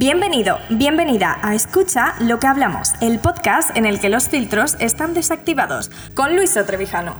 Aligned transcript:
Bienvenido, 0.00 0.56
bienvenida 0.70 1.38
a 1.42 1.54
Escucha 1.54 2.14
lo 2.20 2.38
que 2.40 2.46
hablamos, 2.46 2.94
el 3.02 3.18
podcast 3.18 3.76
en 3.76 3.84
el 3.84 4.00
que 4.00 4.08
los 4.08 4.30
filtros 4.30 4.78
están 4.80 5.12
desactivados, 5.12 5.90
con 6.14 6.34
Luis 6.36 6.54
Trevijano. 6.66 7.16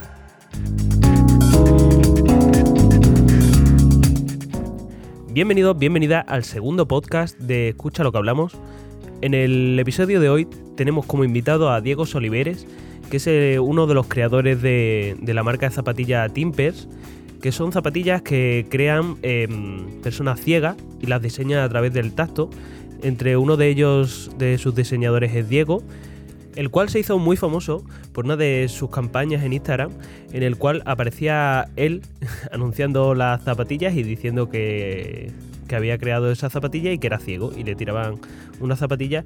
Bienvenido, 5.31 5.75
bienvenida 5.75 6.21
al 6.21 6.43
segundo 6.43 6.87
podcast 6.87 7.37
de 7.37 7.69
Escucha 7.69 8.01
lo 8.01 8.11
que 8.11 8.17
hablamos. 8.17 8.57
En 9.21 9.35
el 9.35 9.77
episodio 9.77 10.19
de 10.19 10.29
hoy 10.29 10.47
tenemos 10.75 11.05
como 11.05 11.23
invitado 11.23 11.69
a 11.69 11.81
Diego 11.81 12.07
Soliveres, 12.07 12.65
que 13.11 13.17
es 13.17 13.27
eh, 13.27 13.59
uno 13.59 13.85
de 13.85 13.93
los 13.93 14.07
creadores 14.07 14.59
de, 14.59 15.17
la 15.21 15.43
marca 15.43 15.69
de 15.69 15.75
zapatillas 15.75 16.33
Timpers, 16.33 16.87
que 17.41 17.51
son 17.51 17.71
zapatillas 17.71 18.21
que 18.21 18.67
crean 18.69 19.17
em, 19.23 20.01
personas 20.01 20.39
ciegas 20.39 20.77
y 20.99 21.07
las 21.07 21.21
diseñan 21.21 21.59
a 21.59 21.69
través 21.69 21.93
del 21.93 22.13
tacto. 22.13 22.49
Entre 23.01 23.35
uno 23.35 23.57
de 23.57 23.67
ellos, 23.67 24.31
de 24.37 24.59
sus 24.59 24.75
diseñadores, 24.75 25.33
es 25.33 25.49
Diego, 25.49 25.81
el 26.55 26.69
cual 26.69 26.89
se 26.89 26.99
hizo 26.99 27.17
muy 27.17 27.35
famoso 27.35 27.83
por 28.13 28.25
una 28.25 28.37
de 28.37 28.67
sus 28.69 28.91
campañas 28.91 29.43
en 29.43 29.53
Instagram, 29.53 29.91
en 30.31 30.43
el 30.43 30.57
cual 30.57 30.83
aparecía 30.85 31.69
él 31.75 32.03
anunciando 32.51 33.15
las 33.15 33.43
zapatillas 33.43 33.95
y 33.95 34.03
diciendo 34.03 34.49
que, 34.49 35.31
había 35.71 35.97
creado 35.97 36.29
esa 36.33 36.49
zapatilla 36.49 36.91
y 36.91 36.99
que 36.99 37.07
era 37.07 37.17
ciego, 37.17 37.53
y 37.55 37.63
le 37.63 37.75
tiraban 37.75 38.19
una 38.59 38.75
zapatilla 38.75 39.23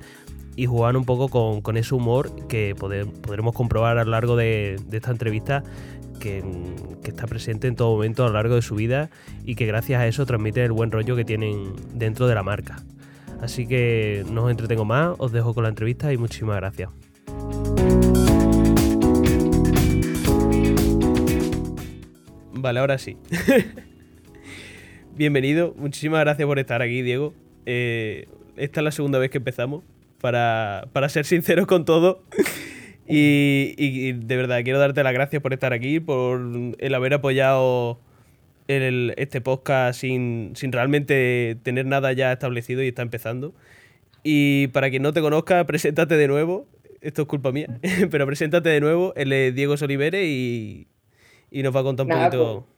y 0.55 0.67
jugaban 0.67 0.95
un 0.95 1.03
poco 1.03 1.27
con, 1.61 1.75
ese 1.75 1.95
humor 1.95 2.29
que 2.47 2.75
podremos 2.75 3.55
comprobar 3.55 3.97
a 3.97 4.05
lo 4.05 4.11
largo 4.11 4.35
de 4.35 4.79
esta 4.91 5.09
entrevista 5.09 5.63
que, 6.19 6.43
está 7.03 7.27
presente 7.27 7.67
en 7.67 7.75
todo 7.75 7.93
momento 7.93 8.23
a 8.23 8.27
lo 8.27 8.33
largo 8.33 8.55
de 8.55 8.61
su 8.61 8.75
vida 8.75 9.09
y 9.45 9.55
que 9.55 9.65
gracias 9.65 10.01
a 10.01 10.07
eso 10.07 10.25
transmite 10.25 10.63
el 10.63 10.71
buen 10.71 10.91
rollo 10.91 11.15
que 11.15 11.23
tienen 11.23 11.73
dentro 11.93 12.27
de 12.27 12.35
la 12.35 12.43
marca. 12.43 12.77
Así 13.41 13.67
que 13.67 14.25
no 14.31 14.45
os 14.45 14.51
entretengo 14.51 14.85
más, 14.85 15.15
os 15.17 15.31
dejo 15.31 15.53
con 15.53 15.63
la 15.63 15.69
entrevista 15.69 16.11
y 16.11 16.17
muchísimas 16.17 16.57
gracias. 16.57 16.89
Vale, 22.53 22.79
ahora 22.79 22.97
sí. 22.97 23.17
Bienvenido, 25.15 25.75
muchísimas 25.77 26.21
gracias 26.21 26.45
por 26.47 26.59
estar 26.59 26.81
aquí, 26.81 27.01
Diego. 27.01 27.33
Eh, 27.65 28.27
esta 28.57 28.79
es 28.79 28.83
la 28.83 28.91
segunda 28.91 29.19
vez 29.19 29.29
que 29.29 29.37
empezamos, 29.37 29.83
para, 30.19 30.87
para 30.91 31.07
ser 31.09 31.25
sinceros 31.25 31.67
con 31.67 31.85
todo. 31.85 32.23
Y, 33.07 34.13
de 34.13 34.35
verdad, 34.35 34.63
quiero 34.63 34.79
darte 34.79 35.03
las 35.03 35.13
gracias 35.13 35.41
por 35.41 35.53
estar 35.53 35.73
aquí, 35.73 35.99
por 35.99 36.41
el 36.77 36.93
haber 36.95 37.13
apoyado 37.13 37.99
este 38.67 39.41
podcast 39.41 40.01
sin, 40.01 40.53
realmente 40.71 41.57
tener 41.61 41.85
nada 41.85 42.13
ya 42.13 42.31
establecido 42.31 42.83
y 42.83 42.87
está 42.87 43.03
empezando. 43.03 43.53
Y 44.23 44.67
para 44.67 44.89
quien 44.89 45.03
no 45.03 45.13
te 45.13 45.21
conozca, 45.21 45.63
preséntate 45.67 46.17
de 46.17 46.27
nuevo. 46.27 46.67
Esto 47.01 47.23
es 47.23 47.27
culpa 47.27 47.51
mía, 47.51 47.79
pero 48.11 48.25
preséntate 48.25 48.69
de 48.69 48.79
nuevo. 48.79 49.13
Él 49.15 49.31
es 49.31 49.53
Diego 49.53 49.77
Solivere 49.77 50.25
y, 50.25 50.87
nos 51.51 51.75
va 51.75 51.81
a 51.81 51.83
contar 51.83 52.07
un 52.07 52.11
poquito. 52.11 52.65
Pues 52.67 52.74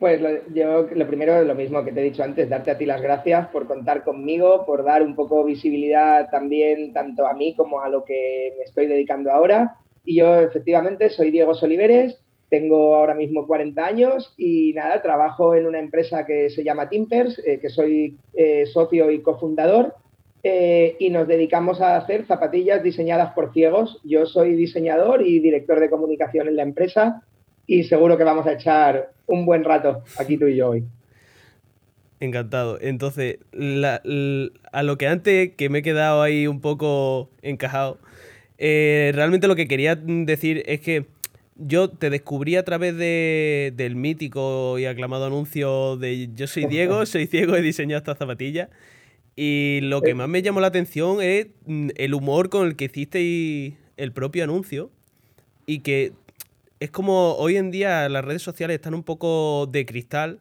lo, 0.00 0.54
yo 0.54 0.88
lo 0.94 1.06
primero, 1.06 1.42
lo 1.42 1.54
mismo 1.54 1.84
que 1.84 1.92
te 1.92 2.00
he 2.00 2.04
dicho 2.04 2.22
antes, 2.22 2.48
darte 2.48 2.70
a 2.70 2.78
ti 2.78 2.84
las 2.84 3.00
gracias 3.00 3.48
por 3.48 3.66
contar 3.66 4.04
conmigo, 4.04 4.64
por 4.66 4.84
dar 4.84 5.02
un 5.02 5.14
poco 5.14 5.44
visibilidad 5.44 6.28
también 6.30 6.92
tanto 6.92 7.26
a 7.26 7.34
mí 7.34 7.54
como 7.54 7.80
a 7.80 7.88
lo 7.88 8.04
que 8.04 8.54
me 8.58 8.64
estoy 8.64 8.86
dedicando 8.86 9.30
ahora. 9.30 9.76
Y 10.04 10.16
yo 10.16 10.36
efectivamente 10.40 11.10
soy 11.10 11.30
Diego 11.30 11.54
Soliveres, 11.54 12.20
tengo 12.48 12.94
ahora 12.94 13.14
mismo 13.14 13.46
40 13.46 13.84
años 13.84 14.34
y 14.36 14.72
nada, 14.74 15.02
trabajo 15.02 15.54
en 15.54 15.66
una 15.66 15.80
empresa 15.80 16.24
que 16.24 16.50
se 16.50 16.62
llama 16.62 16.88
Timpers, 16.88 17.40
eh, 17.44 17.58
que 17.60 17.70
soy 17.70 18.16
eh, 18.34 18.66
socio 18.66 19.10
y 19.10 19.20
cofundador. 19.20 19.94
Eh, 20.42 20.94
y 21.00 21.10
nos 21.10 21.26
dedicamos 21.26 21.80
a 21.80 21.96
hacer 21.96 22.24
zapatillas 22.26 22.80
diseñadas 22.80 23.32
por 23.32 23.52
ciegos. 23.52 24.00
Yo 24.04 24.26
soy 24.26 24.54
diseñador 24.54 25.26
y 25.26 25.40
director 25.40 25.80
de 25.80 25.90
comunicación 25.90 26.46
en 26.46 26.54
la 26.54 26.62
empresa 26.62 27.22
y 27.66 27.84
seguro 27.84 28.16
que 28.16 28.24
vamos 28.24 28.46
a 28.46 28.52
echar 28.52 29.12
un 29.26 29.44
buen 29.44 29.64
rato 29.64 30.02
aquí 30.18 30.36
tú 30.36 30.46
y 30.46 30.56
yo 30.56 30.70
hoy. 30.70 30.84
Encantado. 32.20 32.78
Entonces, 32.80 33.38
a 33.52 34.82
lo 34.82 34.98
que 34.98 35.06
antes 35.06 35.52
que 35.54 35.68
me 35.68 35.78
he 35.78 35.82
quedado 35.82 36.22
ahí 36.22 36.46
un 36.46 36.60
poco 36.60 37.28
encajado, 37.42 37.98
eh, 38.58 39.12
realmente 39.14 39.48
lo 39.48 39.56
que 39.56 39.68
quería 39.68 39.96
decir 39.96 40.62
es 40.66 40.80
que 40.80 41.04
yo 41.56 41.90
te 41.90 42.10
descubrí 42.10 42.56
a 42.56 42.64
través 42.64 42.96
de, 42.96 43.72
del 43.76 43.96
mítico 43.96 44.78
y 44.78 44.86
aclamado 44.86 45.26
anuncio 45.26 45.96
de 45.96 46.30
Yo 46.34 46.46
soy 46.46 46.66
Diego, 46.66 47.04
soy 47.06 47.26
ciego, 47.26 47.56
he 47.56 47.62
diseñado 47.62 47.98
esta 47.98 48.14
zapatilla. 48.14 48.70
Y 49.34 49.80
lo 49.82 50.00
que 50.00 50.14
más 50.14 50.28
me 50.28 50.40
llamó 50.40 50.60
la 50.60 50.68
atención 50.68 51.20
es 51.20 51.48
mm, 51.66 51.90
el 51.96 52.14
humor 52.14 52.48
con 52.48 52.66
el 52.66 52.76
que 52.76 52.86
hiciste 52.86 53.76
el 53.98 54.12
propio 54.12 54.44
anuncio. 54.44 54.90
Y 55.66 55.80
que 55.80 56.12
es 56.80 56.90
como 56.90 57.34
hoy 57.34 57.56
en 57.56 57.70
día 57.70 58.08
las 58.08 58.24
redes 58.24 58.42
sociales 58.42 58.76
están 58.76 58.94
un 58.94 59.02
poco 59.02 59.66
de 59.66 59.86
cristal 59.86 60.40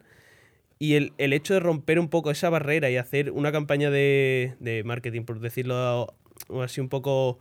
y 0.77 0.95
el, 0.95 1.13
hecho 1.17 1.53
de 1.53 1.61
romper 1.61 1.99
un 1.99 2.09
poco 2.09 2.31
esa 2.31 2.49
barrera 2.49 2.89
y 2.89 2.97
hacer 2.97 3.31
una 3.31 3.51
campaña 3.51 3.89
de, 3.89 4.83
marketing, 4.85 5.23
por 5.23 5.39
decirlo 5.39 6.13
así 6.61 6.81
un 6.81 6.89
poco 6.89 7.39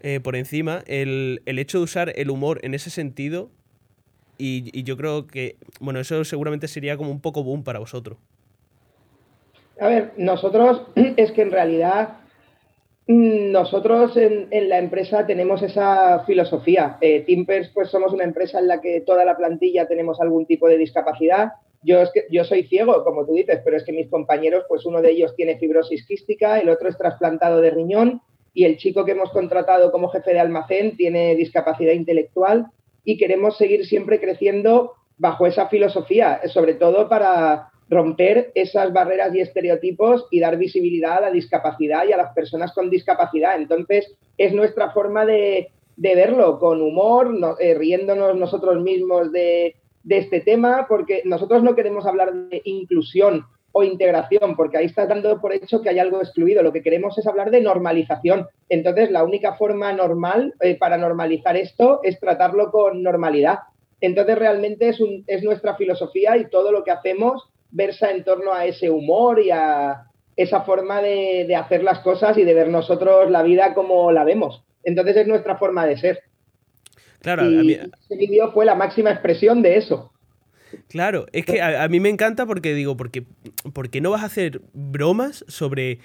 eh, 0.00 0.20
por 0.20 0.36
encima, 0.36 0.82
el, 0.86 1.42
hecho 1.46 1.78
de 1.78 1.84
usar 1.84 2.12
el 2.14 2.30
humor 2.30 2.60
en 2.62 2.74
ese 2.74 2.90
sentido 2.90 3.50
y, 4.38 4.70
y 4.72 4.84
yo 4.84 4.96
creo 4.96 5.26
que, 5.26 5.56
bueno, 5.80 5.98
eso 6.00 6.24
seguramente 6.24 6.68
sería 6.68 6.96
como 6.96 7.10
un 7.10 7.20
poco 7.20 7.42
boom 7.42 7.64
para 7.64 7.78
vosotros. 7.78 8.16
A 9.80 9.88
ver, 9.88 10.12
nosotros 10.16 10.82
es 10.94 11.32
que 11.32 11.42
en 11.42 11.50
realidad 11.50 12.19
nosotros 13.06 14.16
en, 14.16 14.68
la 14.68 14.78
empresa 14.78 15.26
tenemos 15.26 15.62
esa 15.62 16.22
filosofía. 16.26 16.98
Eh, 17.00 17.20
Timpers, 17.26 17.70
pues 17.74 17.90
somos 17.90 18.12
una 18.12 18.24
empresa 18.24 18.60
en 18.60 18.68
la 18.68 18.80
que 18.80 19.00
toda 19.00 19.24
la 19.24 19.36
plantilla 19.36 19.88
tenemos 19.88 20.20
algún 20.20 20.46
tipo 20.46 20.68
de 20.68 20.78
discapacidad. 20.78 21.52
Yo, 21.82 22.00
es 22.02 22.10
que, 22.12 22.26
yo 22.30 22.44
soy 22.44 22.64
ciego, 22.64 23.02
como 23.04 23.26
tú 23.26 23.32
dices, 23.32 23.60
pero 23.64 23.76
es 23.76 23.84
que 23.84 23.92
mis 23.92 24.08
compañeros, 24.08 24.64
pues 24.68 24.84
uno 24.84 25.02
de 25.02 25.10
ellos 25.10 25.34
tiene 25.34 25.58
fibrosis 25.58 26.06
quística, 26.06 26.60
el 26.60 26.68
otro 26.68 26.88
es 26.88 26.98
trasplantado 26.98 27.60
de 27.60 27.70
riñón 27.70 28.20
y 28.52 28.64
el 28.64 28.76
chico 28.76 29.04
que 29.04 29.12
hemos 29.12 29.30
contratado 29.30 29.90
como 29.90 30.10
jefe 30.10 30.32
de 30.32 30.40
almacén 30.40 30.96
tiene 30.96 31.34
discapacidad 31.34 31.92
intelectual 31.92 32.66
y 33.04 33.16
queremos 33.16 33.56
seguir 33.56 33.86
siempre 33.86 34.20
creciendo 34.20 34.94
bajo 35.16 35.46
esa 35.46 35.68
filosofía, 35.68 36.40
sobre 36.48 36.74
todo 36.74 37.08
para, 37.08 37.69
romper 37.90 38.52
esas 38.54 38.92
barreras 38.92 39.34
y 39.34 39.40
estereotipos 39.40 40.26
y 40.30 40.38
dar 40.38 40.56
visibilidad 40.56 41.18
a 41.18 41.22
la 41.22 41.30
discapacidad 41.32 42.04
y 42.08 42.12
a 42.12 42.16
las 42.16 42.32
personas 42.32 42.72
con 42.72 42.88
discapacidad. 42.88 43.56
Entonces, 43.56 44.16
es 44.38 44.52
nuestra 44.52 44.92
forma 44.92 45.26
de, 45.26 45.72
verlo, 45.96 46.58
con 46.60 46.80
humor, 46.80 47.36
eh, 47.58 47.74
riéndonos 47.74 48.36
nosotros 48.36 48.80
mismos 48.80 49.32
de, 49.32 49.74
este 50.08 50.40
tema, 50.40 50.86
porque 50.88 51.22
nosotros 51.24 51.62
no 51.62 51.74
queremos 51.74 52.06
hablar 52.06 52.32
de 52.32 52.62
inclusión 52.64 53.44
o 53.72 53.84
integración, 53.84 54.56
porque 54.56 54.78
ahí 54.78 54.86
está 54.86 55.06
dando 55.06 55.40
por 55.40 55.52
hecho 55.52 55.82
que 55.82 55.90
hay 55.90 55.98
algo 55.98 56.20
excluido. 56.20 56.62
Lo 56.62 56.72
que 56.72 56.82
queremos 56.82 57.18
es 57.18 57.26
hablar 57.26 57.50
de 57.50 57.60
normalización. 57.60 58.46
Entonces, 58.68 59.10
la 59.10 59.24
única 59.24 59.54
forma 59.54 59.92
normal 59.92 60.54
eh, 60.60 60.76
para 60.76 60.96
normalizar 60.96 61.56
esto 61.56 62.00
es 62.02 62.18
tratarlo 62.20 62.70
con 62.70 63.02
normalidad. 63.02 63.58
Entonces, 64.00 64.38
realmente 64.38 64.88
es, 64.88 64.98
es 65.26 65.42
nuestra 65.42 65.74
filosofía 65.74 66.36
y 66.36 66.48
todo 66.48 66.72
lo 66.72 66.82
que 66.82 66.92
hacemos 66.92 67.49
versa 67.70 68.10
en 68.10 68.24
torno 68.24 68.52
a 68.52 68.66
ese 68.66 68.90
humor 68.90 69.40
y 69.40 69.50
a 69.50 70.06
esa 70.36 70.62
forma 70.62 71.02
de, 71.02 71.54
hacer 71.54 71.82
las 71.82 72.00
cosas 72.00 72.38
y 72.38 72.44
de 72.44 72.54
ver 72.54 72.68
nosotros 72.68 73.30
la 73.30 73.42
vida 73.42 73.74
como 73.74 74.10
la 74.12 74.24
vemos. 74.24 74.64
Entonces 74.84 75.16
es 75.16 75.26
nuestra 75.26 75.56
forma 75.56 75.86
de 75.86 75.98
ser. 75.98 76.20
Claro, 77.20 77.44
y 77.44 77.72
ese 77.72 78.16
vídeo 78.16 78.50
fue 78.52 78.64
la 78.64 78.74
máxima 78.74 79.10
expresión 79.10 79.60
de 79.60 79.76
eso. 79.76 80.10
Claro, 80.88 81.26
es 81.32 81.44
que 81.44 81.60
a, 81.60 81.86
mí 81.88 82.00
me 82.00 82.08
encanta 82.08 82.46
porque 82.46 82.74
digo, 82.74 82.96
porque, 82.96 83.24
porque 83.74 84.00
no 84.00 84.10
vas 84.10 84.22
a 84.22 84.26
hacer 84.26 84.62
bromas 84.72 85.44
sobre 85.48 85.98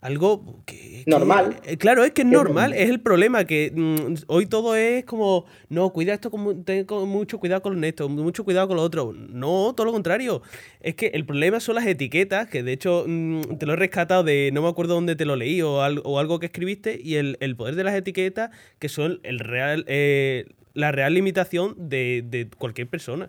algo 0.00 0.62
que, 0.64 1.04
normal. 1.06 1.56
Eh, 1.64 1.76
claro, 1.76 2.04
es 2.04 2.12
que 2.12 2.22
es 2.22 2.28
normal, 2.28 2.72
es 2.72 2.88
el 2.88 3.00
problema, 3.00 3.44
que 3.44 3.70
mm, 3.74 4.14
hoy 4.28 4.46
todo 4.46 4.74
es 4.74 5.04
como, 5.04 5.44
no, 5.68 5.90
cuida 5.90 6.14
esto, 6.14 6.30
con, 6.30 6.64
ten 6.64 6.86
mucho 7.06 7.38
cuidado 7.38 7.60
con 7.60 7.84
esto, 7.84 8.08
mucho 8.08 8.44
cuidado 8.44 8.68
con 8.68 8.78
lo 8.78 8.82
otro. 8.82 9.12
No, 9.12 9.74
todo 9.74 9.84
lo 9.84 9.92
contrario. 9.92 10.40
Es 10.80 10.94
que 10.94 11.08
el 11.08 11.26
problema 11.26 11.60
son 11.60 11.74
las 11.74 11.86
etiquetas, 11.86 12.48
que 12.48 12.62
de 12.62 12.72
hecho 12.72 13.04
mm, 13.06 13.58
te 13.58 13.66
lo 13.66 13.74
he 13.74 13.76
rescatado 13.76 14.24
de, 14.24 14.50
no 14.54 14.62
me 14.62 14.68
acuerdo 14.68 14.94
dónde 14.94 15.16
te 15.16 15.26
lo 15.26 15.36
leí 15.36 15.60
o, 15.60 15.82
algo, 15.82 16.02
o 16.08 16.18
algo 16.18 16.38
que 16.38 16.46
escribiste, 16.46 16.98
y 17.02 17.16
el, 17.16 17.36
poder 17.56 17.74
de 17.76 17.84
las 17.84 17.94
etiquetas, 17.94 18.50
que 18.78 18.88
son 18.88 19.20
el 19.22 19.38
real, 19.38 19.84
eh, 19.86 20.46
la 20.72 20.92
real 20.92 21.12
limitación 21.12 21.74
de, 21.76 22.48
cualquier 22.56 22.88
persona. 22.88 23.28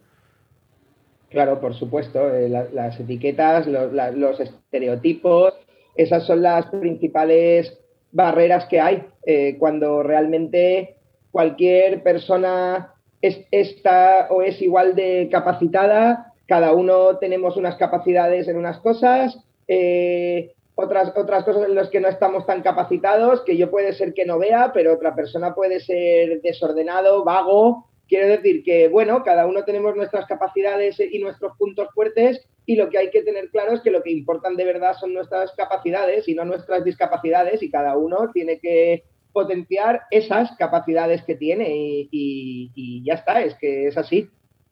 Claro, 1.29 1.59
por 1.59 1.73
supuesto, 1.73 2.33
eh, 2.33 2.47
las 2.50 3.00
etiquetas, 3.00 3.68
los 3.68 4.39
estereotipos 4.39 5.53
esas 5.96 6.26
son 6.26 6.42
las 6.42 6.66
principales 6.68 7.78
barreras 8.12 8.66
que 8.66 8.80
hay 8.80 9.06
eh, 9.26 9.58
cuando 9.58 10.04
realmente 10.04 10.96
cualquier 11.32 12.04
persona 12.04 12.94
está 13.22 14.28
o 14.30 14.42
es 14.42 14.62
igual 14.62 14.96
de 14.96 15.30
capacitada, 15.32 16.34
cada 16.48 16.74
uno 16.74 17.18
tenemos 17.18 17.56
unas 17.56 17.76
capacidades 17.76 18.48
en 18.48 18.58
unas 18.58 18.80
cosas, 18.80 19.38
eh, 19.68 20.54
otras, 20.76 21.14
otras 21.16 21.44
cosas 21.44 21.68
en 21.68 21.76
las 21.76 21.90
que 21.90 22.00
no 22.00 22.08
estamos 22.08 22.46
tan 22.46 22.62
capacitados, 22.62 23.42
que 23.42 23.56
yo 23.56 23.70
puede 23.70 23.94
ser 23.94 24.14
que 24.14 24.26
no 24.26 24.40
vea, 24.40 24.72
pero 24.74 24.94
otra 24.94 25.16
persona 25.16 25.54
puede 25.54 25.80
ser 25.80 26.42
desordenado, 26.42 27.24
vago. 27.24 27.86
Quiero 28.08 28.28
decir 28.28 28.64
que, 28.64 28.90
bueno, 28.90 29.24
cada 29.24 29.46
uno 29.46 29.64
tenemos 29.64 29.96
nuestras 29.96 30.26
capacidades 30.26 31.00
y 31.00 31.20
nuestros 31.20 31.56
puntos 31.58 31.88
fuertes 31.94 32.46
y 32.71 32.75
lo 32.77 32.89
que 32.89 32.97
hay 32.97 33.09
que 33.09 33.21
tener 33.21 33.50
claro 33.50 33.73
es 33.73 33.81
que 33.81 33.91
lo 33.91 34.01
que 34.01 34.12
importan 34.12 34.56
de 34.56 34.63
verdad 34.63 34.94
son 34.97 35.13
nuestras 35.13 35.51
capacidades 35.57 36.25
y 36.29 36.33
no 36.33 36.45
nuestras 36.45 36.85
discapacidades 36.85 37.62
y 37.62 37.69
cada 37.69 37.97
uno 37.97 38.31
tiene 38.33 38.59
que 38.59 39.03
potenciar 39.33 40.03
esas 40.09 40.53
capacidades 40.57 41.21
que 41.23 41.35
tiene 41.35 41.68
y, 41.69 43.03
ya 43.06 43.15
está, 43.15 43.41
es 43.41 43.56
que 43.56 43.88
es 43.88 43.97
así. 43.97 44.29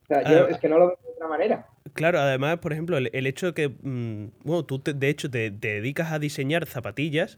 yo 0.10 0.48
es 0.48 0.58
que 0.60 0.70
no 0.70 0.80
lo 0.80 0.88
veo 0.88 1.00
de 1.04 1.12
otra 1.12 1.28
manera. 1.28 1.68
Claro, 1.94 2.20
además, 2.20 2.60
por 2.60 2.72
ejemplo, 2.72 2.98
el, 2.98 3.28
hecho 3.28 3.48
de 3.48 3.54
que, 3.54 3.68
mm, 3.68 4.32
bueno, 4.46 4.64
tú 4.64 4.82
de 4.82 5.10
hecho 5.10 5.30
te, 5.30 5.50
dedicas 5.52 6.14
a 6.14 6.20
diseñar 6.20 6.68
zapatillas 6.68 7.38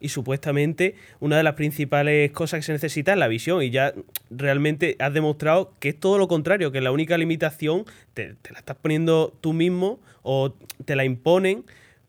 y 0.00 0.08
supuestamente 0.08 0.94
una 1.20 1.36
de 1.36 1.42
las 1.42 1.54
principales 1.54 2.32
cosas 2.32 2.58
que 2.58 2.62
se 2.62 2.72
necesita 2.72 3.12
es 3.12 3.18
la 3.18 3.28
visión 3.28 3.62
y 3.62 3.70
ya 3.70 3.92
realmente 4.30 4.96
has 4.98 5.12
demostrado 5.12 5.72
que 5.78 5.90
es 5.90 6.00
todo 6.00 6.18
lo 6.18 6.26
contrario, 6.26 6.72
que 6.72 6.80
la 6.80 6.90
única 6.90 7.16
limitación 7.18 7.84
te, 8.14 8.34
la 8.50 8.58
estás 8.58 8.76
poniendo 8.76 9.32
tú 9.40 9.52
mismo 9.52 10.00
o 10.22 10.54
te 10.84 10.96
la 10.96 11.04
imponen 11.04 11.64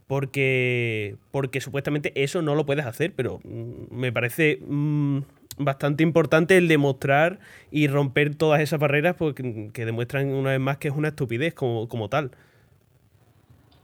porque, 0.07 1.15
porque 1.31 1.61
supuestamente 1.61 2.11
eso 2.15 2.41
no 2.41 2.55
lo 2.55 2.65
puedes 2.65 2.85
hacer, 2.85 3.13
pero 3.15 3.39
mm, 3.43 3.95
me 3.95 4.11
parece... 4.11 4.59
Mm, 4.65 5.19
bastante 5.57 6.01
importante 6.01 6.57
el 6.57 6.67
demostrar 6.67 7.39
y 7.71 7.87
romper 7.87 8.33
todas 8.33 8.61
esas 8.61 8.79
barreras 8.79 9.15
porque, 9.17 9.69
que 9.73 9.85
demuestran 9.85 10.27
una 10.29 10.51
vez 10.51 10.59
más 10.59 10.77
que 10.77 10.87
es 10.87 10.93
una 10.95 11.09
estupidez 11.09 11.53
como, 11.53 11.87
como 11.87 12.09
tal. 12.09 12.31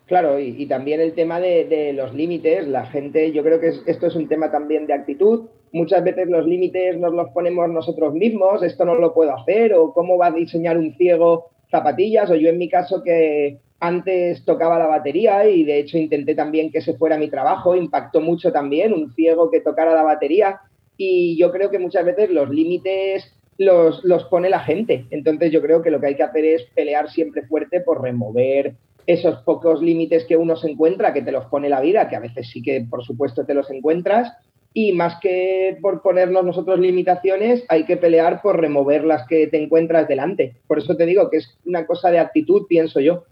Claro, 0.07 0.39
y, 0.39 0.65
también 0.67 1.01
el 1.01 1.13
tema 1.13 1.41
de, 1.41 1.91
los 1.93 2.13
límites, 2.13 2.65
la 2.65 2.85
gente, 2.85 3.33
yo 3.33 3.43
creo 3.43 3.59
que 3.59 3.67
esto 3.67 4.07
es 4.07 4.15
un 4.15 4.29
tema 4.29 4.49
también 4.49 4.87
de 4.87 4.93
actitud. 4.93 5.49
Muchas 5.73 6.01
veces 6.01 6.29
los 6.29 6.47
límites 6.47 6.97
nos 6.97 7.13
los 7.13 7.29
ponemos 7.31 7.69
nosotros 7.69 8.13
mismos, 8.13 8.63
esto 8.63 8.85
no 8.85 8.95
lo 8.95 9.13
puedo 9.13 9.35
hacer, 9.35 9.73
o 9.73 9.93
cómo 9.93 10.17
va 10.17 10.27
a 10.27 10.31
diseñar 10.31 10.77
un 10.77 10.95
ciego 10.95 11.49
zapatillas, 11.69 12.31
o 12.31 12.35
yo 12.35 12.47
en 12.47 12.57
mi 12.57 12.69
caso 12.69 13.03
que 13.03 13.57
antes 13.81 14.45
tocaba 14.45 14.79
la 14.79 14.87
batería 14.87 15.45
y 15.45 15.65
de 15.65 15.79
hecho 15.79 15.97
intenté 15.97 16.35
también 16.35 16.71
que 16.71 16.77
ese 16.77 16.93
fuera 16.93 17.17
mi 17.17 17.29
trabajo, 17.29 17.75
impactó 17.75 18.21
mucho 18.21 18.53
también 18.53 18.93
un 18.93 19.13
ciego 19.13 19.51
que 19.51 19.59
tocara 19.59 19.93
la 19.93 20.03
batería 20.03 20.61
y 20.95 21.37
yo 21.37 21.51
creo 21.51 21.69
que 21.69 21.79
muchas 21.79 22.05
veces 22.05 22.29
los 22.29 22.49
límites 22.49 23.33
los, 23.57 24.03
los, 24.05 24.23
pone 24.25 24.49
la 24.49 24.61
gente. 24.61 25.05
Entonces 25.09 25.51
yo 25.51 25.61
creo 25.61 25.81
que 25.81 25.91
lo 25.91 25.99
que 25.99 26.07
hay 26.07 26.15
que 26.15 26.23
hacer 26.23 26.45
es 26.45 26.63
pelear 26.75 27.09
siempre 27.09 27.43
fuerte 27.43 27.81
por 27.81 28.01
remover 28.01 28.75
esos 29.07 29.41
pocos 29.43 29.81
límites 29.81 30.25
que 30.25 30.37
uno 30.37 30.55
se 30.57 30.69
encuentra, 30.69 31.13
que 31.13 31.21
te 31.21 31.31
los 31.31 31.45
pone 31.45 31.69
la 31.69 31.81
vida, 31.81 32.09
que 32.09 32.17
a 32.17 32.19
veces 32.19 32.49
sí 32.51 32.61
que 32.61 32.85
por 32.87 33.03
supuesto 33.03 33.45
te 33.45 33.53
los 33.53 33.71
encuentras, 33.71 34.31
y 34.73 34.91
más 34.91 35.15
que 35.21 35.77
por 35.81 36.03
ponernos 36.03 36.45
nosotros 36.45 36.79
limitaciones, 36.79 37.63
hay 37.69 37.85
que 37.85 37.97
pelear 37.97 38.41
por 38.41 38.59
remover 38.59 39.05
las 39.05 39.25
que 39.27 39.47
te 39.47 39.63
encuentras 39.63 40.07
delante. 40.07 40.55
Por 40.67 40.77
eso 40.77 40.95
te 40.95 41.05
digo 41.07 41.31
que 41.31 41.37
es 41.37 41.57
una 41.65 41.87
cosa 41.87 42.11
de 42.11 42.19
actitud, 42.19 42.67
pienso 42.67 42.99
yo. 42.99 43.23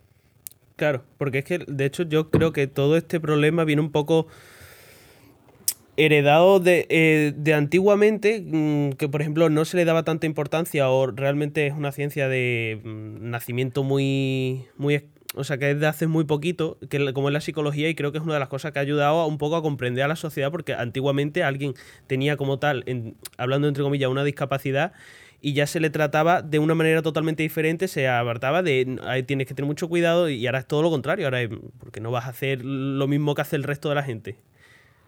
Claro, 0.76 1.04
porque 1.18 1.40
es 1.40 1.46
que 1.46 1.60
de 1.60 1.86
hecho 1.86 2.04
yo 2.04 2.32
creo 2.32 2.52
que 2.52 2.68
todo 2.68 2.98
este 2.98 3.20
problema 3.20 3.64
viene 3.64 3.82
un 3.82 3.92
poco 3.92 4.28
heredado 5.98 6.60
de, 6.60 6.86
eh, 6.90 7.34
de 7.36 7.54
antiguamente, 7.54 8.42
mm, 8.44 8.92
que 8.94 9.08
por 9.08 9.22
ejemplo 9.22 9.50
no 9.50 9.66
se 9.66 9.78
le 9.78 9.86
daba 9.86 10.04
tanta 10.04 10.26
importancia 10.26 10.90
o 10.90 11.08
realmente 11.08 11.68
es 11.68 11.74
una 11.74 11.92
ciencia 11.92 12.28
de 12.28 12.82
mm, 12.84 13.30
nacimiento 13.30 13.84
muy, 13.84 14.66
muy, 14.78 15.04
o 15.36 15.44
sea, 15.44 15.58
que 15.58 15.72
es 15.72 15.80
de 15.80 15.88
hace 15.88 16.08
muy 16.08 16.24
poquito, 16.24 16.78
que 16.90 17.14
como 17.14 17.30
es 17.30 17.34
la 17.34 17.42
psicología 17.42 17.90
y 17.90 17.96
creo 17.96 18.12
que 18.12 18.18
es 18.18 18.24
una 18.24 18.34
de 18.34 18.40
las 18.40 18.50
cosas 18.50 18.72
que 18.72 18.80
ha 18.80 18.82
ayudado 18.82 19.26
un 19.28 19.38
poco 19.38 19.56
a 19.56 19.62
comprender 19.62 20.04
a 20.04 20.08
la 20.08 20.16
sociedad 20.16 20.52
porque 20.52 20.74
antiguamente 20.74 21.44
alguien 21.44 21.74
tenía 22.08 22.38
como 22.38 22.60
tal, 22.60 22.84
hablando 23.38 23.68
entre 23.68 23.84
comillas, 23.84 24.10
una 24.10 24.24
discapacidad 24.24 24.94
y 25.42 25.54
ya 25.54 25.68
se 25.68 25.80
le 25.80 25.90
trataba 25.90 26.42
de 26.42 26.60
una 26.60 26.74
manera 26.74 27.02
totalmente 27.02 27.44
diferente, 27.44 27.88
se 27.88 28.08
apartaba 28.08 28.64
de 28.64 28.98
tienes 29.28 29.48
que 29.48 29.54
tener 29.54 29.68
mucho 29.68 29.88
cuidado 29.88 30.30
y 30.30 30.46
ahora 30.48 30.60
es 30.60 30.68
todo 30.68 30.82
lo 30.82 30.90
contrario, 30.90 31.28
ahora 31.28 31.42
es, 31.42 31.50
porque 31.80 32.00
no 32.00 32.12
vas 32.12 32.26
a 32.26 32.30
hacer 32.30 32.64
lo 32.64 33.08
mismo 33.08 33.36
que 33.36 33.42
hace 33.42 33.56
el 33.56 33.64
resto 33.64 33.90
de 33.90 33.96
la 33.96 34.04
gente. 34.04 34.38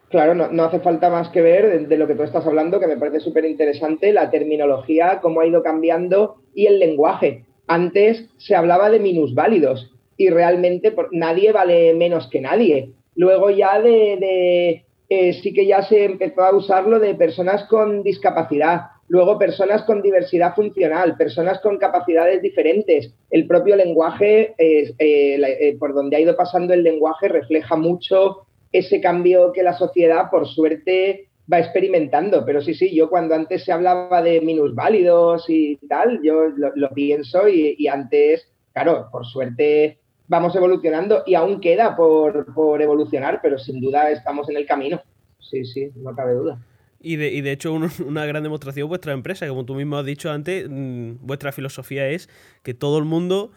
Claro, 0.10 0.36
no, 0.36 0.64
hace 0.64 0.80
falta 0.80 1.10
más 1.10 1.30
que 1.30 1.42
ver 1.42 1.88
de, 1.88 1.98
lo 1.98 2.08
que 2.08 2.16
tú 2.16 2.24
estás 2.24 2.46
hablando, 2.46 2.80
que 2.80 2.88
me 2.88 2.96
parece 2.96 3.20
súper 3.20 3.44
interesante, 3.44 4.14
la 4.14 4.30
terminología, 4.30 5.20
cómo 5.22 5.42
ha 5.42 5.46
ido 5.46 5.64
cambiando 5.64 6.38
y 6.54 6.68
el 6.68 6.80
lenguaje. 6.80 7.44
Antes 7.68 8.30
se 8.38 8.56
hablaba 8.56 8.90
de 8.90 9.00
minusválidos 9.00 9.92
y 10.18 10.30
realmente 10.30 10.94
nadie 11.12 11.52
vale 11.52 11.94
menos 11.94 12.28
que 12.30 12.42
nadie. 12.42 12.92
Luego 13.16 13.50
ya 13.50 13.80
de, 13.82 14.84
eh, 15.10 15.34
sí 15.34 15.54
que 15.54 15.66
ya 15.66 15.84
se 15.84 16.06
empezó 16.06 16.42
a 16.42 16.56
usarlo 16.56 17.00
de 17.00 17.16
personas 17.16 17.64
con 17.66 18.04
discapacidad, 18.04 18.82
luego 19.08 19.40
personas 19.40 19.84
con 19.84 20.02
diversidad 20.02 20.54
funcional, 20.54 21.16
personas 21.16 21.60
con 21.60 21.78
capacidades 21.78 22.42
diferentes. 22.42 23.14
El 23.30 23.48
propio 23.48 23.76
lenguaje, 23.76 24.54
eh, 24.58 24.94
eh, 25.00 25.78
por 25.80 25.94
donde 25.94 26.18
ha 26.18 26.20
ido 26.20 26.36
pasando 26.36 26.74
el 26.74 26.84
lenguaje, 26.84 27.28
refleja 27.28 27.76
mucho 27.76 28.48
ese 28.72 29.00
cambio 29.00 29.54
que 29.54 29.64
la 29.64 29.74
sociedad, 29.74 30.30
por 30.30 30.48
suerte, 30.48 31.28
va 31.52 31.60
experimentando. 31.60 32.44
Pero 32.46 32.62
sí, 32.62 32.74
sí, 32.74 32.94
yo 32.94 33.10
cuando 33.10 33.36
antes 33.36 33.64
se 33.64 33.72
hablaba 33.72 34.22
de 34.22 34.42
minusválidos 34.42 35.50
y 35.50 35.78
tal, 35.88 36.22
yo 36.22 36.48
lo, 36.56 36.90
pienso 36.92 37.48
y, 37.48 37.88
antes, 37.88 38.48
claro, 38.74 39.08
por 39.12 39.26
suerte 39.26 40.00
vamos 40.28 40.56
evolucionando 40.56 41.24
y 41.26 41.36
aún 41.36 41.60
queda 41.62 41.96
por, 41.96 42.46
evolucionar, 42.82 43.40
pero 43.42 43.58
sin 43.58 43.80
duda 43.80 44.12
estamos 44.12 44.50
en 44.50 44.58
el 44.58 44.66
camino. 44.66 45.02
Sí, 45.40 45.66
sí, 45.66 45.92
no 45.96 46.16
cabe 46.16 46.34
duda. 46.34 46.60
Y 47.00 47.16
de, 47.16 47.32
y 47.32 47.42
de 47.42 47.52
hecho, 47.52 47.74
una 48.06 48.26
gran 48.26 48.44
demostración 48.44 48.88
vuestra 48.88 49.14
empresa, 49.14 49.48
como 49.48 49.66
tú 49.66 49.76
mismo 49.76 49.98
has 49.98 50.06
dicho 50.06 50.32
antes, 50.32 50.68
mm, 50.70 51.26
vuestra 51.26 51.52
filosofía 51.52 52.08
es 52.10 52.30
que 52.64 52.74
todo 52.74 52.98
el 52.98 53.06
mundo 53.06 53.52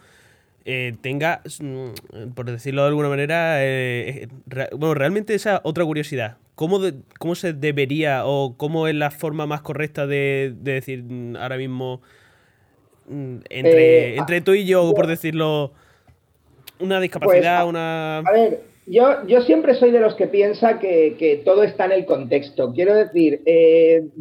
eh, 0.65 0.95
tenga, 1.01 1.43
mm, 1.61 2.33
por 2.35 2.51
decirlo 2.51 2.83
de 2.83 2.89
alguna 2.89 3.09
manera, 3.09 3.65
eh, 3.65 4.29
bueno, 4.73 4.95
realmente 4.95 5.35
esa 5.35 5.61
otra 5.65 5.85
curiosidad. 5.85 6.37
¿Cómo, 6.55 6.79
¿Cómo 7.19 7.35
se 7.35 7.55
debería 7.55 8.27
o 8.27 8.55
cómo 8.59 8.87
es 8.87 8.95
la 8.95 9.11
forma 9.11 9.47
más 9.47 9.63
correcta 9.63 10.07
de, 10.07 10.55
decir 10.61 11.03
mm, 11.03 11.37
ahora 11.37 11.57
mismo 11.57 12.03
entre, 13.09 14.11
eh, 14.11 14.17
entre 14.17 14.41
tú 14.41 14.53
y 14.53 14.67
yo, 14.67 14.93
por 14.95 15.07
decirlo, 15.07 15.73
una 16.81 17.01
discapacidad, 17.01 17.63
pues, 17.63 17.71
una... 17.71 18.19
A 18.19 18.33
ver, 18.33 18.63
yo, 18.87 19.27
yo 19.27 19.43
siempre 19.43 19.75
soy 19.75 19.91
de 19.91 20.01
los 20.01 20.15
que 20.15 20.27
piensa 20.27 20.79
que, 20.79 21.17
que 21.19 21.37
todo 21.45 21.63
está 21.63 21.85
en 21.85 21.93
el 21.93 22.07
contexto. 22.07 22.73
Quiero 22.73 22.95
decir, 22.95 23.43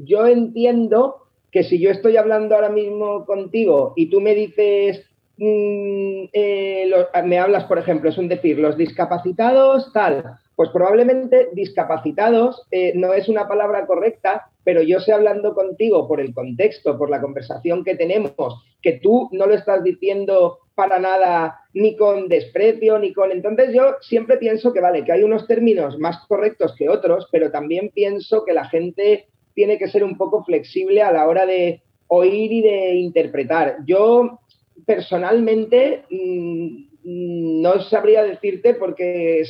yo 0.06 0.28
entiendo 0.28 1.28
que 1.52 1.64
si 1.64 1.80
yo 1.80 1.90
estoy 1.90 2.18
hablando 2.18 2.56
ahora 2.56 2.70
mismo 2.70 3.26
contigo 3.26 3.94
y 3.96 4.10
tú 4.10 4.22
me 4.22 4.36
dices 4.36 5.10
Mm, 5.42 6.26
eh, 6.34 6.92
me 7.24 7.40
hablas, 7.40 7.64
por 7.64 7.80
ejemplo, 7.80 8.10
es 8.10 8.18
un 8.18 8.28
decir, 8.28 8.60
los 8.60 8.76
discapacitados, 8.76 9.94
tal, 9.94 10.38
pues 10.58 10.70
probablemente 10.72 11.48
discapacitados 11.54 12.68
eh, 12.72 12.92
no 12.96 13.14
es 13.14 13.30
una 13.30 13.48
palabra 13.48 13.88
correcta, 13.88 14.50
pero 14.66 14.82
yo 14.82 15.00
sé 15.00 15.14
hablando 15.14 15.56
contigo 15.56 16.10
por 16.10 16.20
el 16.20 16.34
contexto, 16.34 16.98
por 16.98 17.10
la 17.10 17.22
conversación 17.22 17.86
que 17.86 17.96
tenemos, 17.96 18.34
que 18.82 19.00
tú 19.02 19.30
no 19.32 19.46
lo 19.46 19.54
estás 19.54 19.82
diciendo 19.82 20.60
para 20.80 20.98
nada 20.98 21.60
ni 21.74 21.98
con 21.98 22.30
desprecio, 22.30 22.98
ni 23.00 23.12
con... 23.12 23.34
Entonces 23.34 23.74
yo 23.74 23.98
siempre 24.00 24.38
pienso 24.38 24.72
que, 24.72 24.80
vale, 24.80 25.04
que 25.04 25.12
hay 25.12 25.24
unos 25.24 25.46
términos 25.46 26.00
más 26.00 26.26
correctos 26.26 26.74
que 26.78 26.88
otros, 26.88 27.28
pero 27.34 27.52
también 27.52 27.92
pienso 27.94 28.46
que 28.46 28.54
la 28.54 28.64
gente 28.64 29.28
tiene 29.54 29.78
que 29.78 29.90
ser 29.90 30.06
un 30.06 30.18
poco 30.18 30.46
flexible 30.46 31.02
a 31.02 31.12
la 31.12 31.28
hora 31.28 31.46
de 31.46 31.82
oír 32.08 32.54
y 32.54 32.62
de 32.62 32.94
interpretar. 32.94 33.80
Yo 33.86 34.40
personalmente 34.86 36.06
mm, 36.10 37.62
no 37.62 37.82
sabría 37.82 38.24
decirte 38.24 38.74
porque 38.76 39.44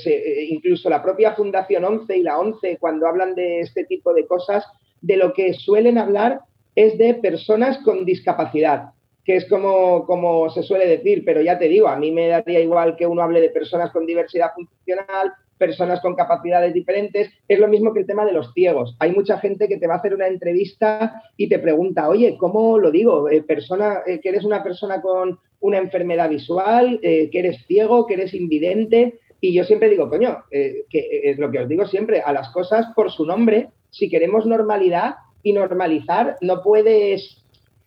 incluso 0.49 0.89
la 0.89 1.03
propia 1.03 1.35
Fundación 1.35 1.85
11 1.85 2.17
y 2.17 2.23
la 2.23 2.39
11, 2.39 2.77
cuando 2.79 3.05
hablan 3.05 3.35
de 3.35 3.59
este 3.59 3.85
tipo 3.85 4.15
de 4.15 4.25
cosas, 4.25 4.65
de 5.01 5.15
lo 5.15 5.33
que 5.33 5.53
suelen 5.53 5.99
hablar 5.99 6.39
es 6.73 6.97
de 6.97 7.13
personas 7.13 7.77
con 7.83 8.03
discapacidad, 8.03 8.93
que 9.29 9.35
es 9.35 9.45
como, 9.47 10.07
como 10.07 10.49
se 10.49 10.63
suele 10.63 10.87
decir, 10.87 11.21
pero 11.23 11.39
ya 11.39 11.59
te 11.59 11.67
digo, 11.67 11.87
a 11.87 11.97
mí 11.97 12.11
me 12.11 12.29
daría 12.29 12.61
igual 12.61 12.95
que 12.95 13.05
uno 13.05 13.21
hable 13.21 13.41
de 13.41 13.51
personas 13.51 13.91
con 13.91 14.07
diversidad 14.07 14.53
funcional, 14.55 15.33
personas 15.55 16.01
con 16.01 16.15
capacidades 16.15 16.73
diferentes. 16.73 17.29
Es 17.47 17.59
lo 17.59 17.67
mismo 17.67 17.93
que 17.93 17.99
el 17.99 18.07
tema 18.07 18.25
de 18.25 18.31
los 18.31 18.51
ciegos. 18.55 18.95
Hay 18.97 19.11
mucha 19.11 19.37
gente 19.37 19.67
que 19.67 19.77
te 19.77 19.85
va 19.85 19.93
a 19.93 19.97
hacer 19.97 20.15
una 20.15 20.25
entrevista 20.25 21.21
y 21.37 21.47
te 21.47 21.59
pregunta, 21.59 22.09
oye, 22.09 22.37
¿cómo 22.39 22.79
lo 22.79 22.89
digo? 22.89 23.29
Eh, 23.29 23.43
persona, 23.43 23.99
eh, 24.07 24.19
que 24.19 24.29
eres 24.29 24.45
una 24.45 24.63
persona 24.63 24.99
con 24.99 25.37
una 25.59 25.77
enfermedad 25.77 26.27
visual, 26.27 26.99
eh, 27.03 27.29
que 27.29 27.37
eres 27.37 27.63
ciego, 27.67 28.07
que 28.07 28.15
eres 28.15 28.33
invidente. 28.33 29.19
Y 29.41 29.53
yo 29.53 29.63
siempre 29.63 29.89
digo, 29.89 30.09
coño, 30.09 30.39
que 30.49 31.21
es 31.23 31.37
lo 31.37 31.51
que 31.51 31.59
os 31.59 31.69
digo 31.69 31.85
siempre, 31.85 32.21
a 32.21 32.33
las 32.33 32.49
cosas 32.49 32.87
por 32.95 33.11
su 33.11 33.27
nombre, 33.27 33.69
si 33.91 34.09
queremos 34.09 34.47
normalidad 34.47 35.17
y 35.43 35.53
normalizar, 35.53 36.37
no 36.41 36.63
puedes, 36.63 37.45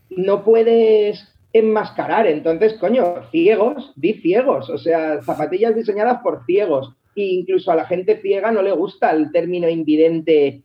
no 0.08 0.44
puedes 0.44 1.31
enmascarar. 1.52 2.26
Entonces, 2.26 2.74
coño, 2.74 3.22
ciegos, 3.30 3.92
di 3.96 4.14
ciegos, 4.14 4.70
o 4.70 4.78
sea, 4.78 5.22
zapatillas 5.22 5.74
diseñadas 5.74 6.20
por 6.22 6.44
ciegos 6.44 6.94
e 7.14 7.24
incluso 7.24 7.70
a 7.70 7.76
la 7.76 7.84
gente 7.84 8.20
ciega 8.20 8.50
no 8.50 8.62
le 8.62 8.72
gusta 8.72 9.10
el 9.10 9.30
término 9.32 9.68
invidente 9.68 10.62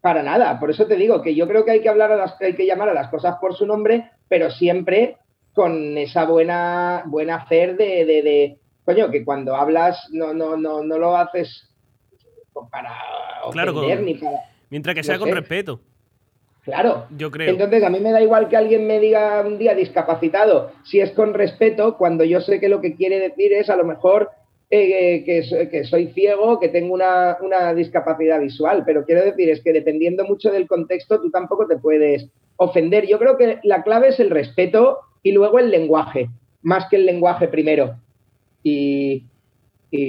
para 0.00 0.22
nada. 0.22 0.58
Por 0.60 0.70
eso 0.70 0.86
te 0.86 0.96
digo 0.96 1.20
que 1.22 1.34
yo 1.34 1.48
creo 1.48 1.64
que 1.64 1.72
hay 1.72 1.80
que 1.80 1.88
hablar 1.88 2.12
a 2.12 2.16
las, 2.16 2.40
hay 2.40 2.54
que 2.54 2.66
llamar 2.66 2.88
a 2.88 2.94
las 2.94 3.08
cosas 3.08 3.36
por 3.40 3.54
su 3.54 3.66
nombre, 3.66 4.10
pero 4.28 4.50
siempre 4.50 5.16
con 5.52 5.98
esa 5.98 6.24
buena, 6.26 7.02
buena 7.06 7.36
hacer 7.36 7.76
de, 7.76 8.04
de, 8.04 8.58
coño, 8.84 9.10
que 9.10 9.24
cuando 9.24 9.56
hablas 9.56 10.08
no, 10.12 10.32
no, 10.32 10.56
no, 10.56 10.82
no 10.84 10.98
lo 10.98 11.16
haces 11.16 11.68
para 12.70 12.94
ofender 13.44 14.02
ni 14.02 14.14
para. 14.14 14.38
Mientras 14.70 14.94
que 14.94 15.02
sea 15.02 15.18
con 15.18 15.32
respeto. 15.32 15.80
Claro. 16.64 17.06
Yo 17.16 17.30
creo. 17.30 17.50
Entonces, 17.50 17.82
a 17.82 17.90
mí 17.90 18.00
me 18.00 18.12
da 18.12 18.20
igual 18.20 18.48
que 18.48 18.56
alguien 18.56 18.86
me 18.86 19.00
diga 19.00 19.42
un 19.46 19.58
día 19.58 19.74
discapacitado, 19.74 20.72
si 20.84 21.00
es 21.00 21.10
con 21.12 21.34
respeto, 21.34 21.96
cuando 21.96 22.24
yo 22.24 22.40
sé 22.40 22.60
que 22.60 22.68
lo 22.68 22.80
que 22.80 22.94
quiere 22.94 23.18
decir 23.18 23.52
es 23.52 23.70
a 23.70 23.76
lo 23.76 23.84
mejor 23.84 24.30
eh, 24.70 25.24
que, 25.24 25.84
soy 25.84 26.08
ciego, 26.08 26.60
que 26.60 26.68
tengo 26.68 26.94
una, 26.94 27.74
discapacidad 27.74 28.40
visual, 28.40 28.84
pero 28.84 29.04
quiero 29.04 29.24
decir 29.24 29.48
es 29.48 29.62
que 29.62 29.72
dependiendo 29.72 30.24
mucho 30.24 30.52
del 30.52 30.68
contexto, 30.68 31.20
tú 31.20 31.30
tampoco 31.30 31.66
te 31.66 31.76
puedes 31.76 32.28
ofender. 32.56 33.06
Yo 33.06 33.18
creo 33.18 33.36
que 33.36 33.58
la 33.62 33.82
clave 33.82 34.08
es 34.08 34.20
el 34.20 34.30
respeto 34.30 34.98
y 35.22 35.32
luego 35.32 35.58
el 35.58 35.70
lenguaje, 35.70 36.28
más 36.62 36.88
que 36.90 36.96
el 36.96 37.06
lenguaje 37.06 37.48
primero. 37.48 37.96
y 38.62 39.24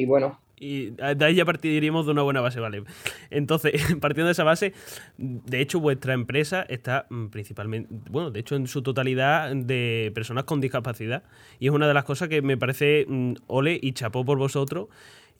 bueno, 0.05 0.40
y 0.61 0.91
de 0.91 1.25
ahí 1.25 1.33
ya 1.33 1.43
partiríamos 1.43 2.05
de 2.05 2.11
una 2.11 2.21
buena 2.21 2.39
base, 2.39 2.59
¿vale? 2.59 2.83
Entonces, 3.31 3.73
partiendo 3.99 4.27
de 4.27 4.33
esa 4.33 4.43
base, 4.43 4.73
de 5.17 5.59
hecho, 5.59 5.79
vuestra 5.79 6.13
empresa 6.13 6.61
está 6.69 7.07
mm, 7.09 7.27
principalmente, 7.27 7.89
bueno, 8.11 8.29
de 8.29 8.39
hecho, 8.41 8.55
en 8.55 8.67
su 8.67 8.83
totalidad 8.83 9.55
de 9.55 10.11
personas 10.13 10.43
con 10.43 10.61
discapacidad. 10.61 11.23
Y 11.59 11.65
es 11.65 11.73
una 11.73 11.87
de 11.87 11.95
las 11.95 12.03
cosas 12.03 12.29
que 12.29 12.43
me 12.43 12.57
parece 12.57 13.07
mm, 13.07 13.33
ole 13.47 13.79
y 13.81 13.93
chapó 13.93 14.23
por 14.23 14.37
vosotros. 14.37 14.87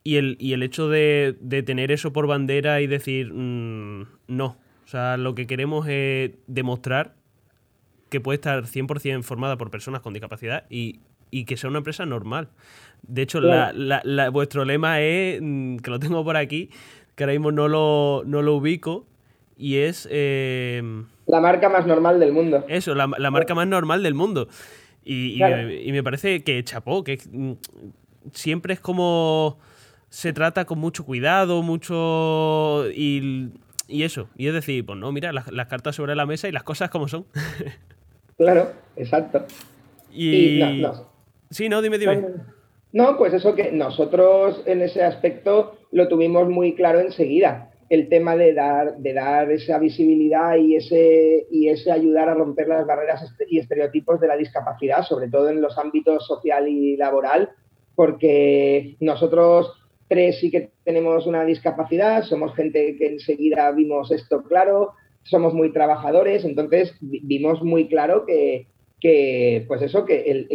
Y 0.04 0.16
el, 0.16 0.38
y 0.40 0.54
el 0.54 0.64
hecho 0.64 0.90
de, 0.90 1.38
tener 1.68 1.92
eso 1.92 2.12
por 2.12 2.26
bandera 2.26 2.82
y 2.82 2.88
decir, 2.88 3.32
mm, 3.32 4.08
no. 4.28 4.58
O 4.84 4.88
sea, 4.88 5.18
lo 5.18 5.36
que 5.36 5.46
queremos 5.46 5.88
es 5.88 6.32
demostrar 6.48 7.14
que 8.10 8.20
puede 8.20 8.38
estar 8.38 8.64
100% 8.64 9.22
formada 9.22 9.58
por 9.58 9.70
personas 9.70 10.02
con 10.02 10.14
discapacidad 10.14 10.66
y, 10.72 11.02
y 11.32 11.46
que 11.46 11.58
sea 11.58 11.70
una 11.70 11.80
empresa 11.80 12.06
normal. 12.06 12.50
De 13.02 13.24
hecho, 13.24 13.42
vuestro 14.32 14.66
lema 14.66 15.02
es, 15.02 15.40
mm, 15.42 15.78
que 15.78 15.90
lo 15.90 16.00
tengo 16.00 16.24
por 16.24 16.38
aquí, 16.38 16.70
que 17.16 17.24
ahora 17.24 17.34
mismo 17.34 17.52
no 17.52 17.68
lo, 17.68 18.24
no 18.26 18.42
lo 18.42 18.56
ubico, 18.56 19.08
y 19.58 19.78
es... 19.78 20.08
Em, 20.12 21.06
la 21.26 21.40
marca 21.40 21.70
más 21.70 21.86
normal 21.88 22.20
del 22.20 22.34
mundo. 22.34 22.66
Eso, 22.68 22.94
la, 22.94 23.08
marca 23.08 23.56
más 23.56 23.68
normal 23.68 24.04
del 24.04 24.14
mundo. 24.14 24.50
Y, 25.04 25.40
me, 25.92 26.04
parece 26.04 26.44
que 26.44 26.64
chapó, 26.64 27.04
que 27.04 27.18
mm, 27.32 27.54
siempre 28.34 28.74
es 28.74 28.80
como 28.80 29.58
se 30.10 30.34
trata 30.34 30.66
con 30.66 30.78
mucho 30.78 31.06
cuidado, 31.06 31.64
mucho... 31.64 32.86
Y, 32.94 33.50
eso, 33.88 34.30
y 34.38 34.48
es 34.48 34.54
decir, 34.54 34.86
pues 34.86 34.98
no, 34.98 35.12
mira, 35.12 35.32
las, 35.32 35.68
cartas 35.68 35.96
sobre 35.96 36.16
la 36.16 36.26
mesa 36.26 36.48
y 36.48 36.52
las 36.52 36.64
cosas 36.64 36.90
como 36.90 37.08
son. 37.08 37.26
claro, 38.38 38.72
exacto. 38.96 39.46
Y... 40.12 40.84
Sí, 41.52 41.70
no, 41.70 41.82
dime, 41.82 41.98
dime. 41.98 42.24
No, 42.94 43.18
pues 43.18 43.34
eso 43.34 43.56
que 43.56 43.72
nosotros 43.72 44.64
en 44.66 44.82
ese 44.82 45.04
aspecto 45.04 45.78
lo 45.92 46.08
tuvimos 46.08 46.50
muy 46.50 46.76
claro 46.76 47.00
enseguida. 47.00 47.70
El 47.90 48.08
tema 48.08 48.38
de 48.38 48.54
dar, 48.54 48.98
de 48.98 49.14
dar 49.14 49.52
esa 49.52 49.78
visibilidad 49.78 50.56
y 50.56 50.78
ese, 50.78 51.46
y 51.52 51.68
ese 51.68 51.92
ayudar 51.92 52.30
a 52.30 52.34
romper 52.34 52.70
las 52.70 52.88
barreras 52.88 53.22
y 53.50 53.60
estereotipos 53.60 54.20
de 54.22 54.28
la 54.28 54.38
discapacidad, 54.38 55.04
sobre 55.04 55.30
todo 55.30 55.50
en 55.50 55.62
los 55.62 55.78
ámbitos 55.78 56.26
social 56.26 56.70
y 56.70 56.96
laboral, 56.96 57.50
porque 57.96 58.96
nosotros 59.02 59.74
tres 60.08 60.40
sí 60.40 60.52
que 60.52 60.72
tenemos 60.86 61.28
una 61.28 61.44
discapacidad, 61.44 62.24
somos 62.24 62.56
gente 62.56 62.96
que 62.98 63.08
enseguida 63.08 63.72
vimos 63.72 64.12
esto 64.12 64.44
claro, 64.44 64.94
somos 65.24 65.54
muy 65.54 65.72
trabajadores, 65.74 66.46
entonces 66.46 66.96
vimos 67.02 67.62
muy 67.62 67.88
claro 67.88 68.26
que, 68.26 68.68
que, 69.02 69.66
pues 69.68 69.82
eso, 69.82 70.06
que, 70.06 70.48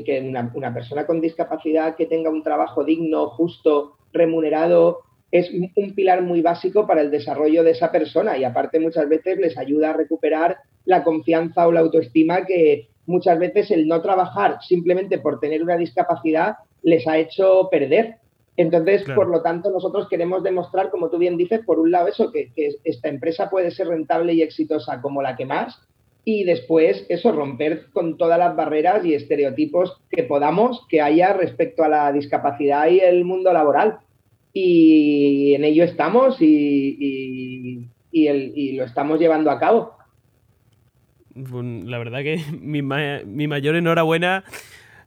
una, 0.54 0.72
persona 0.72 1.04
con 1.04 1.20
discapacidad 1.20 1.96
que 1.96 2.06
tenga 2.06 2.30
un 2.30 2.44
trabajo 2.44 2.84
digno, 2.84 3.28
justo, 3.30 3.96
remunerado, 4.12 5.00
es 5.32 5.50
un 5.50 5.94
pilar 5.94 6.22
muy 6.22 6.40
básico 6.40 6.86
para 6.86 7.00
el 7.00 7.10
desarrollo 7.10 7.64
de 7.64 7.72
esa 7.72 7.90
persona 7.90 8.38
y 8.38 8.44
aparte 8.44 8.78
muchas 8.78 9.08
veces 9.08 9.38
les 9.38 9.58
ayuda 9.58 9.90
a 9.90 9.96
recuperar 9.96 10.58
la 10.84 11.02
confianza 11.02 11.66
o 11.66 11.72
la 11.72 11.80
autoestima 11.80 12.46
que 12.46 12.88
muchas 13.06 13.38
veces 13.38 13.72
el 13.72 13.88
no 13.88 14.00
trabajar 14.00 14.58
simplemente 14.62 15.18
por 15.18 15.40
tener 15.40 15.62
una 15.62 15.76
discapacidad 15.76 16.56
les 16.82 17.06
ha 17.08 17.18
hecho 17.18 17.68
perder. 17.70 18.16
Entonces, 18.56 19.02
por 19.14 19.28
lo 19.28 19.42
tanto, 19.42 19.70
nosotros 19.70 20.08
queremos 20.08 20.42
demostrar, 20.42 20.90
como 20.90 21.10
tú 21.10 21.18
bien 21.18 21.36
dices, 21.36 21.60
por 21.66 21.78
un 21.78 21.90
lado 21.90 22.06
eso, 22.08 22.32
que 22.32 22.50
esta 22.84 23.08
empresa 23.08 23.50
puede 23.50 23.70
ser 23.70 23.88
rentable 23.88 24.32
y 24.32 24.40
exitosa 24.40 25.02
como 25.02 25.20
la 25.20 25.36
que 25.36 25.44
más, 25.44 25.78
y 26.28 26.42
después 26.42 27.06
eso, 27.08 27.30
romper 27.30 27.86
con 27.92 28.18
todas 28.18 28.36
las 28.36 28.56
barreras 28.56 29.06
y 29.06 29.14
estereotipos 29.14 30.02
que 30.10 30.24
podamos 30.24 30.84
que 30.88 31.00
haya 31.00 31.32
respecto 31.32 31.84
a 31.84 31.88
la 31.88 32.12
discapacidad 32.12 32.88
y 32.88 32.98
el 32.98 33.24
mundo 33.24 33.52
laboral. 33.52 33.98
Y 34.52 35.54
en 35.54 35.62
ello 35.62 35.84
estamos 35.84 36.38
y, 36.40 37.86
lo 38.12 38.84
estamos 38.84 39.20
llevando 39.20 39.52
a 39.52 39.60
cabo. 39.60 39.92
Pues, 41.32 41.64
la 41.84 41.98
verdad 41.98 42.24
que 42.24 42.40
mi, 42.60 42.82
mi 42.82 43.46
mayor 43.46 43.76
enhorabuena 43.76 44.42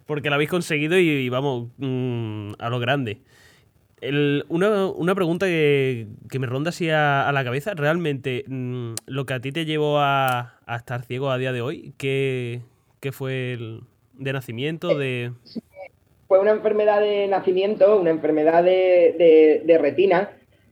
porque 0.06 0.30
lo 0.30 0.36
habéis 0.36 0.50
conseguido 0.50 0.98
y, 0.98 1.28
vamos 1.28 1.68
mm, 1.80 2.54
a 2.60 2.70
lo 2.70 2.80
grande 2.80 3.20
una, 4.50 5.16
pregunta 5.16 5.46
que, 5.46 6.08
me 6.40 6.48
ronda 6.48 6.70
así 6.70 6.90
a, 6.90 7.30
la 7.34 7.44
cabeza. 7.44 7.74
Realmente, 7.74 8.44
mm, 8.48 8.94
lo 9.08 9.26
que 9.26 9.34
a 9.34 9.40
ti 9.40 9.52
te 9.52 9.66
llevó 9.66 10.00
a, 10.00 10.56
estar 10.68 11.04
ciego 11.04 11.30
a 11.30 11.38
día 11.38 11.52
de 11.52 11.62
hoy, 11.62 11.94
¿qué, 11.98 12.62
fue 13.12 13.54
el, 13.54 13.82
de 14.14 14.34
nacimiento? 14.34 14.98
De... 14.98 15.32
Fue 16.28 16.40
una 16.40 16.52
enfermedad 16.52 17.02
de 17.02 17.28
nacimiento, 17.28 18.00
una 18.00 18.12
enfermedad 18.12 18.64
de, 18.64 19.78
retina, 19.80 20.32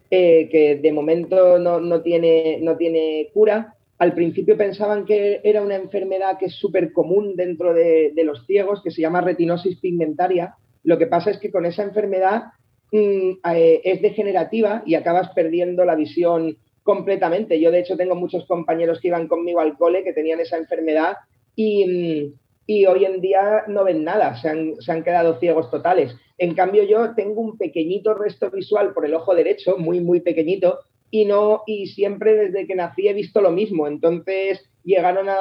eh, 0.10 0.48
que 0.50 0.76
de 0.76 0.92
momento 0.94 1.60
no, 1.60 2.02
tiene, 2.02 2.60
no 2.62 2.78
tiene 2.78 3.30
cura. 3.34 3.74
Al 4.00 4.14
principio 4.14 4.56
pensaban 4.56 5.06
que 5.06 5.42
era 5.44 5.64
una 5.64 5.76
enfermedad 5.76 6.38
que 6.38 6.46
es 6.46 6.54
súper 6.54 6.94
común 6.94 7.36
dentro 7.36 7.74
de 7.74 8.24
los 8.24 8.46
ciegos, 8.46 8.82
que 8.84 8.92
se 8.92 9.02
llama 9.02 9.22
retinosis 9.22 9.80
pigmentaria. 9.80 10.56
Lo 10.84 10.98
que 10.98 11.08
pasa 11.08 11.32
es 11.32 11.40
que 11.40 11.52
con 11.52 11.66
esa 11.66 11.84
enfermedad 11.84 12.44
es 12.92 14.02
degenerativa 14.02 14.84
y 14.86 14.96
acabas 14.96 15.30
perdiendo 15.30 15.86
la 15.86 15.96
visión 15.96 16.58
completamente. 16.84 17.60
Yo, 17.60 17.70
de 17.70 17.80
hecho, 17.80 17.98
tengo 17.98 18.16
muchos 18.16 18.46
compañeros 18.46 19.02
que 19.02 19.10
iban 19.10 19.28
conmigo 19.28 19.60
al 19.60 19.78
cole 19.78 20.06
que 20.06 20.14
tenían 20.14 20.40
esa 20.40 20.58
enfermedad 20.58 21.18
y, 21.54 21.86
mm, 21.86 22.88
hoy 22.88 23.06
en 23.06 23.20
día 23.20 23.64
no 23.68 23.84
ven 23.84 24.04
nada, 24.06 24.38
se 24.38 24.50
han, 24.50 25.04
quedado 25.04 25.40
ciegos 25.40 25.70
totales. 25.70 26.16
En 26.38 26.54
cambio, 26.56 26.84
yo 26.84 27.14
tengo 27.14 27.42
un 27.42 27.58
pequeñito 27.58 28.14
resto 28.14 28.50
visual 28.52 28.94
por 28.94 29.06
el 29.06 29.14
ojo 29.14 29.36
derecho, 29.36 29.78
muy, 29.78 30.00
muy 30.00 30.22
pequeñito, 30.22 30.80
y 31.12 31.26
no, 31.26 31.64
y 31.66 31.88
siempre 31.88 32.36
desde 32.36 32.68
que 32.68 32.76
nací 32.76 33.08
he 33.08 33.14
visto 33.14 33.42
lo 33.42 33.52
mismo. 33.52 33.88
Entonces 33.88 34.64
llegaron 34.84 35.28
a, 35.28 35.36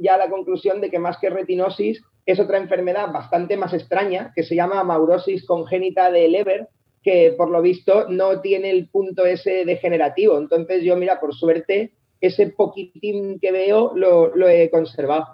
ya 0.00 0.14
a 0.14 0.18
la 0.18 0.28
conclusión 0.28 0.80
de 0.80 0.90
que 0.90 0.98
más 0.98 1.18
que 1.18 1.30
retinosis 1.30 2.02
es 2.26 2.40
otra 2.40 2.58
enfermedad 2.58 3.12
bastante 3.12 3.56
más 3.56 3.72
extraña 3.72 4.32
que 4.34 4.42
se 4.42 4.54
llama 4.56 4.84
maurosis 4.84 5.46
congénita 5.46 6.10
de 6.10 6.28
Leber, 6.28 6.68
que 7.08 7.32
por 7.38 7.48
lo 7.48 7.62
visto 7.62 8.06
no 8.10 8.42
tiene 8.42 8.68
el 8.68 8.86
punto 8.90 9.24
ese 9.24 9.64
degenerativo. 9.64 10.36
Entonces 10.36 10.84
yo, 10.84 10.94
mira, 10.94 11.18
por 11.18 11.34
suerte, 11.34 11.94
ese 12.20 12.48
poquitín 12.48 13.38
que 13.40 13.50
veo 13.50 13.92
lo, 13.96 14.46
he 14.46 14.68
conservado. 14.68 15.26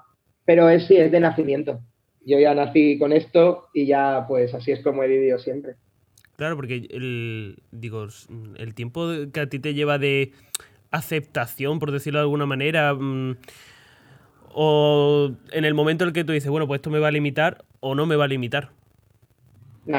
Pero 0.45 0.69
es, 0.69 0.87
sí, 0.87 0.97
es 0.97 1.11
de 1.11 1.19
nacimiento. 1.19 1.81
Yo 2.25 2.39
ya 2.39 2.55
nací 2.55 2.97
con 2.97 3.13
esto 3.13 3.65
y 3.75 3.87
ya 3.87 4.25
pues 4.29 4.55
así 4.55 4.71
es 4.71 4.85
como 4.85 5.03
he 5.03 5.09
vivido 5.09 5.41
siempre. 5.41 5.75
Claro, 6.37 6.55
porque 6.55 6.87
el, 6.91 7.59
digo, 7.73 8.07
el 8.57 8.75
tiempo 8.75 9.09
que 9.33 9.41
a 9.41 9.49
ti 9.49 9.59
te 9.59 9.75
lleva 9.75 9.99
de 9.99 10.31
aceptación, 10.93 11.81
por 11.81 11.91
decirlo 11.91 12.21
de 12.21 12.25
alguna 12.25 12.47
manera, 12.47 12.95
mm, 12.95 13.37
o 14.53 15.33
en 15.51 15.65
el 15.65 15.75
momento 15.75 16.05
en 16.05 16.09
el 16.09 16.15
que 16.15 16.23
tú 16.23 16.33
dices, 16.33 16.51
bueno, 16.51 16.69
pues 16.69 16.79
esto 16.79 16.91
me 16.91 17.01
va 17.01 17.09
a 17.09 17.11
limitar 17.11 17.65
o 17.81 17.97
no 17.97 18.07
me 18.07 18.15
va 18.15 18.27
a 18.27 18.29
limitar 18.29 18.71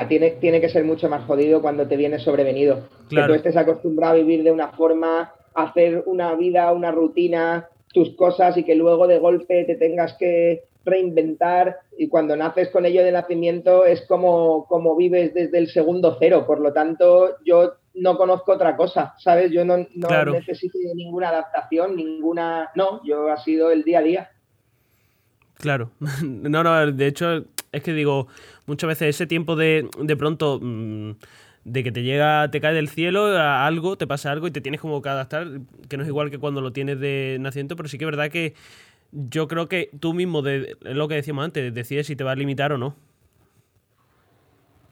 tiene, 0.08 0.32
tiene 0.32 0.62
que 0.62 0.70
ser 0.70 0.84
mucho 0.84 1.10
más 1.10 1.26
jodido 1.26 1.62
cuando 1.62 1.88
te 1.88 1.98
viene 1.98 2.20
sobrevenido. 2.20 2.88
Que 3.10 3.22
tú 3.24 3.34
estés 3.34 3.56
acostumbrado 3.56 4.14
a 4.14 4.18
vivir 4.18 4.44
de 4.44 4.52
una 4.52 4.70
forma, 4.70 5.32
a 5.54 5.64
hacer 5.64 6.04
una 6.06 6.34
vida, 6.36 6.72
una 6.72 6.92
rutina, 6.92 7.70
tus 7.94 8.16
cosas 8.16 8.58
y 8.58 8.64
que 8.64 8.76
luego 8.76 9.08
de 9.08 9.20
golpe 9.20 9.64
te 9.66 9.76
tengas 9.76 10.14
que 10.14 10.64
reinventar 10.84 11.78
y 11.98 12.08
cuando 12.10 12.36
naces 12.36 12.70
con 12.70 12.86
ello 12.86 13.04
de 13.04 13.12
nacimiento 13.12 13.86
es 13.86 14.06
como, 14.08 14.66
como 14.68 14.96
vives 14.96 15.34
desde 15.34 15.58
el 15.58 15.68
segundo 15.70 16.18
cero. 16.20 16.46
Por 16.46 16.60
lo 16.60 16.74
tanto, 16.74 17.38
yo 17.46 17.74
no 17.96 18.18
conozco 18.18 18.54
otra 18.54 18.76
cosa, 18.76 19.14
¿sabes? 19.18 19.52
Yo 19.52 19.66
no, 19.66 19.78
no 19.96 20.26
necesito 20.26 20.78
ninguna 20.96 21.30
adaptación, 21.30 21.96
ninguna... 21.96 22.70
No, 22.76 23.02
yo 23.04 23.32
ha 23.32 23.38
sido 23.38 23.72
el 23.72 23.84
día 23.84 24.00
a 24.00 24.04
día. 24.04 24.30
Claro. 25.56 25.92
No, 26.22 26.64
no, 26.64 26.92
de 26.92 27.08
hecho, 27.08 27.46
es 27.72 27.84
que 27.84 27.94
digo, 27.94 28.28
muchas 28.66 28.88
veces 28.88 29.16
ese 29.16 29.28
tiempo 29.28 29.56
de, 29.56 29.90
de 30.00 30.16
pronto 30.16 30.60
mm, 30.62 31.12
de 31.66 31.84
que 31.84 31.92
te 31.92 32.04
llega, 32.04 32.50
te 32.52 32.62
cae 32.62 32.74
del 32.74 32.90
cielo 32.90 33.26
a 33.26 33.66
algo, 33.66 33.98
te 33.98 34.06
pasa 34.06 34.32
algo 34.32 34.48
y 34.48 34.52
te 34.52 34.62
tienes 34.62 34.80
como 34.80 35.02
que 35.02 35.10
adaptar, 35.10 35.48
que 35.90 35.98
no 35.98 36.04
es 36.04 36.10
igual 36.10 36.30
que 36.30 36.38
cuando 36.38 36.62
lo 36.62 36.72
tienes 36.72 37.00
de 37.00 37.38
nacimiento, 37.40 37.76
pero 37.76 37.90
sí 37.90 37.98
que 37.98 38.06
es 38.06 38.12
verdad 38.12 38.30
que 38.30 38.54
yo 39.12 39.48
creo 39.48 39.68
que 39.68 39.90
tú 40.00 40.14
mismo, 40.14 40.42
de, 40.44 40.76
es 40.84 40.96
lo 40.96 41.08
que 41.08 41.16
decíamos 41.16 41.44
antes, 41.44 41.74
decides 41.74 42.08
si 42.08 42.16
te 42.16 42.24
vas 42.24 42.34
a 42.34 42.40
limitar 42.40 42.72
o 42.72 42.78
no. 42.78 42.96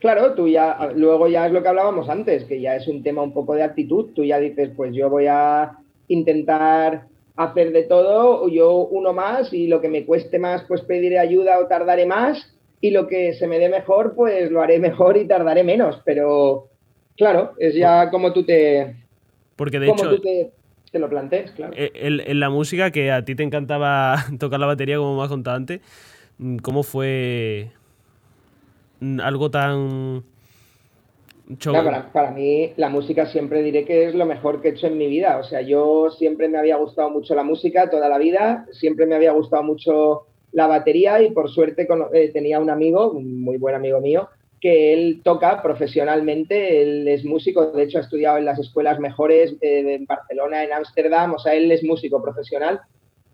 Claro, 0.00 0.34
tú 0.34 0.48
ya, 0.48 0.90
luego 0.94 1.28
ya 1.28 1.46
es 1.46 1.52
lo 1.52 1.62
que 1.62 1.68
hablábamos 1.68 2.08
antes, 2.08 2.44
que 2.44 2.60
ya 2.60 2.74
es 2.76 2.88
un 2.88 3.02
tema 3.02 3.22
un 3.22 3.32
poco 3.32 3.54
de 3.54 3.62
actitud, 3.62 4.12
tú 4.14 4.24
ya 4.24 4.38
dices, 4.38 4.70
pues 4.76 4.94
yo 4.94 5.08
voy 5.08 5.26
a 5.28 5.78
intentar 6.08 7.06
hacer 7.36 7.72
de 7.72 7.84
todo, 7.84 8.48
yo 8.48 8.72
uno 8.78 9.12
más 9.12 9.52
y 9.52 9.68
lo 9.68 9.80
que 9.80 9.88
me 9.88 10.04
cueste 10.04 10.38
más, 10.38 10.64
pues 10.64 10.82
pediré 10.82 11.18
ayuda 11.18 11.58
o 11.58 11.68
tardaré 11.68 12.04
más 12.04 12.53
y 12.84 12.90
lo 12.90 13.06
que 13.06 13.32
se 13.32 13.46
me 13.46 13.58
dé 13.58 13.70
mejor, 13.70 14.12
pues 14.14 14.50
lo 14.50 14.60
haré 14.60 14.78
mejor 14.78 15.16
y 15.16 15.26
tardaré 15.26 15.64
menos. 15.64 16.02
Pero 16.04 16.68
claro, 17.16 17.54
es 17.56 17.74
ya 17.74 18.10
como 18.10 18.34
tú 18.34 18.44
te. 18.44 18.94
Porque 19.56 19.80
de 19.80 19.88
hecho. 19.88 20.10
Tú 20.10 20.20
te, 20.20 20.98
lo 20.98 21.08
plantees, 21.08 21.50
claro. 21.52 21.72
Eh, 21.74 21.90
en, 21.94 22.38
la 22.38 22.50
música, 22.50 22.90
que 22.90 23.10
a 23.10 23.24
ti 23.24 23.34
te 23.34 23.42
encantaba 23.42 24.16
tocar 24.38 24.60
la 24.60 24.66
batería, 24.66 24.98
como 24.98 25.16
me 25.16 25.22
has 25.22 25.30
contado 25.30 25.56
antes, 25.56 25.80
mm, 26.36 26.58
¿cómo 26.58 26.82
fue 26.82 27.70
mm, 29.00 29.18
algo 29.20 29.50
tan. 29.50 30.22
para, 31.64 32.12
para, 32.12 32.32
mí 32.32 32.74
la 32.76 32.90
música 32.90 33.24
siempre 33.24 33.62
diré 33.62 33.86
que 33.86 34.04
es 34.04 34.14
lo 34.14 34.26
mejor 34.26 34.60
que 34.60 34.68
he 34.68 34.72
hecho 34.72 34.88
en 34.88 34.98
mi 34.98 35.06
vida. 35.06 35.38
O 35.38 35.44
sea, 35.44 35.62
yo 35.62 36.10
siempre 36.10 36.50
me 36.50 36.58
había 36.58 36.76
gustado 36.76 37.08
mucho 37.08 37.34
la 37.34 37.44
música 37.44 37.88
toda 37.88 38.10
la 38.10 38.18
vida, 38.18 38.66
siempre 38.72 39.06
me 39.06 39.14
había 39.14 39.32
gustado 39.32 39.62
mucho 39.62 40.26
la 40.54 40.68
batería 40.68 41.20
y 41.20 41.32
por 41.32 41.50
suerte 41.50 41.86
eh, 42.12 42.30
tenía 42.32 42.60
un 42.60 42.70
amigo, 42.70 43.10
un 43.10 43.42
muy 43.42 43.58
buen 43.58 43.74
amigo 43.74 44.00
mío, 44.00 44.28
que 44.60 44.94
él 44.94 45.20
toca 45.22 45.60
profesionalmente, 45.60 46.80
él 46.80 47.08
es 47.08 47.24
músico, 47.24 47.72
de 47.72 47.82
hecho 47.82 47.98
ha 47.98 48.02
estudiado 48.02 48.38
en 48.38 48.46
las 48.46 48.58
escuelas 48.58 48.98
mejores 49.00 49.56
eh, 49.60 49.96
en 49.96 50.06
Barcelona, 50.06 50.64
en 50.64 50.72
Ámsterdam, 50.72 51.34
o 51.34 51.38
sea, 51.38 51.54
él 51.54 51.70
es 51.70 51.82
músico 51.82 52.22
profesional 52.22 52.80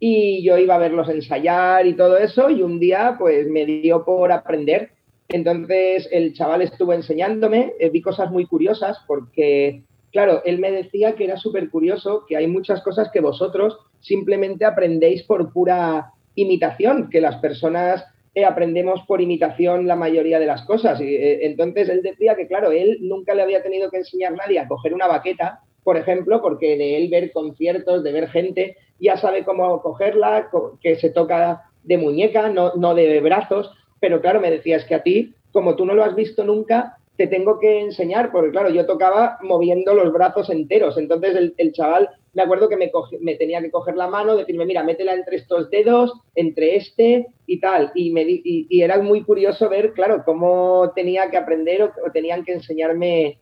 y 0.00 0.42
yo 0.42 0.56
iba 0.56 0.74
a 0.74 0.78
verlos 0.78 1.10
ensayar 1.10 1.86
y 1.86 1.94
todo 1.94 2.16
eso 2.16 2.48
y 2.48 2.62
un 2.62 2.80
día 2.80 3.16
pues 3.18 3.46
me 3.48 3.66
dio 3.66 4.04
por 4.04 4.32
aprender. 4.32 4.90
Entonces 5.28 6.08
el 6.10 6.32
chaval 6.32 6.62
estuvo 6.62 6.94
enseñándome, 6.94 7.74
eh, 7.78 7.90
vi 7.90 8.00
cosas 8.00 8.30
muy 8.30 8.46
curiosas 8.46 8.98
porque, 9.06 9.84
claro, 10.10 10.42
él 10.46 10.58
me 10.58 10.72
decía 10.72 11.14
que 11.14 11.24
era 11.24 11.36
súper 11.36 11.68
curioso, 11.68 12.24
que 12.26 12.38
hay 12.38 12.46
muchas 12.46 12.82
cosas 12.82 13.10
que 13.12 13.20
vosotros 13.20 13.78
simplemente 14.00 14.64
aprendéis 14.64 15.22
por 15.24 15.52
pura 15.52 16.12
imitación, 16.34 17.10
que 17.10 17.20
las 17.20 17.36
personas 17.36 18.04
eh, 18.34 18.44
aprendemos 18.44 19.00
por 19.06 19.20
imitación 19.20 19.86
la 19.86 19.96
mayoría 19.96 20.38
de 20.38 20.46
las 20.46 20.62
cosas. 20.62 21.00
Y, 21.00 21.14
eh, 21.14 21.46
entonces 21.46 21.88
él 21.88 22.02
decía 22.02 22.36
que, 22.36 22.46
claro, 22.46 22.70
él 22.70 22.98
nunca 23.00 23.34
le 23.34 23.42
había 23.42 23.62
tenido 23.62 23.90
que 23.90 23.98
enseñar 23.98 24.34
a 24.34 24.36
nadie 24.36 24.58
a 24.58 24.68
coger 24.68 24.94
una 24.94 25.08
baqueta, 25.08 25.60
por 25.82 25.96
ejemplo, 25.96 26.40
porque 26.40 26.76
de 26.76 26.96
él 26.96 27.08
ver 27.08 27.32
conciertos, 27.32 28.04
de 28.04 28.12
ver 28.12 28.28
gente, 28.28 28.76
ya 29.00 29.16
sabe 29.16 29.44
cómo 29.44 29.82
cogerla, 29.82 30.48
que 30.80 30.96
se 30.96 31.10
toca 31.10 31.62
de 31.82 31.98
muñeca, 31.98 32.48
no, 32.50 32.74
no 32.74 32.94
de 32.94 33.20
brazos. 33.20 33.72
Pero 33.98 34.20
claro, 34.20 34.40
me 34.40 34.50
decías 34.50 34.84
que 34.84 34.94
a 34.94 35.02
ti, 35.02 35.34
como 35.52 35.74
tú 35.74 35.84
no 35.84 35.94
lo 35.94 36.04
has 36.04 36.14
visto 36.14 36.44
nunca, 36.44 36.98
te 37.20 37.26
tengo 37.26 37.58
que 37.58 37.80
enseñar, 37.80 38.32
porque 38.32 38.50
claro, 38.50 38.70
yo 38.70 38.86
tocaba 38.86 39.36
moviendo 39.42 39.92
los 39.92 40.10
brazos 40.10 40.48
enteros. 40.48 40.96
Entonces 40.96 41.52
el, 41.58 41.72
chaval 41.74 42.08
me 42.32 42.40
acuerdo 42.40 42.66
que 42.66 42.78
me, 42.78 42.90
me, 43.20 43.34
tenía 43.34 43.60
que 43.60 43.70
coger 43.70 43.94
la 43.94 44.08
mano, 44.08 44.36
decirme, 44.36 44.64
mira, 44.64 44.82
métela 44.82 45.12
entre 45.12 45.36
estos 45.36 45.68
dedos, 45.68 46.14
entre 46.34 46.76
este 46.76 47.26
y 47.44 47.60
tal. 47.60 47.92
Y, 47.94 48.66
era 48.82 49.02
muy 49.02 49.22
curioso 49.22 49.68
ver, 49.68 49.92
claro, 49.92 50.22
cómo 50.24 50.92
tenía 50.94 51.30
que 51.30 51.36
aprender 51.36 51.82
o, 51.82 51.92
tenían 52.10 52.42
que 52.42 52.54
enseñarme 52.54 53.38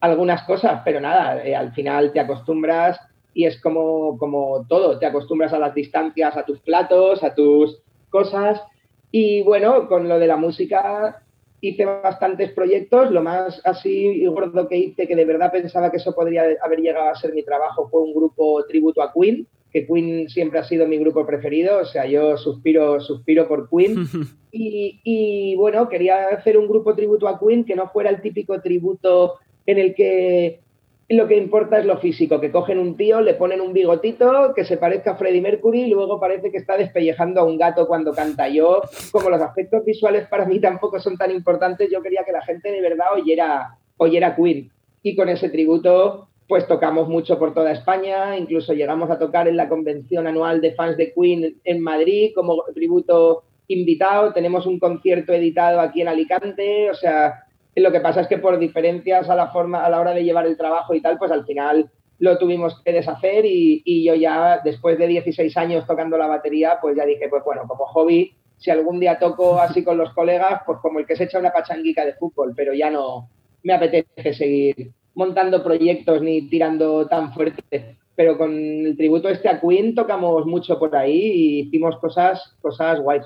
algunas 0.00 0.42
cosas, 0.42 0.82
pero 0.84 1.00
nada, 1.00 1.46
eh, 1.46 1.54
al 1.54 1.72
final 1.74 2.12
te 2.12 2.18
acostumbras 2.18 2.98
y 3.34 3.44
es 3.44 3.62
como, 3.62 4.18
como 4.18 4.66
todo, 4.68 4.98
te 4.98 5.06
acostumbras 5.06 5.52
a 5.52 5.60
las 5.60 5.76
distancias, 5.76 6.36
a 6.36 6.44
tus 6.44 6.58
platos, 6.58 7.22
a 7.22 7.36
tus 7.36 7.80
cosas. 8.10 8.60
Y 9.12 9.44
bueno, 9.44 9.86
con 9.86 10.08
lo 10.08 10.18
de 10.18 10.26
la 10.26 10.36
música 10.36 11.22
hice 11.62 11.84
bastantes 11.84 12.50
proyectos, 12.52 13.12
lo 13.12 13.22
más 13.22 13.62
así 13.64 14.26
gordo 14.26 14.68
que 14.68 14.76
hice, 14.76 15.06
que 15.06 15.14
de 15.14 15.24
verdad 15.24 15.52
pensaba 15.52 15.90
que 15.90 15.98
eso 15.98 16.12
podría 16.12 16.44
haber 16.62 16.80
llegado 16.80 17.08
a 17.08 17.14
ser 17.14 17.32
mi 17.32 17.44
trabajo, 17.44 17.88
fue 17.88 18.02
un 18.02 18.12
grupo 18.12 18.64
tributo 18.66 19.00
a 19.00 19.12
Queen, 19.12 19.46
que 19.72 19.86
Queen 19.86 20.28
siempre 20.28 20.58
ha 20.58 20.64
sido 20.64 20.88
mi 20.88 20.98
grupo 20.98 21.24
preferido, 21.24 21.78
o 21.78 21.84
sea, 21.84 22.04
yo 22.04 22.36
suspiro, 22.36 23.00
suspiro 23.00 23.48
por 23.48 23.70
Queen. 23.70 24.06
Y, 24.54 25.00
y 25.02 25.56
bueno, 25.56 25.88
quería 25.88 26.26
hacer 26.26 26.58
un 26.58 26.68
grupo 26.68 26.94
tributo 26.94 27.26
a 27.26 27.40
Queen 27.40 27.64
que 27.64 27.74
no 27.74 27.88
fuera 27.88 28.10
el 28.10 28.20
típico 28.20 28.60
tributo 28.60 29.38
en 29.64 29.78
el 29.78 29.94
que 29.94 30.60
lo 31.12 31.26
que 31.26 31.36
importa 31.36 31.78
es 31.78 31.84
lo 31.84 31.98
físico, 31.98 32.40
que 32.40 32.52
cogen 32.52 32.78
un 32.78 32.96
tío, 32.96 33.20
le 33.20 33.34
ponen 33.34 33.60
un 33.60 33.72
bigotito 33.72 34.52
que 34.54 34.64
se 34.64 34.76
parezca 34.76 35.12
a 35.12 35.16
Freddie 35.16 35.40
Mercury 35.40 35.82
y 35.82 35.90
luego 35.90 36.20
parece 36.20 36.50
que 36.50 36.58
está 36.58 36.76
despellejando 36.76 37.40
a 37.40 37.44
un 37.44 37.58
gato 37.58 37.86
cuando 37.86 38.12
canta. 38.12 38.48
Yo, 38.48 38.82
como 39.10 39.30
los 39.30 39.40
aspectos 39.40 39.84
visuales 39.84 40.28
para 40.28 40.46
mí 40.46 40.60
tampoco 40.60 41.00
son 41.00 41.16
tan 41.16 41.30
importantes, 41.30 41.90
yo 41.90 42.02
quería 42.02 42.24
que 42.24 42.32
la 42.32 42.42
gente 42.42 42.70
de 42.70 42.80
verdad 42.80 43.06
oyera, 43.14 43.78
oyera 43.96 44.36
Queen. 44.36 44.70
Y 45.02 45.16
con 45.16 45.28
ese 45.28 45.48
tributo, 45.48 46.28
pues 46.46 46.66
tocamos 46.68 47.08
mucho 47.08 47.38
por 47.38 47.54
toda 47.54 47.72
España, 47.72 48.36
incluso 48.36 48.72
llegamos 48.72 49.10
a 49.10 49.18
tocar 49.18 49.48
en 49.48 49.56
la 49.56 49.68
convención 49.68 50.26
anual 50.26 50.60
de 50.60 50.74
fans 50.74 50.96
de 50.96 51.12
Queen 51.12 51.60
en 51.64 51.80
Madrid 51.80 52.32
como 52.34 52.62
tributo 52.74 53.44
invitado, 53.68 54.32
tenemos 54.32 54.66
un 54.66 54.78
concierto 54.78 55.32
editado 55.32 55.80
aquí 55.80 56.02
en 56.02 56.08
Alicante, 56.08 56.90
o 56.90 56.94
sea, 56.94 57.44
lo 57.80 57.92
que 57.92 58.00
pasa 58.00 58.20
es 58.20 58.26
que 58.26 58.38
por 58.38 58.58
diferencias 58.58 59.30
a 59.30 59.34
la 59.34 59.48
forma, 59.48 59.84
a 59.84 59.90
la 59.90 60.00
hora 60.00 60.12
de 60.12 60.24
llevar 60.24 60.46
el 60.46 60.56
trabajo 60.56 60.94
y 60.94 61.00
tal, 61.00 61.18
pues 61.18 61.30
al 61.30 61.46
final 61.46 61.90
lo 62.18 62.38
tuvimos 62.38 62.80
que 62.84 62.92
deshacer 62.92 63.44
y, 63.46 64.04
yo 64.04 64.14
ya 64.14 64.60
después 64.62 64.98
de 64.98 65.06
16 65.06 65.56
años 65.56 65.86
tocando 65.86 66.18
la 66.18 66.26
batería, 66.26 66.78
pues 66.80 66.96
ya 66.96 67.06
dije, 67.06 67.28
pues 67.28 67.42
bueno, 67.44 67.62
como 67.66 67.86
hobby, 67.86 68.34
si 68.58 68.70
algún 68.70 69.00
día 69.00 69.18
toco 69.18 69.58
así 69.58 69.82
con 69.82 69.98
los 69.98 70.12
colegas, 70.12 70.60
pues 70.66 70.78
como 70.80 70.98
el 70.98 71.06
que 71.06 71.16
se 71.16 71.24
echa 71.24 71.38
una 71.38 71.52
pachanguica 71.52 72.04
de 72.04 72.14
fútbol, 72.14 72.52
pero 72.54 72.74
ya 72.74 72.90
no 72.90 73.28
me 73.64 73.72
apetece 73.72 74.34
seguir 74.34 74.92
montando 75.14 75.64
proyectos 75.64 76.22
ni 76.22 76.48
tirando 76.48 77.06
tan 77.08 77.32
fuerte. 77.32 77.96
Pero 78.14 78.36
con 78.36 78.52
el 78.52 78.96
tributo 78.96 79.28
este 79.28 79.48
a 79.48 79.60
Queen 79.60 79.94
tocamos 79.94 80.46
mucho 80.46 80.78
por 80.78 80.94
ahí 80.94 81.18
y 81.18 81.60
hicimos 81.60 81.96
cosas, 81.98 82.54
cosas 82.60 83.00
guays 83.00 83.24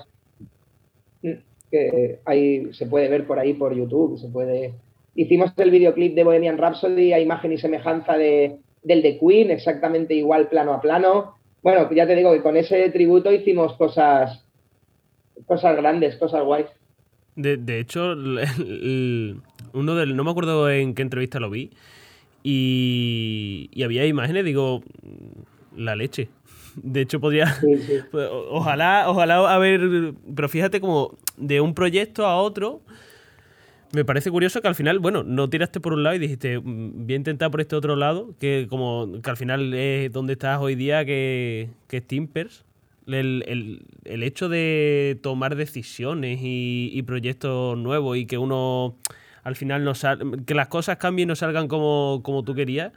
que 1.71 2.19
ahí 2.25 2.73
se 2.73 2.85
puede 2.85 3.09
ver 3.09 3.25
por 3.25 3.39
ahí 3.39 3.53
por 3.53 3.75
YouTube, 3.75 4.17
se 4.17 4.27
puede... 4.29 4.73
Hicimos 5.15 5.51
el 5.57 5.71
videoclip 5.71 6.13
de 6.13 6.23
Bohemian 6.23 6.57
Rhapsody 6.57 7.11
a 7.13 7.19
imagen 7.19 7.51
y 7.51 7.57
semejanza 7.57 8.17
de, 8.17 8.57
del 8.83 9.01
de 9.01 9.17
Queen, 9.17 9.49
exactamente 9.51 10.13
igual 10.13 10.47
plano 10.47 10.73
a 10.73 10.81
plano. 10.81 11.35
Bueno, 11.63 11.89
ya 11.93 12.05
te 12.05 12.15
digo 12.15 12.31
que 12.33 12.41
con 12.41 12.55
ese 12.55 12.89
tributo 12.91 13.31
hicimos 13.31 13.73
cosas, 13.73 14.45
cosas 15.45 15.75
grandes, 15.75 16.15
cosas 16.17 16.43
guays. 16.43 16.67
De, 17.35 17.57
de 17.57 17.79
hecho, 17.79 18.13
uno 18.13 19.95
del, 19.95 20.15
no 20.15 20.23
me 20.23 20.31
acuerdo 20.31 20.69
en 20.69 20.93
qué 20.93 21.01
entrevista 21.01 21.39
lo 21.39 21.49
vi, 21.49 21.71
y, 22.43 23.69
y 23.73 23.83
había 23.83 24.05
imágenes, 24.05 24.45
digo, 24.45 24.81
la 25.75 25.95
leche. 25.95 26.29
De 26.75 27.01
hecho, 27.01 27.19
podría. 27.19 27.57
Pues, 28.11 28.29
ojalá, 28.49 29.09
ojalá 29.09 29.53
haber. 29.53 30.13
Pero 30.35 30.47
fíjate 30.47 30.79
como 30.79 31.17
de 31.37 31.61
un 31.61 31.73
proyecto 31.73 32.25
a 32.25 32.35
otro. 32.37 32.81
Me 33.93 34.03
parece 34.03 34.29
curioso 34.29 34.61
que 34.61 34.67
al 34.67 34.75
final, 34.75 34.99
bueno, 34.99 35.23
no 35.23 35.49
tiraste 35.49 35.79
por 35.79 35.93
un 35.93 36.03
lado 36.03 36.15
y 36.15 36.19
dijiste, 36.19 36.59
mm, 36.59 37.05
voy 37.05 37.13
a 37.13 37.15
intentar 37.15 37.49
por 37.51 37.61
este 37.61 37.75
otro 37.75 37.95
lado, 37.95 38.33
que 38.39 38.67
como 38.69 39.21
que 39.23 39.29
al 39.29 39.37
final 39.37 39.73
es 39.73 40.11
donde 40.11 40.33
estás 40.33 40.59
hoy 40.59 40.75
día, 40.75 41.05
que, 41.05 41.69
que 41.87 41.97
es 41.97 42.07
Timpers. 42.07 42.65
El, 43.07 43.85
hecho 44.03 44.49
de 44.49 45.17
tomar 45.23 45.55
decisiones 45.55 46.39
y, 46.41 47.01
proyectos 47.03 47.77
nuevos 47.77 48.17
y 48.17 48.25
que 48.25 48.37
uno 48.37 48.97
al 49.43 49.55
final 49.55 49.85
no 49.85 49.93
que 50.45 50.53
las 50.53 50.67
cosas 50.67 50.97
cambien 50.97 51.27
y 51.27 51.29
no 51.29 51.35
salgan 51.37 51.69
como, 51.69 52.19
como 52.21 52.43
tú 52.43 52.53
querías. 52.53 52.91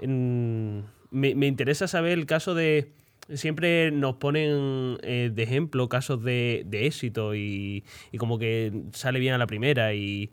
me, 0.00 0.84
me 1.10 1.46
interesa 1.48 1.88
saber 1.88 2.12
el 2.12 2.26
caso 2.26 2.54
de 2.54 2.92
siempre 3.34 3.90
nos 3.90 4.16
ponen 4.16 4.98
eh, 5.02 5.30
de 5.32 5.42
ejemplo 5.42 5.88
casos 5.88 6.22
de, 6.22 6.66
éxito 6.70 7.34
y, 7.34 7.84
como 8.18 8.38
que 8.38 8.72
sale 8.92 9.18
bien 9.18 9.34
a 9.34 9.38
la 9.38 9.46
primera 9.46 9.94
y, 9.94 10.30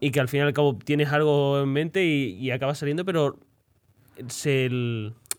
que 0.00 0.20
al 0.20 0.28
fin 0.28 0.40
y 0.40 0.42
al 0.42 0.52
cabo 0.52 0.78
tienes 0.78 1.12
algo 1.12 1.62
en 1.62 1.68
mente 1.70 2.04
y, 2.04 2.50
acaba 2.50 2.74
saliendo, 2.74 3.04
pero 3.04 3.38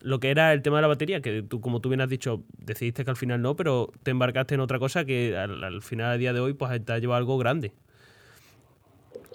lo 0.02 0.20
que 0.20 0.30
era 0.30 0.54
el 0.54 0.62
tema 0.62 0.78
de 0.78 0.82
la 0.82 0.88
batería, 0.88 1.22
que 1.22 1.42
tú, 1.44 1.62
como 1.62 1.82
tú 1.82 1.90
bien 1.90 2.02
has 2.02 2.10
dicho, 2.10 2.44
decidiste 2.58 3.06
que 3.06 3.12
al 3.12 3.18
final 3.18 3.42
no, 3.42 3.56
pero 3.56 3.92
te 4.04 4.12
embarcaste 4.12 4.56
en 4.56 4.62
otra 4.62 4.80
cosa 4.80 5.06
que 5.06 5.38
al, 5.38 5.64
al 5.64 5.82
final, 5.82 6.12
a 6.12 6.18
día 6.18 6.34
de 6.34 6.40
hoy, 6.40 6.54
pues 6.54 6.84
te 6.84 6.94
ha 6.94 7.00
llevado 7.00 7.18
algo 7.18 7.38
grande. 7.38 7.74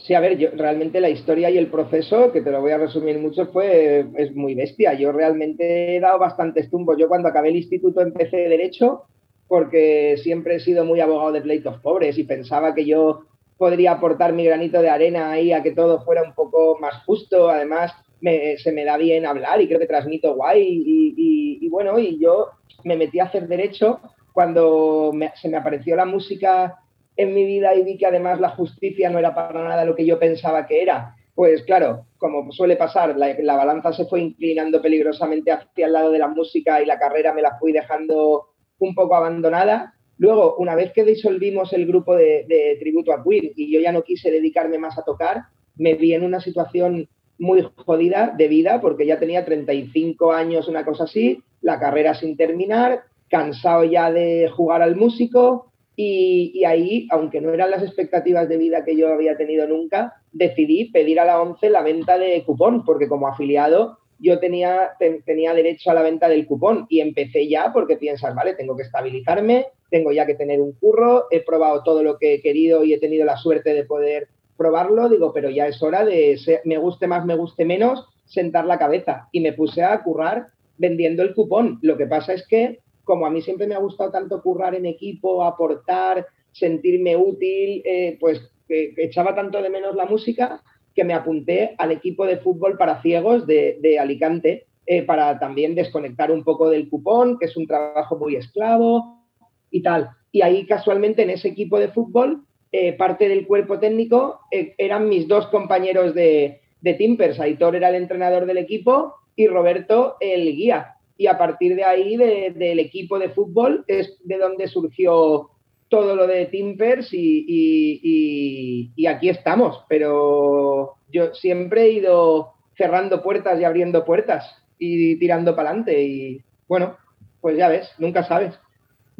Sí, 0.03 0.15
a 0.15 0.21
ver, 0.21 0.39
yo 0.39 0.49
realmente 0.55 1.01
la 1.01 1.11
historia 1.11 1.51
y 1.51 1.59
el 1.59 1.67
proceso, 1.67 2.33
que 2.33 2.41
te 2.41 2.51
lo 2.51 2.61
voy 2.61 2.73
a 2.73 2.79
resumir 2.79 3.19
mucho, 3.19 3.47
fue 3.47 4.07
es 4.17 4.35
muy 4.35 4.55
bestia. 4.55 4.95
Yo 4.95 5.13
realmente 5.13 5.97
he 5.97 6.01
dado 6.01 6.19
bastantes 6.19 6.71
tumbos. 6.71 6.97
Yo 6.99 7.09
cuando 7.09 7.29
acabé 7.29 7.51
el 7.51 7.57
instituto 7.57 8.01
empecé 8.01 8.39
de 8.39 8.49
derecho 8.49 9.05
porque 9.47 10.17
siempre 10.23 10.57
he 10.57 10.61
sido 10.61 10.85
muy 10.85 11.01
abogado 11.01 11.33
de 11.33 11.43
pleitos 11.43 11.81
pobres 11.81 12.17
y 12.17 12.25
pensaba 12.25 12.75
que 12.75 12.87
yo 12.87 13.27
podría 13.59 13.93
aportar 13.93 14.33
mi 14.33 14.45
granito 14.45 14.81
de 14.81 14.89
arena 14.89 15.33
ahí 15.33 15.53
a 15.53 15.63
que 15.63 15.73
todo 15.73 16.03
fuera 16.03 16.23
un 16.23 16.35
poco 16.35 16.79
más 16.81 17.05
justo. 17.05 17.51
Además, 17.51 17.93
se 18.23 18.73
me 18.73 18.85
da 18.85 18.97
bien 18.97 19.27
hablar 19.27 19.61
y 19.61 19.67
creo 19.67 19.81
que 19.81 19.87
transmito 19.87 20.35
guay. 20.35 20.83
Y, 20.87 21.69
bueno, 21.69 21.99
y 21.99 22.19
yo 22.19 22.49
me 22.85 22.97
metí 22.97 23.21
a 23.21 23.25
hacer 23.25 23.49
derecho 23.49 24.01
cuando 24.33 25.13
se 25.35 25.49
me 25.49 25.59
apareció 25.59 25.95
la 25.95 26.07
música 26.07 26.79
en 27.21 27.35
mi 27.35 27.45
vida 27.45 27.75
y 27.75 27.83
vi 27.83 27.99
que 27.99 28.07
además 28.07 28.41
la 28.41 28.51
justicia 28.51 29.11
no 29.11 29.19
era 29.19 29.35
para 29.35 29.63
nada 29.63 29.85
lo 29.85 29.95
que 29.95 30.07
yo 30.07 30.19
pensaba 30.19 30.67
que 30.67 30.83
era. 30.83 31.15
Pues 31.35 31.63
claro, 31.63 32.07
como 32.19 32.51
suele 32.53 32.77
pasar, 32.77 33.17
la, 33.17 33.35
la 33.41 33.57
balanza 33.57 33.93
se 33.93 34.05
fue 34.07 34.21
inclinando 34.21 34.83
peligrosamente 34.83 35.53
hacia 35.53 35.87
el 35.87 35.93
lado 35.93 36.11
de 36.11 36.19
la 36.19 36.29
música 36.29 36.83
y 36.83 36.87
la 36.87 36.99
carrera 36.99 37.33
me 37.33 37.43
la 37.43 37.59
fui 37.59 37.73
dejando 37.73 38.49
un 38.79 38.95
poco 38.95 39.15
abandonada 39.15 39.95
Luego, 40.21 40.57
una 40.57 40.75
vez 40.75 40.93
que 40.93 41.03
disolvimos 41.03 41.73
el 41.73 41.87
grupo 41.87 42.15
de, 42.15 42.77
tributo 42.79 43.11
a 43.11 43.25
Queen 43.25 43.53
y 43.57 43.73
yo 43.73 43.81
ya 43.81 43.91
no 43.91 44.03
quise 44.03 44.31
dedicarme 44.31 44.77
más 44.77 44.99
a 44.99 45.03
tocar, 45.03 45.45
me 45.77 45.95
vi 45.95 46.13
en 46.13 46.23
una 46.25 46.41
situación 46.41 47.09
muy 47.39 47.67
jodida 47.75 48.35
de 48.37 48.47
vida 48.47 48.83
porque 48.83 49.07
ya 49.07 49.19
tenía 49.19 49.47
35 49.47 50.31
años, 50.31 50.69
una 50.69 50.85
cosa 50.85 51.05
así, 51.05 51.43
la 51.63 51.81
carrera 51.81 52.13
sin 52.13 52.37
terminar, 52.37 53.05
cansado 53.31 53.85
ya 53.85 54.13
de 54.13 54.51
jugar 54.55 54.83
al 54.83 54.95
músico 54.95 55.70
y, 56.03 56.65
ahí, 56.65 57.07
aunque 57.11 57.41
no 57.41 57.53
eran 57.53 57.71
las 57.71 57.83
expectativas 57.83 58.49
de 58.49 58.57
vida 58.57 58.85
que 58.85 58.97
yo 58.97 59.13
había 59.13 59.37
tenido 59.37 59.67
nunca, 59.67 60.15
decidí 60.33 60.87
pedir 60.87 61.21
a 61.21 61.27
la 61.27 61.41
ONCE 61.41 61.69
la 61.69 61.83
venta 61.83 62.17
de 62.17 62.43
cupón 62.45 62.85
porque 62.85 63.09
como 63.09 63.29
afiliado 63.29 63.99
yo 64.19 64.39
tenía, 64.39 64.91
tenía 65.27 65.53
derecho 65.53 65.91
a 65.91 65.95
la 65.95 66.03
venta 66.03 66.29
del 66.29 66.47
cupón 66.47 66.87
y 66.89 67.01
empecé 67.01 67.49
ya 67.49 67.73
porque 67.73 67.97
piensas, 67.97 68.35
vale, 68.35 68.55
tengo 68.55 68.77
que 68.77 68.83
estabilizarme, 68.83 69.67
tengo 69.91 70.13
ya 70.13 70.27
que 70.27 70.35
tener 70.35 70.61
un 70.61 70.73
curro, 70.73 71.27
he 71.31 71.41
probado 71.41 71.83
todo 71.83 72.03
lo 72.03 72.19
que 72.19 72.35
he 72.35 72.43
querido 72.43 72.85
y 72.85 72.95
he 72.95 73.01
tenido 73.01 73.25
la 73.25 73.37
suerte 73.37 73.75
de 73.75 73.85
poder 73.85 74.29
probarlo, 74.57 75.09
digo, 75.09 75.33
pero 75.33 75.51
ya 75.51 75.67
es 75.67 75.83
hora 75.83 76.05
de, 76.05 76.39
me 76.65 76.79
guste 76.79 77.07
más, 77.07 77.25
me 77.25 77.35
guste 77.35 77.65
menos, 77.65 78.07
sentar 78.27 78.67
la 78.67 78.79
cabeza 78.79 79.29
y 79.33 79.41
me 79.41 79.53
puse 79.53 79.83
a 79.83 80.03
currar 80.03 80.47
vendiendo 80.77 81.23
el 81.23 81.35
cupón. 81.35 81.79
Lo 81.83 81.97
que 81.97 82.07
pasa 82.07 82.35
es 82.35 82.47
que, 82.47 82.81
como 83.11 83.27
a 83.27 83.31
mí 83.31 83.43
siempre 83.43 83.67
me 83.67 83.75
ha 83.75 83.81
gustado 83.81 84.13
tanto 84.13 84.41
currar 84.41 84.77
en 84.77 84.87
equipo, 84.87 85.43
aportar, 85.43 86.29
sentirme 86.53 87.17
útil, 87.17 87.83
eh, 87.85 88.17
pues 88.21 88.41
echaba 88.69 89.35
tanto 89.35 89.61
de 89.61 89.69
menos 89.69 89.97
la 89.97 90.05
música 90.05 90.63
que 90.95 91.03
me 91.03 91.13
apunté 91.13 91.75
al 91.79 91.91
equipo 91.91 92.25
de 92.25 92.37
fútbol 92.37 92.79
para 92.79 93.03
ciegos 93.03 93.49
de, 93.49 93.99
Alicante 93.99 94.69
eh, 94.87 95.03
para 95.03 95.41
también 95.41 95.75
desconectar 95.75 96.31
un 96.31 96.45
poco 96.45 96.71
del 96.71 96.89
cupón, 96.89 97.37
que 97.37 97.47
es 97.47 97.57
un 97.57 97.67
trabajo 97.67 98.17
muy 98.17 98.37
esclavo 98.37 99.27
y 99.73 99.83
tal. 99.83 100.11
Y 100.31 100.43
ahí 100.43 100.65
casualmente 100.65 101.25
en 101.25 101.31
ese 101.31 101.49
equipo 101.49 101.81
de 101.81 101.89
fútbol, 101.89 102.45
eh, 102.71 102.93
parte 102.93 103.29
del 103.29 103.45
cuerpo 103.45 103.81
técnico 103.81 104.39
eran 104.79 105.09
mis 105.09 105.27
dos 105.27 105.49
compañeros 105.49 106.15
de, 106.15 106.61
de 106.81 106.95
Timpers. 106.95 107.41
Aitor 107.41 107.75
era 107.75 107.89
el 107.89 107.97
entrenador 107.97 108.47
del 108.47 108.59
equipo 108.59 109.17
y 109.35 109.49
Roberto 109.49 110.15
el 110.21 110.55
guía. 110.55 110.95
Y 111.21 111.27
a 111.27 111.37
partir 111.37 111.77
de 111.77 111.85
ahí, 111.85 112.17
del 112.17 112.79
equipo 112.79 113.19
de 113.19 113.29
fútbol, 113.29 113.85
es 113.87 114.17
de 114.25 114.39
donde 114.39 114.69
surgió 114.69 115.51
todo 115.91 116.17
lo 116.17 116.27
de 116.27 116.47
Timpers 116.47 117.11
y, 117.13 118.91
aquí 119.07 119.29
estamos, 119.29 119.85
pero 119.87 120.95
yo 121.13 121.35
siempre 121.35 121.83
he 121.83 121.91
ido 121.91 122.55
cerrando 122.75 123.23
puertas 123.23 123.61
y 123.61 123.65
abriendo 123.65 124.07
puertas 124.07 124.51
y 124.79 125.17
tirando 125.17 125.55
para 125.55 125.69
adelante 125.69 126.03
y 126.03 126.43
bueno, 126.67 126.97
pues 127.43 127.59
ya 127.59 127.69
ves, 127.69 127.91
nunca 127.99 128.25
sabes 128.25 128.59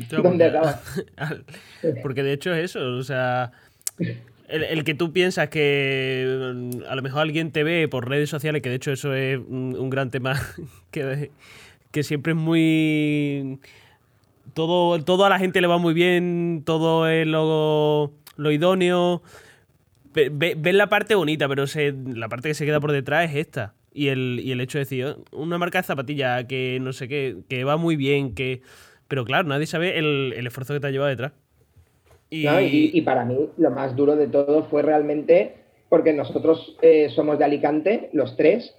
dónde 0.09 0.47
acaba. 0.47 0.81
Porque 2.03 2.23
de 2.23 2.33
hecho 2.33 2.55
es 2.55 2.71
eso, 2.71 2.97
o 2.97 3.03
sea, 3.03 3.53
el, 4.49 4.85
que 4.85 4.95
tú 4.95 5.13
piensas 5.13 5.49
que 5.49 6.53
mm, 6.55 6.85
a 6.89 6.95
lo 6.95 7.03
mejor 7.03 7.21
alguien 7.23 7.51
te 7.51 7.63
ve 7.63 7.89
por 7.89 8.09
redes 8.09 8.31
sociales, 8.31 8.63
que 8.63 8.71
de 8.71 8.77
hecho 8.77 8.93
eso 8.93 9.15
es 9.15 9.39
un, 9.39 9.91
gran 9.91 10.11
tema 10.11 10.41
que, 10.91 11.31
que 11.91 12.03
siempre 12.03 12.33
es 12.33 12.39
muy 12.39 13.59
todo, 14.55 15.03
todo 15.03 15.25
a 15.25 15.29
la 15.29 15.39
gente 15.39 15.61
le 15.61 15.67
va 15.67 15.79
muy 15.79 15.95
bien, 15.95 16.63
todo 16.65 17.09
es 17.09 17.27
lo, 17.27 18.13
lo 18.37 18.51
idóneo. 18.51 19.23
Ven 20.13 20.77
la 20.77 20.89
parte 20.89 21.15
bonita, 21.15 21.49
pero 21.49 21.65
la 22.15 22.29
parte 22.29 22.49
que 22.49 22.55
se 22.55 22.67
queda 22.67 22.81
por 22.81 22.93
detrás 22.93 23.31
es 23.31 23.37
esta. 23.37 23.75
Y 23.93 24.09
el, 24.09 24.41
y 24.43 24.53
el 24.53 24.61
hecho 24.61 24.79
de 24.79 24.85
decir, 24.85 25.05
oh, 25.05 25.17
una 25.33 25.59
marca 25.59 25.79
de 25.79 25.85
zapatilla 25.85 26.47
que 26.47 26.79
no 26.81 26.93
sé 26.93 27.09
qué, 27.09 27.39
que 27.49 27.65
va 27.65 27.77
muy 27.77 27.97
bien, 27.97 28.35
que. 28.35 28.63
Pero 29.09 29.25
claro, 29.25 29.49
nadie 29.49 29.67
sabe 29.67 29.99
el, 29.99 30.35
esfuerzo 30.47 30.75
que 30.75 30.81
te 30.81 30.87
ha 30.87 30.91
llevado 30.91 31.11
detrás. 31.11 31.33
Y... 32.33 32.47
y, 32.97 33.01
para 33.01 33.25
mí 33.25 33.49
lo 33.57 33.73
más 33.73 33.97
duro 33.97 34.15
de 34.15 34.29
todo 34.29 34.63
fue 34.71 34.83
realmente 34.83 35.57
porque 35.89 36.13
nosotros 36.13 36.77
eh, 36.81 37.09
somos 37.11 37.41
de 37.41 37.45
Alicante, 37.45 38.09
los 38.13 38.37
tres, 38.37 38.73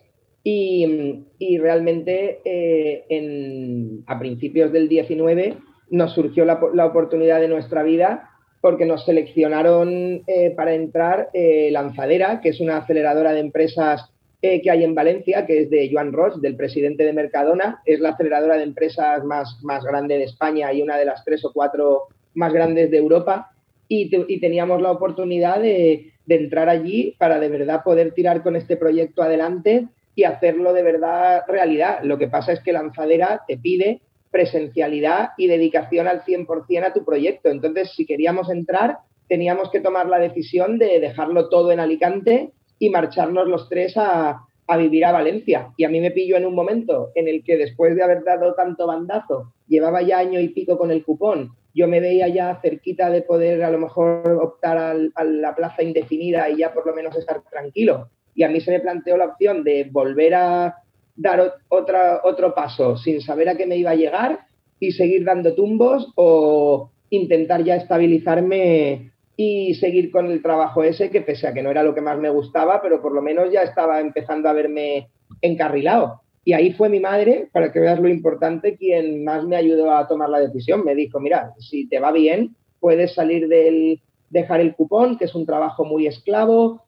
y, 0.43 1.57
realmente 1.59 2.39
eh, 2.45 4.01
a 4.07 4.17
principios 4.19 4.71
del 4.71 4.89
19 4.89 5.57
nos 5.91 6.13
surgió 6.13 6.45
la, 6.45 6.85
oportunidad 6.85 7.39
de 7.39 7.47
nuestra 7.47 7.83
vida 7.83 8.29
porque 8.61 8.85
nos 8.85 9.05
seleccionaron 9.05 10.23
eh, 10.27 10.51
para 10.55 10.73
entrar 10.73 11.29
eh, 11.33 11.69
Lanzadera, 11.71 12.41
que 12.41 12.49
es 12.49 12.59
una 12.59 12.77
aceleradora 12.77 13.33
de 13.33 13.39
empresas 13.39 14.09
que 14.41 14.71
hay 14.71 14.83
en 14.83 14.95
Valencia, 14.95 15.45
que 15.45 15.61
es 15.61 15.69
de 15.69 15.87
Joan 15.93 16.13
Ross, 16.13 16.41
del 16.41 16.55
presidente 16.55 17.03
de 17.03 17.13
Mercadona. 17.13 17.79
Es 17.85 17.99
la 17.99 18.09
aceleradora 18.09 18.57
de 18.57 18.63
empresas 18.63 19.23
más, 19.23 19.55
grande 19.83 20.17
de 20.17 20.23
España 20.23 20.73
y 20.73 20.81
una 20.81 20.97
de 20.97 21.05
las 21.05 21.23
tres 21.23 21.45
o 21.45 21.53
cuatro 21.53 22.05
más 22.33 22.51
grandes 22.51 22.89
de 22.89 22.97
Europa. 22.97 23.51
Y, 23.87 24.09
teníamos 24.39 24.81
la 24.81 24.89
oportunidad 24.89 25.59
de 25.59 26.11
entrar 26.27 26.69
allí 26.69 27.15
para 27.19 27.39
de 27.39 27.49
verdad 27.49 27.83
poder 27.83 28.13
tirar 28.15 28.41
con 28.41 28.55
este 28.55 28.77
proyecto 28.77 29.21
adelante 29.21 29.89
y 30.15 30.23
hacerlo 30.23 30.73
de 30.73 30.83
verdad 30.83 31.43
realidad. 31.47 31.99
Lo 32.03 32.17
que 32.17 32.27
pasa 32.27 32.51
es 32.51 32.59
que 32.61 32.73
Lanzadera 32.73 33.43
te 33.47 33.57
pide 33.57 34.01
presencialidad 34.29 35.31
y 35.37 35.47
dedicación 35.47 36.07
al 36.07 36.23
100% 36.23 36.85
a 36.85 36.93
tu 36.93 37.03
proyecto. 37.03 37.49
Entonces, 37.49 37.91
si 37.95 38.05
queríamos 38.05 38.49
entrar, 38.49 38.99
teníamos 39.27 39.69
que 39.71 39.81
tomar 39.81 40.07
la 40.07 40.19
decisión 40.19 40.77
de 40.77 40.99
dejarlo 40.99 41.49
todo 41.49 41.71
en 41.71 41.79
Alicante 41.79 42.51
y 42.79 42.89
marcharnos 42.89 43.47
los 43.47 43.69
tres 43.69 43.95
a, 43.97 44.45
a 44.67 44.77
vivir 44.77 45.05
a 45.05 45.11
Valencia. 45.11 45.73
Y 45.77 45.83
a 45.83 45.89
mí 45.89 45.99
me 45.99 46.11
pilló 46.11 46.37
en 46.37 46.45
un 46.45 46.55
momento 46.55 47.11
en 47.15 47.27
el 47.27 47.43
que 47.43 47.57
después 47.57 47.95
de 47.95 48.03
haber 48.03 48.23
dado 48.23 48.53
tanto 48.53 48.87
bandazo, 48.87 49.53
llevaba 49.67 50.01
ya 50.01 50.19
año 50.19 50.39
y 50.39 50.49
pico 50.49 50.77
con 50.77 50.91
el 50.91 51.03
cupón, 51.03 51.51
yo 51.73 51.87
me 51.87 51.99
veía 51.99 52.27
ya 52.27 52.59
cerquita 52.61 53.09
de 53.09 53.21
poder 53.21 53.63
a 53.63 53.71
lo 53.71 53.77
mejor 53.77 54.39
optar 54.41 54.77
a 55.15 55.23
la 55.23 55.55
plaza 55.55 55.83
indefinida 55.83 56.49
y 56.49 56.57
ya 56.57 56.73
por 56.73 56.85
lo 56.85 56.93
menos 56.93 57.15
estar 57.15 57.41
tranquilo 57.49 58.09
y 58.41 58.43
a 58.43 58.49
mí 58.49 58.59
se 58.59 58.71
me 58.71 58.79
planteó 58.79 59.17
la 59.17 59.25
opción 59.25 59.63
de 59.63 59.87
volver 59.91 60.33
a 60.33 60.75
dar 61.15 61.53
otra, 61.69 62.21
otro 62.23 62.55
paso 62.55 62.97
sin 62.97 63.21
saber 63.21 63.49
a 63.49 63.55
qué 63.55 63.67
me 63.67 63.77
iba 63.77 63.91
a 63.91 63.95
llegar 63.95 64.39
y 64.79 64.93
seguir 64.93 65.23
dando 65.23 65.53
tumbos 65.53 66.11
o 66.15 66.89
intentar 67.11 67.63
ya 67.63 67.75
estabilizarme 67.75 69.11
y 69.37 69.75
seguir 69.75 70.09
con 70.09 70.31
el 70.31 70.41
trabajo 70.41 70.83
ese, 70.83 71.11
que 71.11 71.21
pese 71.21 71.45
a 71.45 71.53
que 71.53 71.61
no 71.61 71.69
era 71.69 71.83
lo 71.83 71.93
que 71.93 72.01
más 72.01 72.17
me 72.17 72.31
gustaba, 72.31 72.81
pero 72.81 72.99
por 72.99 73.13
lo 73.13 73.21
menos 73.21 73.51
ya 73.51 73.61
estaba 73.61 73.99
empezando 73.99 74.49
a 74.49 74.53
verme 74.53 75.09
encarrilado. 75.43 76.21
Y 76.43 76.53
ahí 76.53 76.73
fue 76.73 76.89
mi 76.89 76.99
madre, 76.99 77.47
para 77.53 77.71
que 77.71 77.79
veas 77.79 77.99
lo 77.99 78.09
importante, 78.09 78.75
quien 78.75 79.23
más 79.23 79.43
me 79.45 79.55
ayudó 79.55 79.91
a 79.91 80.07
tomar 80.07 80.29
la 80.29 80.39
decisión. 80.39 80.83
Me 80.83 80.95
dijo, 80.95 81.19
mira, 81.19 81.53
si 81.59 81.87
te 81.87 81.99
va 81.99 82.11
bien, 82.11 82.55
puedes 82.79 83.13
salir 83.13 83.47
del 83.47 84.01
dejar 84.31 84.61
el 84.61 84.73
cupón, 84.73 85.19
que 85.19 85.25
es 85.25 85.35
un 85.35 85.45
trabajo 85.45 85.85
muy 85.85 86.07
esclavo, 86.07 86.81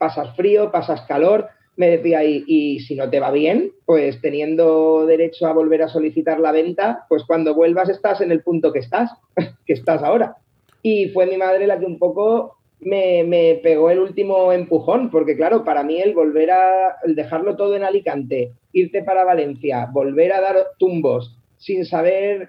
pasas 0.00 0.34
frío, 0.34 0.72
pasas 0.72 1.02
calor, 1.02 1.48
me 1.76 1.90
decía, 1.90 2.24
y, 2.24 2.80
si 2.80 2.94
no 2.94 3.10
te 3.10 3.20
va 3.20 3.30
bien, 3.30 3.70
pues 3.84 4.18
teniendo 4.22 5.04
derecho 5.04 5.46
a 5.46 5.52
volver 5.52 5.82
a 5.82 5.88
solicitar 5.88 6.40
la 6.40 6.52
venta, 6.52 7.04
pues 7.08 7.24
cuando 7.24 7.54
vuelvas 7.54 7.90
estás 7.90 8.22
en 8.22 8.32
el 8.32 8.42
punto 8.42 8.72
que 8.72 8.78
estás, 8.78 9.10
que 9.66 9.74
estás 9.74 10.02
ahora. 10.02 10.36
Y 10.82 11.10
fue 11.10 11.26
mi 11.26 11.36
madre 11.36 11.66
la 11.66 11.78
que 11.78 11.84
un 11.84 11.98
poco 11.98 12.56
me, 12.80 13.24
me, 13.24 13.60
pegó 13.62 13.90
el 13.90 13.98
último 13.98 14.52
empujón, 14.52 15.10
porque 15.10 15.36
claro, 15.36 15.64
para 15.64 15.82
mí 15.82 16.00
el 16.00 16.14
volver 16.14 16.50
a 16.50 16.96
el 17.04 17.14
dejarlo 17.14 17.56
todo 17.56 17.76
en 17.76 17.84
Alicante, 17.84 18.52
irte 18.72 19.02
para 19.02 19.24
Valencia, 19.24 19.86
volver 19.92 20.32
a 20.32 20.40
dar 20.40 20.56
tumbos 20.78 21.36
sin 21.58 21.84
saber 21.84 22.48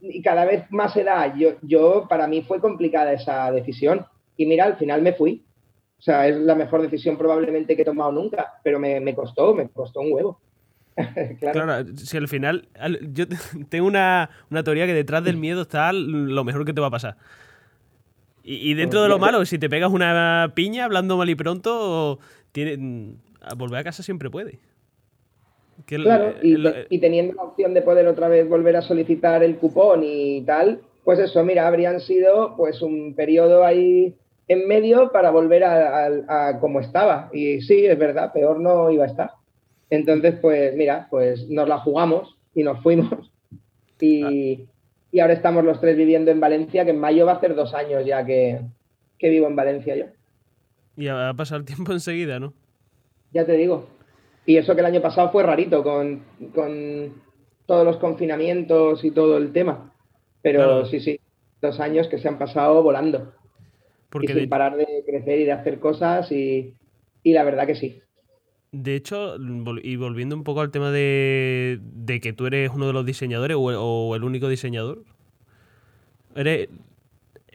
y 0.00 0.20
cada 0.20 0.44
vez 0.44 0.64
más 0.70 0.96
edad, 0.96 1.34
yo, 1.36 1.52
yo 1.62 2.06
para 2.08 2.26
mí 2.26 2.42
fue 2.42 2.60
complicada 2.60 3.12
esa 3.12 3.50
decisión. 3.52 4.04
Y 4.36 4.46
mira, 4.46 4.64
al 4.64 4.76
final 4.76 5.02
me 5.02 5.12
fui. 5.12 5.44
O 5.98 6.02
sea, 6.02 6.28
es 6.28 6.36
la 6.36 6.54
mejor 6.54 6.82
decisión 6.82 7.18
probablemente 7.18 7.74
que 7.74 7.82
he 7.82 7.84
tomado 7.84 8.12
nunca, 8.12 8.54
pero 8.62 8.78
me, 8.78 9.14
costó, 9.14 9.54
me 9.54 9.68
costó 9.68 10.00
un 10.00 10.12
huevo. 10.12 10.40
claro. 11.40 11.86
si 11.96 12.16
al 12.16 12.28
final. 12.28 12.68
Yo 13.12 13.26
tengo 13.68 13.86
una, 13.86 14.30
teoría 14.64 14.86
que 14.86 14.94
detrás 14.94 15.24
del 15.24 15.36
miedo 15.36 15.62
está 15.62 15.92
lo 15.92 16.44
mejor 16.44 16.64
que 16.64 16.72
te 16.72 16.80
va 16.80 16.86
a 16.86 16.92
pasar. 16.92 17.16
Y, 18.44 18.72
dentro 18.72 19.02
de 19.02 19.10
lo 19.10 19.18
malo, 19.18 19.44
si 19.44 19.58
te 19.58 19.68
pegas 19.68 19.92
una 19.92 20.52
piña 20.54 20.86
hablando 20.86 21.18
mal 21.18 21.28
y 21.28 21.34
pronto, 21.34 22.18
tiene, 22.52 23.16
volver 23.58 23.80
a 23.80 23.84
casa 23.84 24.02
siempre 24.02 24.30
puede. 24.30 24.58
claro, 25.84 26.34
y, 26.42 26.56
y, 26.88 26.98
teniendo 26.98 27.34
la 27.34 27.42
opción 27.42 27.74
de 27.74 27.82
poder 27.82 28.06
otra 28.06 28.28
vez 28.28 28.48
volver 28.48 28.76
a 28.76 28.80
solicitar 28.80 29.42
el 29.42 29.56
cupón 29.56 30.00
y 30.02 30.40
tal, 30.46 30.80
pues 31.04 31.18
eso, 31.18 31.44
mira, 31.44 31.66
habrían 31.66 32.00
sido 32.00 32.54
pues 32.56 32.80
un 32.80 33.12
periodo 33.14 33.66
ahí 33.66 34.14
en 34.48 34.66
medio 34.66 35.12
para 35.12 35.30
volver 35.30 35.64
a, 35.64 36.58
como 36.60 36.80
estaba. 36.80 37.30
Y 37.32 37.60
sí, 37.60 37.86
es 37.86 37.98
verdad, 37.98 38.32
peor 38.32 38.58
no 38.60 38.90
iba 38.90 39.04
a 39.04 39.08
estar. 39.08 39.30
Entonces, 39.90 40.34
pues 40.40 40.74
mira, 40.74 41.06
pues 41.10 41.48
nos 41.48 41.68
la 41.68 41.78
jugamos 41.78 42.36
y 42.54 42.62
nos 42.62 42.82
fuimos. 42.82 43.32
Y, 44.00 44.68
y 45.10 45.18
ahora 45.18 45.32
estamos 45.32 45.64
los 45.64 45.80
tres 45.80 45.96
viviendo 45.96 46.30
en 46.30 46.38
Valencia, 46.38 46.84
que 46.84 46.92
en 46.92 47.00
mayo 47.00 47.26
va 47.26 47.32
a 47.32 47.40
ser 47.40 47.56
dos 47.56 47.74
años 47.74 48.06
ya 48.06 48.24
que, 48.24 48.60
que 49.18 49.28
vivo 49.28 49.46
en 49.46 49.56
Valencia 49.56 49.96
yo. 49.96 50.04
Y 50.96 51.06
va 51.06 51.30
a 51.30 51.34
pasar 51.34 51.60
el 51.60 51.64
tiempo 51.64 51.92
enseguida, 51.92 52.38
¿no? 52.38 52.54
Ya 53.32 53.44
te 53.44 53.52
digo. 53.52 53.86
Y 54.46 54.56
eso 54.56 54.74
que 54.74 54.80
el 54.80 54.86
año 54.86 55.02
pasado 55.02 55.30
fue 55.30 55.42
rarito 55.42 55.82
con, 55.82 56.22
todos 57.66 57.84
los 57.84 57.98
confinamientos 57.98 59.04
y 59.04 59.10
todo 59.10 59.36
el 59.36 59.52
tema. 59.52 59.92
Pero 60.40 60.86
sí, 60.86 61.00
sí, 61.00 61.20
dos 61.60 61.80
años 61.80 62.08
que 62.08 62.18
se 62.18 62.28
han 62.28 62.38
pasado 62.38 62.82
volando. 62.82 63.34
Porque 64.10 64.34
sin 64.34 64.48
parar 64.48 64.76
de 64.76 64.86
crecer 65.06 65.40
y 65.40 65.44
de 65.44 65.52
hacer 65.52 65.80
cosas 65.80 66.30
y, 66.32 66.74
la 67.24 67.44
verdad 67.44 67.66
que 67.66 67.74
sí. 67.74 68.00
De 68.72 68.94
hecho, 68.94 69.36
y 69.82 69.96
volviendo 69.96 70.36
un 70.36 70.44
poco 70.44 70.60
al 70.60 70.70
tema 70.70 70.90
de, 70.90 71.80
que 72.22 72.32
tú 72.32 72.46
eres 72.46 72.70
uno 72.74 72.86
de 72.86 72.92
los 72.92 73.04
diseñadores 73.04 73.56
o, 73.56 73.62
o 73.62 74.16
el 74.16 74.24
único 74.24 74.48
diseñador, 74.48 75.04
¿eres, 76.34 76.68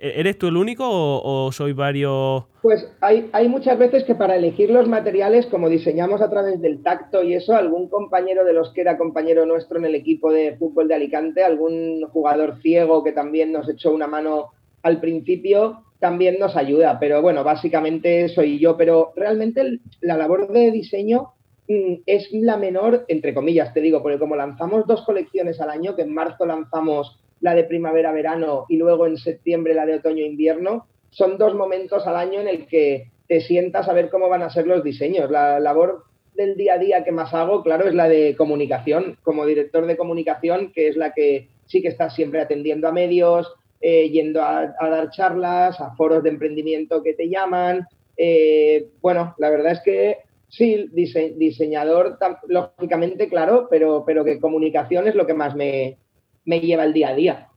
¿E-, 0.03 0.19
¿Eres 0.19 0.37
tú 0.37 0.47
el 0.47 0.57
único 0.57 0.85
o, 0.85 1.51
sois 1.53 1.73
varios? 1.73 2.43
Pues 2.61 2.85
hay, 2.99 3.29
hay, 3.31 3.47
muchas 3.47 3.79
veces 3.79 4.03
que 4.03 4.15
para 4.15 4.35
elegir 4.35 4.69
los 4.69 4.87
materiales, 4.87 5.45
como 5.45 5.69
diseñamos 5.69 6.21
a 6.21 6.29
través 6.29 6.61
del 6.61 6.83
tacto 6.83 7.23
y 7.23 7.33
eso, 7.35 7.55
algún 7.55 7.87
compañero 7.87 8.43
de 8.43 8.51
los 8.51 8.73
que 8.73 8.81
era 8.81 8.97
compañero 8.97 9.45
nuestro 9.45 9.79
en 9.79 9.85
el 9.85 9.95
equipo 9.95 10.31
de 10.31 10.57
fútbol 10.57 10.89
de 10.89 10.95
Alicante, 10.95 11.43
algún 11.43 12.05
jugador 12.09 12.59
ciego 12.61 13.03
que 13.03 13.13
también 13.13 13.53
nos 13.53 13.69
echó 13.69 13.91
una 13.93 14.07
mano 14.07 14.49
al 14.83 14.99
principio, 14.99 15.83
también 15.99 16.37
nos 16.37 16.55
ayuda. 16.55 16.99
Pero 16.99 17.21
bueno, 17.21 17.43
básicamente 17.43 18.29
soy 18.29 18.59
yo. 18.59 18.77
Pero 18.77 19.13
realmente 19.15 19.79
la 20.01 20.17
labor 20.17 20.51
de 20.51 20.69
diseño 20.69 21.31
mm, 21.67 22.03
es 22.05 22.27
la 22.33 22.57
menor, 22.57 23.05
entre 23.07 23.33
comillas, 23.33 23.73
te 23.73 23.81
digo, 23.81 24.01
porque 24.01 24.19
como 24.19 24.35
lanzamos 24.35 24.85
dos 24.85 25.03
colecciones 25.03 25.59
al 25.61 25.69
año, 25.69 25.95
que 25.95 26.03
en 26.03 26.13
marzo 26.13 26.45
lanzamos 26.45 27.19
la 27.39 27.55
de 27.55 27.63
primavera-verano 27.63 28.65
y 28.69 28.77
luego 28.77 29.07
en 29.07 29.17
septiembre 29.17 29.73
la 29.73 29.85
de 29.85 29.95
otoño-invierno, 29.95 30.87
son 31.09 31.37
dos 31.37 31.55
momentos 31.55 32.05
al 32.07 32.15
año 32.15 32.41
en 32.41 32.47
el 32.47 32.67
que 32.67 33.11
te 33.27 33.41
sientas 33.41 33.87
a 33.87 33.93
ver 33.93 34.09
cómo 34.09 34.29
van 34.29 34.41
a 34.41 34.49
ser 34.49 34.67
los 34.67 34.83
diseños. 34.83 35.31
La 35.31 35.59
labor 35.59 36.03
del 36.35 36.55
día 36.55 36.73
a 36.73 36.77
día 36.77 37.03
que 37.03 37.11
más 37.11 37.33
hago, 37.33 37.63
claro, 37.63 37.87
es 37.87 37.93
la 37.93 38.09
de 38.09 38.35
comunicación, 38.35 39.17
como 39.23 39.45
director 39.45 39.85
de 39.85 39.97
comunicación, 39.97 40.71
que 40.73 40.87
es 40.87 40.97
la 40.97 41.13
que 41.13 41.47
sí 41.65 41.81
que 41.81 41.87
estás 41.87 42.15
siempre 42.15 42.41
atendiendo 42.41 42.87
a 42.87 42.91
medios, 42.91 43.53
eh, 43.85 44.09
yendo 44.09 44.41
a, 44.41 44.73
dar 44.79 45.09
charlas, 45.09 45.81
a 45.81 45.93
foros 45.95 46.23
de 46.23 46.29
emprendimiento 46.29 47.03
que 47.03 47.15
te 47.15 47.27
llaman. 47.27 47.85
Eh, 48.15 48.87
bueno, 49.01 49.35
la 49.39 49.49
verdad 49.49 49.73
es 49.73 49.81
que 49.81 50.19
sí, 50.47 50.89
diseñador, 50.93 52.17
lógicamente, 52.47 53.27
claro, 53.27 53.67
pero, 53.69 54.05
pero 54.07 54.23
que 54.23 54.39
comunicación 54.39 55.09
es 55.09 55.15
lo 55.15 55.27
que 55.27 55.33
más 55.33 55.53
me, 55.53 55.97
me 56.45 56.61
lleva 56.61 56.85
el 56.85 56.93
día 56.93 57.09
a 57.09 57.15
día. 57.15 57.47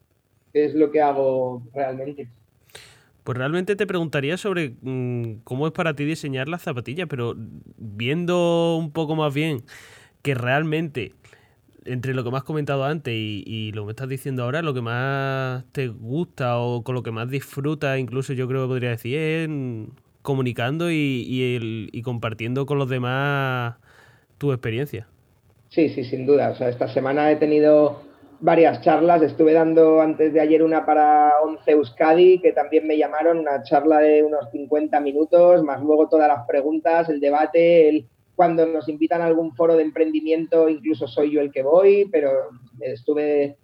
Es 0.52 0.74
lo 0.74 0.90
que 0.90 1.00
hago 1.00 1.62
realmente. 1.72 2.26
Pues 3.22 3.38
realmente 3.38 3.76
te 3.76 3.86
preguntaría 3.86 4.36
sobre 4.36 4.74
mm, 4.80 5.42
cómo 5.44 5.68
es 5.68 5.72
para 5.72 5.94
ti 5.94 6.04
diseñar 6.04 6.48
las 6.48 6.62
zapatillas, 6.62 7.06
pero 7.08 7.34
viendo 7.36 8.76
un 8.76 8.90
poco 8.90 9.14
más 9.14 9.32
bien 9.32 9.62
que 10.22 10.34
realmente 10.34 11.12
entre 11.86 12.14
lo 12.14 12.24
que 12.24 12.30
me 12.30 12.36
has 12.36 12.44
comentado 12.44 12.84
antes 12.84 13.14
y, 13.14 13.72
lo 13.72 13.82
que 13.82 13.86
me 13.86 13.92
estás 13.92 14.08
diciendo 14.08 14.44
ahora, 14.44 14.62
lo 14.62 14.74
que 14.74 14.82
más 14.82 15.64
te 15.72 15.88
gusta 15.88 16.58
o 16.58 16.82
con 16.82 16.94
lo 16.94 17.02
que 17.02 17.12
más 17.12 17.30
disfrutas, 17.30 17.98
incluso 17.98 18.32
yo 18.32 18.48
creo 18.48 18.62
que 18.62 18.68
podría 18.68 18.90
decir, 18.90 19.16
es 19.16 19.48
comunicando 20.22 20.90
y, 20.90 21.24
y 21.92 22.02
compartiendo 22.02 22.66
con 22.66 22.78
los 22.78 22.88
demás 22.88 23.76
tu 24.38 24.52
experiencia. 24.52 25.06
Sí, 25.68 25.88
sí, 25.90 26.04
sin 26.04 26.26
duda. 26.26 26.50
O 26.50 26.54
sea, 26.56 26.68
esta 26.68 26.88
semana 26.88 27.30
he 27.30 27.36
tenido 27.36 28.00
varias 28.40 28.80
charlas. 28.82 29.22
Estuve 29.22 29.52
dando 29.52 30.00
antes 30.00 30.32
de 30.32 30.40
ayer 30.40 30.62
una 30.62 30.84
para 30.84 31.32
11 31.42 31.70
Euskadi, 31.70 32.38
que 32.40 32.52
también 32.52 32.86
me 32.86 32.96
llamaron, 32.96 33.38
una 33.38 33.62
charla 33.62 33.98
de 33.98 34.22
unos 34.22 34.50
50 34.50 35.00
minutos, 35.00 35.62
más 35.62 35.82
luego 35.82 36.08
todas 36.08 36.28
las 36.28 36.46
preguntas, 36.46 37.08
el 37.08 37.20
debate, 37.20 37.88
el, 37.88 38.06
cuando 38.36 38.66
nos 38.66 38.88
invitan 38.88 39.22
a 39.22 39.26
algún 39.26 39.56
foro 39.56 39.76
de 39.76 39.82
emprendimiento, 39.82 40.68
incluso 40.68 41.08
soy 41.08 41.32
yo 41.32 41.40
el 41.40 41.50
que 41.50 41.62
voy, 41.62 42.08
pero 42.12 42.30
estuve, 42.80 43.56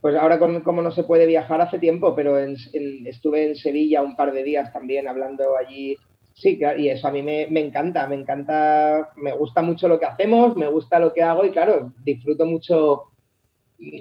pues 0.00 0.16
ahora 0.16 0.38
como 0.38 0.82
no 0.82 0.90
se 0.90 1.04
puede 1.04 1.26
viajar 1.26 1.60
hace 1.60 1.78
tiempo, 1.78 2.14
pero 2.14 2.36
estuve 2.36 3.46
en 3.46 3.56
Sevilla 3.56 4.02
un 4.02 4.16
par 4.16 4.32
de 4.32 4.42
días 4.42 4.72
también 4.72 5.08
hablando 5.08 5.56
allí. 5.56 5.96
Sí, 6.34 6.60
y 6.76 6.88
eso 6.88 7.08
a 7.08 7.12
mí 7.12 7.22
me, 7.22 7.46
me 7.48 7.60
encanta, 7.60 8.06
me 8.06 8.14
encanta, 8.14 9.10
me 9.16 9.32
gusta 9.32 9.62
mucho 9.62 9.88
lo 9.88 9.98
que 9.98 10.06
hacemos, 10.06 10.56
me 10.56 10.68
gusta 10.68 11.00
lo 11.00 11.12
que 11.12 11.22
hago 11.22 11.44
y 11.44 11.50
claro, 11.50 11.92
disfruto 12.04 12.44
mucho 12.44 13.04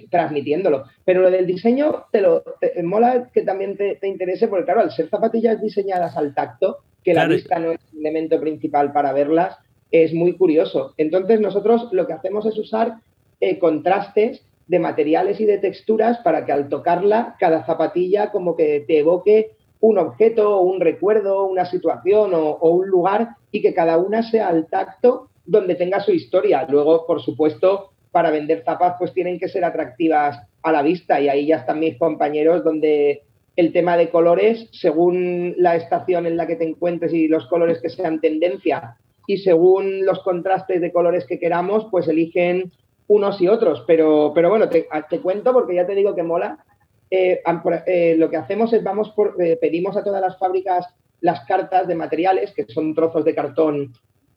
transmitiéndolo. 0.10 0.86
Pero 1.06 1.22
lo 1.22 1.32
del 1.32 1.46
diseño, 1.46 2.06
te 2.12 2.22
lo 2.22 2.44
mola 2.84 3.30
que 3.32 3.44
también 3.44 3.78
te, 3.78 4.00
interese, 4.04 4.48
porque 4.48 4.66
claro, 4.66 4.82
al 4.82 4.92
ser 4.92 5.10
zapatillas 5.10 5.62
diseñadas 5.62 6.18
al 6.18 6.34
tacto, 6.34 6.80
que 7.04 7.14
la 7.14 7.28
vista 7.28 7.60
no 7.60 7.72
es 7.72 7.80
el 7.94 8.00
elemento 8.00 8.40
principal 8.40 8.92
para 8.92 9.14
verlas, 9.14 9.58
es 9.92 10.14
muy 10.14 10.34
curioso. 10.34 10.94
Entonces 10.98 11.40
nosotros 11.40 11.90
lo 11.92 12.08
que 12.08 12.14
hacemos 12.14 12.46
es 12.46 12.58
usar 12.58 12.96
eh, 13.40 13.60
contrastes 13.60 14.42
de 14.68 14.80
materiales 14.80 15.40
y 15.40 15.46
de 15.46 15.58
texturas 15.58 16.18
para 16.20 16.46
que 16.46 16.52
al 16.52 16.68
tocarla 16.68 17.36
cada 17.40 17.66
zapatilla 17.66 18.32
como 18.32 18.56
que 18.56 18.84
te 18.86 19.00
evoque 19.00 19.52
un 19.80 19.98
objeto, 19.98 20.60
un 20.62 20.82
recuerdo, 20.82 21.46
una 21.46 21.66
situación 21.66 22.32
o 22.34 22.70
un 22.70 22.88
lugar 22.88 23.30
y 23.52 23.62
que 23.62 23.74
cada 23.74 23.98
una 23.98 24.24
sea 24.24 24.48
al 24.48 24.68
tacto 24.68 25.30
donde 25.46 25.76
tenga 25.76 26.00
su 26.00 26.12
historia. 26.12 26.66
Luego, 26.70 27.06
por 27.06 27.22
supuesto, 27.22 27.92
para 28.12 28.32
vender 28.32 28.64
zapas 28.64 28.96
pues 28.98 29.14
tienen 29.14 29.40
que 29.40 29.48
ser 29.48 29.64
atractivas 29.64 30.40
a 30.64 30.72
la 30.72 30.82
vista 30.82 31.22
y 31.22 31.30
ahí 31.30 31.48
ya 31.48 31.58
están 31.58 31.80
mis 31.80 31.98
compañeros 31.98 32.64
donde 32.64 33.22
el 33.56 33.74
tema 33.74 33.98
de 33.98 34.10
colores, 34.10 34.70
según 34.72 35.56
la 35.58 35.76
estación 35.76 36.26
en 36.26 36.38
la 36.38 36.46
que 36.46 36.56
te 36.56 36.68
encuentres 36.68 37.14
y 37.14 37.28
los 37.28 37.48
colores 37.48 37.80
que 37.82 37.90
sean 37.90 38.20
tendencia 38.20 38.98
y 39.28 39.38
según 39.40 40.06
los 40.06 40.24
contrastes 40.24 40.82
de 40.82 40.92
colores 40.92 41.26
que 41.26 41.38
queramos, 41.38 41.86
pues 41.92 42.08
eligen 42.08 42.72
unos 43.08 43.40
y 43.42 43.50
otros. 43.50 43.84
Pero, 43.86 44.32
pero 44.34 44.50
bueno, 44.50 44.70
te, 44.70 44.88
cuento 45.22 45.54
porque 45.54 45.76
ya 45.76 45.86
te 45.86 45.94
digo 45.94 46.16
que 46.16 46.24
mola. 46.24 46.64
Eh, 47.12 47.42
eh, 47.86 48.16
lo 48.18 48.30
que 48.30 48.38
hacemos 48.38 48.74
es 48.74 48.84
vamos 48.84 49.10
por, 49.10 49.36
eh, 49.42 49.58
pedimos 49.60 49.96
a 49.96 50.04
todas 50.04 50.22
las 50.22 50.38
fábricas 50.40 50.88
las 51.20 51.46
cartas 51.46 51.88
de 51.88 51.96
materiales, 51.96 52.54
que 52.54 52.66
son 52.66 52.96
trozos 52.96 53.26
de 53.26 53.36
cartón 53.36 53.94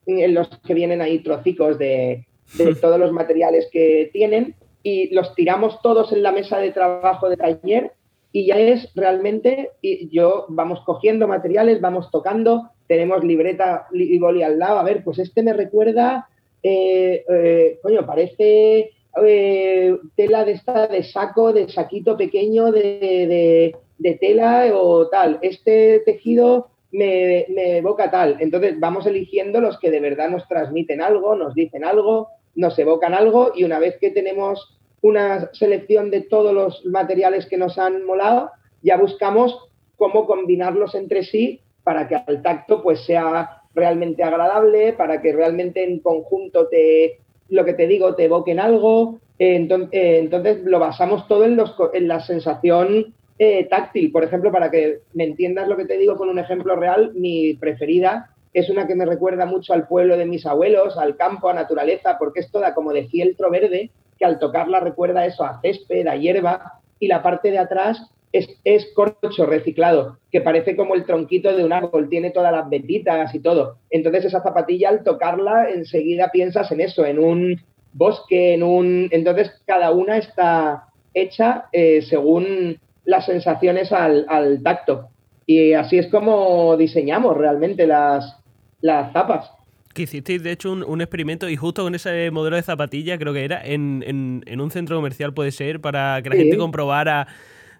en 0.06 0.34
los 0.34 0.48
que 0.66 0.74
vienen 0.74 1.00
ahí 1.00 1.20
trocicos 1.20 1.78
de, 1.78 2.26
de 2.58 2.74
todos 2.80 2.98
los 2.98 3.12
materiales 3.12 3.68
que 3.70 4.10
tienen 4.12 4.56
y 4.82 5.14
los 5.14 5.34
tiramos 5.34 5.80
todos 5.82 6.12
en 6.12 6.22
la 6.22 6.32
mesa 6.32 6.58
de 6.58 6.72
trabajo 6.72 7.28
de 7.28 7.36
taller 7.36 7.92
y 8.32 8.46
ya 8.46 8.58
es 8.58 8.88
realmente, 8.94 9.70
y 9.82 10.08
yo 10.14 10.46
vamos 10.48 10.80
cogiendo 10.84 11.26
materiales, 11.26 11.80
vamos 11.80 12.10
tocando, 12.10 12.70
tenemos 12.86 13.24
libreta 13.24 13.86
y 13.92 14.18
boli 14.18 14.42
al 14.42 14.58
lado, 14.58 14.78
a 14.78 14.84
ver, 14.84 15.02
pues 15.02 15.18
este 15.18 15.42
me 15.42 15.52
recuerda, 15.52 16.28
eh, 16.62 17.24
eh, 17.28 17.78
coño, 17.82 18.06
parece 18.06 18.90
eh, 19.24 19.96
tela 20.14 20.44
de 20.44 20.52
esta 20.52 20.86
de 20.86 21.02
saco, 21.02 21.52
de 21.52 21.68
saquito 21.68 22.16
pequeño 22.16 22.70
de, 22.70 23.74
de 23.98 24.14
tela 24.14 24.70
o 24.74 25.08
tal, 25.08 25.38
este 25.42 26.00
tejido 26.00 26.68
me, 26.92 27.46
me, 27.48 27.78
evoca 27.78 28.10
tal, 28.10 28.36
entonces 28.40 28.78
vamos 28.78 29.06
eligiendo 29.06 29.60
los 29.60 29.78
que 29.78 29.90
de 29.90 30.00
verdad 30.00 30.30
nos 30.30 30.46
transmiten 30.46 31.00
algo, 31.00 31.34
nos 31.34 31.54
dicen 31.54 31.84
algo, 31.84 32.28
nos 32.54 32.78
evocan 32.78 33.14
algo 33.14 33.52
y 33.54 33.64
una 33.64 33.78
vez 33.78 33.96
que 34.00 34.10
tenemos 34.10 34.79
una 35.02 35.50
selección 35.52 36.10
de 36.10 36.22
todos 36.22 36.52
los 36.52 36.84
materiales 36.86 37.46
que 37.46 37.56
nos 37.56 37.78
han 37.78 38.04
molado, 38.04 38.50
ya 38.82 38.96
buscamos 38.96 39.70
cómo 39.96 40.26
combinarlos 40.26 40.94
entre 40.94 41.24
sí 41.24 41.60
para 41.82 42.08
que 42.08 42.16
al 42.16 42.42
tacto 42.42 42.82
pues 42.82 43.04
sea 43.04 43.62
realmente 43.74 44.22
agradable, 44.22 44.92
para 44.92 45.20
que 45.22 45.32
realmente 45.32 45.84
en 45.84 46.00
conjunto 46.00 46.68
te, 46.68 47.20
lo 47.48 47.64
que 47.64 47.74
te 47.74 47.86
digo, 47.86 48.14
te 48.14 48.24
evoquen 48.24 48.60
algo. 48.60 49.20
Eh, 49.38 49.56
entonces, 49.56 50.62
lo 50.64 50.78
basamos 50.78 51.26
todo 51.28 51.44
en, 51.44 51.56
los, 51.56 51.74
en 51.94 52.08
la 52.08 52.20
sensación 52.20 53.14
eh, 53.38 53.64
táctil. 53.64 54.12
Por 54.12 54.24
ejemplo, 54.24 54.52
para 54.52 54.70
que 54.70 55.00
me 55.14 55.24
entiendas 55.24 55.68
lo 55.68 55.76
que 55.76 55.86
te 55.86 55.96
digo 55.96 56.16
con 56.16 56.28
un 56.28 56.38
ejemplo 56.38 56.76
real, 56.76 57.12
mi 57.14 57.54
preferida 57.54 58.30
es 58.52 58.68
una 58.68 58.86
que 58.86 58.96
me 58.96 59.06
recuerda 59.06 59.46
mucho 59.46 59.72
al 59.72 59.86
pueblo 59.86 60.16
de 60.16 60.26
mis 60.26 60.44
abuelos, 60.44 60.98
al 60.98 61.16
campo, 61.16 61.48
a 61.48 61.54
naturaleza, 61.54 62.16
porque 62.18 62.40
es 62.40 62.50
toda 62.50 62.74
como 62.74 62.92
de 62.92 63.06
fieltro 63.06 63.50
verde, 63.50 63.90
que 64.20 64.26
al 64.26 64.38
tocarla 64.38 64.78
recuerda 64.78 65.26
eso 65.26 65.42
a 65.42 65.60
césped, 65.62 66.06
a 66.06 66.14
hierba, 66.14 66.80
y 67.00 67.08
la 67.08 67.22
parte 67.22 67.50
de 67.50 67.58
atrás 67.58 68.10
es, 68.32 68.48
es, 68.62 68.86
corcho 68.94 69.46
reciclado, 69.46 70.18
que 70.30 70.42
parece 70.42 70.76
como 70.76 70.94
el 70.94 71.04
tronquito 71.04 71.56
de 71.56 71.64
un 71.64 71.72
árbol, 71.72 72.08
tiene 72.08 72.30
todas 72.30 72.52
las 72.52 72.68
ventitas 72.68 73.34
y 73.34 73.40
todo. 73.40 73.78
Entonces 73.88 74.26
esa 74.26 74.42
zapatilla 74.42 74.90
al 74.90 75.02
tocarla 75.02 75.70
enseguida 75.70 76.30
piensas 76.30 76.70
en 76.70 76.82
eso, 76.82 77.04
en 77.04 77.18
un 77.18 77.60
bosque, 77.92 78.54
en 78.54 78.62
un... 78.62 79.08
Entonces 79.10 79.50
cada 79.66 79.90
una 79.90 80.18
está 80.18 80.84
hecha 81.14 81.64
eh, 81.72 82.02
según 82.02 82.78
las 83.04 83.26
sensaciones 83.26 83.90
al, 83.90 84.26
al 84.28 84.62
tacto 84.62 85.08
Y 85.46 85.72
así 85.72 85.98
es 85.98 86.06
como 86.08 86.76
diseñamos 86.76 87.36
realmente 87.36 87.86
las, 87.86 88.36
las 88.80 89.12
zapas. 89.12 89.50
Que 89.94 90.02
hicisteis, 90.02 90.42
de 90.42 90.52
hecho, 90.52 90.72
un, 90.72 91.00
experimento 91.00 91.48
y 91.48 91.56
justo 91.56 91.82
con 91.82 91.94
ese 91.94 92.30
modelo 92.30 92.56
de 92.56 92.62
zapatilla, 92.62 93.18
creo 93.18 93.32
que 93.32 93.44
era, 93.44 93.60
en, 93.64 94.44
un 94.46 94.70
centro 94.70 94.96
comercial 94.96 95.34
puede 95.34 95.50
ser, 95.50 95.80
para 95.80 96.20
que 96.22 96.30
la 96.30 96.36
gente 96.36 96.56
comprobara. 96.56 97.26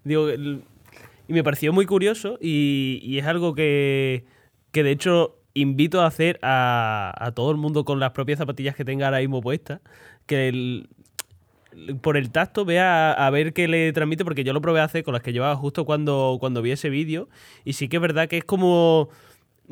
Digo, 0.03 0.29
y 0.31 1.33
me 1.33 1.44
pareció 1.44 1.73
muy 1.73 1.87
curioso 1.87 2.37
y, 2.40 3.16
es 3.16 3.27
algo 3.27 3.55
que, 3.55 4.25
que, 4.73 4.83
de 4.83 4.90
hecho, 4.90 5.37
invito 5.55 6.01
a 6.01 6.07
hacer 6.07 6.40
a, 6.42 7.14
a, 7.16 7.33
todo 7.33 7.53
el 7.53 7.57
mundo 7.57 7.85
con 7.85 8.01
las 8.01 8.11
propias 8.11 8.38
zapatillas 8.38 8.75
que 8.75 8.85
tenga 8.85 9.07
ahora 9.07 9.20
mismo 9.20 9.40
puestas. 9.40 9.81
Que 10.27 10.49
el, 10.49 10.88
por 12.01 12.16
el 12.16 12.31
tacto 12.31 12.64
vea 12.64 13.12
a, 13.12 13.31
ver 13.31 13.53
qué 13.53 13.68
le 13.68 13.92
transmite, 13.92 14.25
porque 14.25 14.44
yo 14.44 14.53
lo 14.53 14.61
probé 14.61 14.81
a 14.81 14.85
hacer 14.85 15.05
con 15.05 15.14
las 15.14 15.23
que 15.23 15.33
llevaba 15.33 15.55
justo 15.57 15.85
cuando, 15.85 16.37
cuando 16.40 16.62
vi 16.62 16.73
ese 16.73 16.90
vídeo. 16.90 17.29
Y 17.64 17.75
sí 17.75 17.88
que 17.88 17.96
es 17.96 18.03
verdad 18.03 18.29
que 18.29 18.38
es 18.38 18.44
como. 18.44 19.09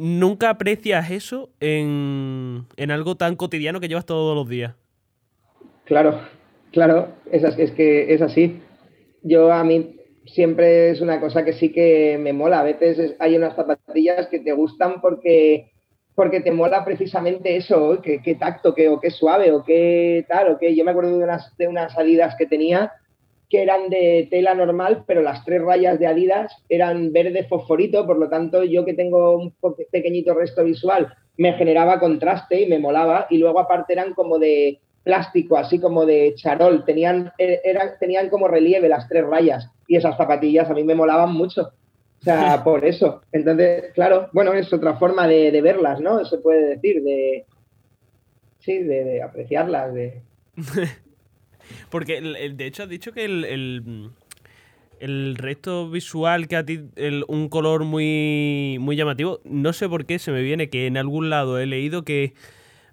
Nunca 0.00 0.48
aprecias 0.50 1.11
eso 1.11 1.50
en, 1.58 2.66
en 2.76 2.90
algo 2.92 3.16
tan 3.16 3.34
cotidiano 3.34 3.80
que 3.80 3.88
llevas 3.88 4.06
todos 4.06 4.37
los 4.37 4.48
días. 4.48 4.74
Claro, 5.87 6.20
claro, 6.70 7.08
es, 7.32 7.42
es 7.42 7.72
que 7.72 8.14
es 8.14 8.22
así. 8.22 8.61
Yo 9.24 9.52
a 9.52 9.64
mí 9.64 9.96
siempre 10.24 10.90
es 10.90 11.00
una 11.00 11.18
cosa 11.18 11.44
que 11.44 11.52
sí 11.52 11.72
que 11.72 12.16
me 12.20 12.32
mola. 12.32 12.61
A 12.61 12.62
veces 12.62 13.16
hay 13.18 13.37
unas 13.37 13.56
zapatillas 13.56 14.28
que 14.28 14.38
te 14.38 14.52
gustan 14.52 15.00
porque 15.00 15.72
porque 16.14 16.40
te 16.40 16.50
mola 16.50 16.84
precisamente 16.84 17.56
eso, 17.56 18.00
qué, 18.02 18.37
tacto, 18.38 18.74
qué, 18.74 18.88
o 18.88 18.98
qué 18.98 19.08
suave, 19.11 19.52
o 19.52 19.62
qué 19.64 20.24
tal, 20.28 20.52
o 20.52 20.58
qué. 20.58 20.74
Yo 20.74 20.84
me 20.84 20.90
acuerdo 20.90 21.16
de 21.16 21.24
unas, 21.24 21.56
de 21.56 21.68
unas 21.68 21.92
salidas 21.92 22.34
que 22.37 22.46
tenía 22.46 22.92
que 23.48 23.62
eran 23.62 23.88
de 23.88 24.28
tela 24.30 24.54
normal, 24.54 25.04
pero 25.06 25.22
las 25.22 25.44
tres 25.44 25.62
rayas 25.62 25.98
de 25.98 26.06
Adidas 26.06 26.52
eran 26.68 27.12
verde 27.12 27.44
fosforito, 27.44 28.06
por 28.06 28.18
lo 28.18 28.28
tanto 28.28 28.64
yo 28.64 28.84
que 28.84 28.94
tengo 28.94 29.37
un 29.37 29.54
pequeñito 29.90 30.34
resto 30.34 30.64
visual 30.64 31.14
me 31.38 31.52
generaba 31.54 32.00
contraste 32.00 32.61
y 32.61 32.66
me 32.66 32.78
molaba, 32.78 33.26
y 33.30 33.38
luego 33.38 33.61
aparte 33.61 33.94
eran 33.94 34.12
como 34.12 34.38
de 34.38 34.80
plástico, 35.04 35.56
así 35.56 35.80
como 35.80 36.04
de 36.04 36.34
charol, 36.34 36.84
tenían, 36.84 37.32
e, 37.38 37.61
eran, 37.64 37.92
tenían 37.98 38.28
como 38.28 38.48
relieve 38.48 38.88
las 38.88 39.08
tres 39.08 39.24
rayas, 39.24 39.70
y 39.87 39.96
esas 39.96 40.16
zapatillas 40.16 40.68
a 40.68 40.74
mí 40.74 40.84
me 40.84 40.96
molaban 40.96 41.32
mucho. 41.32 41.70
O 42.20 42.24
sea, 42.24 42.62
por 42.64 42.84
eso. 42.84 43.22
Entonces, 43.32 43.92
claro, 43.94 44.28
bueno, 44.32 44.52
es 44.52 44.70
otra 44.72 44.98
forma 44.98 45.28
de, 45.28 45.58
verlas, 45.62 46.00
¿no? 46.00 46.24
Se 46.24 46.38
puede 46.38 46.76
decir, 46.76 47.02
de. 47.02 47.46
Sí, 48.58 48.82
de, 48.82 49.22
apreciarlas, 49.22 49.94
de. 49.94 50.20
Porque, 51.90 52.20
de 52.20 52.66
hecho, 52.66 52.85
has 52.85 52.88
dicho 52.88 53.12
que 53.12 53.24
el, 53.24 54.11
el, 55.00 55.37
resto 55.37 55.90
visual 55.90 56.48
que 56.48 56.57
a 56.57 56.64
ti, 56.64 56.81
un 57.28 57.48
color 57.48 57.85
muy, 57.85 58.78
muy 58.81 58.96
llamativo, 58.96 59.40
no 59.44 59.72
sé 59.72 59.88
por 59.88 60.07
qué 60.07 60.18
se 60.18 60.33
me 60.33 60.42
viene 60.42 60.70
que 60.70 60.87
en 60.87 60.96
algún 60.96 61.31
lado 61.31 61.59
he 61.59 61.66
leído 61.66 62.04
que 62.04 62.35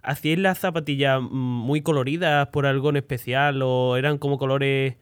hacíais 0.01 0.39
las 0.39 0.59
zapatillas 0.59 1.21
muy 1.21 1.81
coloridas 1.81 2.47
por 2.49 2.65
algo 2.65 2.89
en 2.89 2.97
especial 2.97 3.61
o 3.63 3.97
eran 3.97 4.17
como 4.17 4.37
colores 4.37 4.95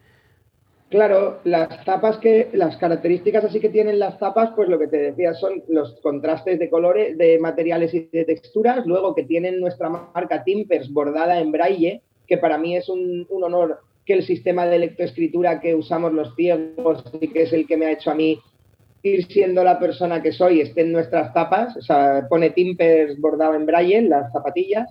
Claro, 0.94 1.40
las 1.42 1.84
zapas 1.84 2.18
que, 2.18 2.50
las 2.52 2.76
características 2.76 3.44
así 3.44 3.58
que 3.58 3.68
tienen 3.68 3.98
las 3.98 4.16
zapas, 4.20 4.50
pues 4.54 4.68
lo 4.68 4.78
que 4.78 4.86
te 4.86 4.98
decía 4.98 5.34
son 5.34 5.64
los 5.66 5.98
contrastes 6.02 6.60
de 6.60 6.70
colores, 6.70 7.18
de 7.18 7.36
materiales 7.40 7.92
y 7.94 8.08
de 8.12 8.24
texturas, 8.24 8.86
luego 8.86 9.12
que 9.12 9.24
tienen 9.24 9.58
nuestra 9.58 9.88
marca 9.88 10.44
Timpers 10.44 10.92
bordada 10.92 11.40
en 11.40 11.50
braille, 11.50 12.02
que 12.26 12.38
para 12.38 12.58
mí 12.58 12.76
es 12.76 12.88
un, 12.88 13.26
honor 13.30 13.80
que 14.06 14.14
el 14.14 14.24
sistema 14.24 14.66
de 14.66 14.78
lectoescritura 14.78 15.60
que 15.60 15.74
usamos 15.74 16.12
los 16.12 16.34
ciegos 16.34 17.04
y 17.20 17.28
que 17.28 17.42
es 17.42 17.52
el 17.52 17.66
que 17.66 17.76
me 17.76 17.86
ha 17.86 17.92
hecho 17.92 18.10
a 18.10 18.14
mí 18.14 18.38
ir 19.02 19.26
siendo 19.26 19.62
la 19.64 19.78
persona 19.78 20.22
que 20.22 20.32
soy, 20.32 20.60
esté 20.60 20.82
en 20.82 20.92
nuestras 20.92 21.32
zapas, 21.32 21.76
o 21.76 21.82
sea, 21.82 22.26
pone 22.28 22.50
Timpers 22.50 23.20
bordado 23.20 23.54
en 23.54 23.66
braille 23.66 24.02
las 24.02 24.32
zapatillas, 24.32 24.88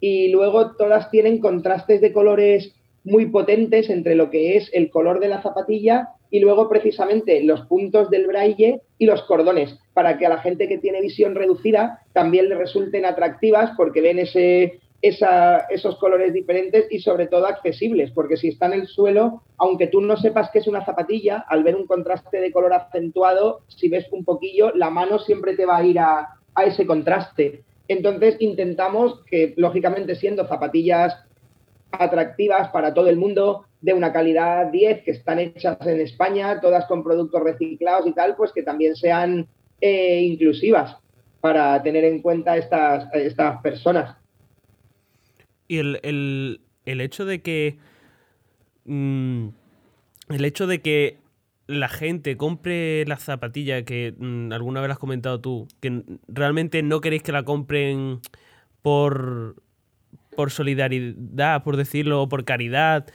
y 0.00 0.28
luego 0.28 0.72
todas 0.76 1.10
tienen 1.10 1.38
contrastes 1.38 2.02
de 2.02 2.12
colores 2.12 2.74
muy 3.04 3.26
potentes 3.26 3.90
entre 3.90 4.14
lo 4.14 4.30
que 4.30 4.56
es 4.56 4.70
el 4.72 4.90
color 4.90 5.20
de 5.20 5.28
la 5.28 5.42
zapatilla 5.42 6.08
y 6.30 6.40
luego 6.40 6.68
precisamente 6.68 7.42
los 7.42 7.62
puntos 7.62 8.10
del 8.10 8.26
braille 8.26 8.80
y 8.98 9.06
los 9.06 9.22
cordones, 9.22 9.78
para 9.92 10.18
que 10.18 10.26
a 10.26 10.30
la 10.30 10.38
gente 10.38 10.68
que 10.68 10.78
tiene 10.78 11.00
visión 11.00 11.34
reducida 11.34 12.00
también 12.12 12.48
le 12.48 12.56
resulten 12.56 13.04
atractivas 13.04 13.70
porque 13.76 14.00
ven 14.00 14.18
ese, 14.18 14.80
esos 15.06 15.96
colores 15.98 16.32
diferentes 16.32 16.86
y 16.90 16.98
sobre 16.98 17.26
todo 17.26 17.46
accesibles, 17.46 18.10
porque 18.12 18.38
si 18.38 18.48
está 18.48 18.66
en 18.66 18.72
el 18.72 18.86
suelo, 18.86 19.42
aunque 19.58 19.88
tú 19.88 20.00
no 20.00 20.16
sepas 20.16 20.50
que 20.50 20.60
es 20.60 20.66
una 20.66 20.84
zapatilla, 20.84 21.44
al 21.46 21.62
ver 21.62 21.76
un 21.76 21.86
contraste 21.86 22.40
de 22.40 22.50
color 22.50 22.72
acentuado, 22.72 23.60
si 23.68 23.90
ves 23.90 24.06
un 24.12 24.24
poquillo, 24.24 24.72
la 24.74 24.88
mano 24.88 25.18
siempre 25.18 25.56
te 25.56 25.66
va 25.66 25.76
a 25.76 25.84
ir 25.84 25.98
a, 25.98 26.40
ese 26.64 26.86
contraste. 26.86 27.64
Entonces 27.86 28.36
intentamos 28.40 29.20
que, 29.26 29.52
lógicamente, 29.58 30.14
siendo 30.14 30.46
zapatillas 30.46 31.14
atractivas 31.90 32.70
para 32.70 32.94
todo 32.94 33.08
el 33.08 33.18
mundo, 33.18 33.66
de 33.82 33.92
una 33.92 34.10
calidad 34.10 34.68
10, 34.68 35.02
que 35.02 35.10
están 35.10 35.38
hechas 35.38 35.76
en 35.86 36.00
España, 36.00 36.60
todas 36.60 36.86
con 36.86 37.04
productos 37.04 37.42
reciclados 37.42 38.06
y 38.06 38.12
tal, 38.14 38.36
pues 38.36 38.52
que 38.52 38.62
también 38.62 38.96
sean 38.96 39.46
eh, 39.82 40.22
inclusivas 40.22 40.96
para 41.42 41.82
tener 41.82 42.04
en 42.04 42.22
cuenta 42.22 42.56
estas, 42.56 43.12
estas 43.12 43.60
personas. 43.60 44.23
Y 45.68 45.78
el, 45.78 46.60
hecho 46.84 47.24
de 47.24 47.42
que. 47.42 47.78
Mm, 48.84 49.48
el 50.28 50.44
hecho 50.44 50.66
de 50.66 50.80
que 50.80 51.18
la 51.66 51.88
gente 51.88 52.36
compre 52.36 53.04
la 53.06 53.16
zapatilla 53.16 53.84
que 53.84 54.14
mm, 54.16 54.52
alguna 54.52 54.80
vez 54.80 54.90
has 54.90 54.98
comentado 54.98 55.40
tú, 55.40 55.68
que 55.80 56.02
realmente 56.28 56.82
no 56.82 57.00
queréis 57.00 57.22
que 57.22 57.32
la 57.32 57.44
compren 57.44 58.20
por 58.82 59.56
por 60.34 60.50
solidaridad, 60.50 61.62
por 61.62 61.76
decirlo, 61.76 62.22
o 62.22 62.28
por 62.28 62.44
caridad. 62.44 63.06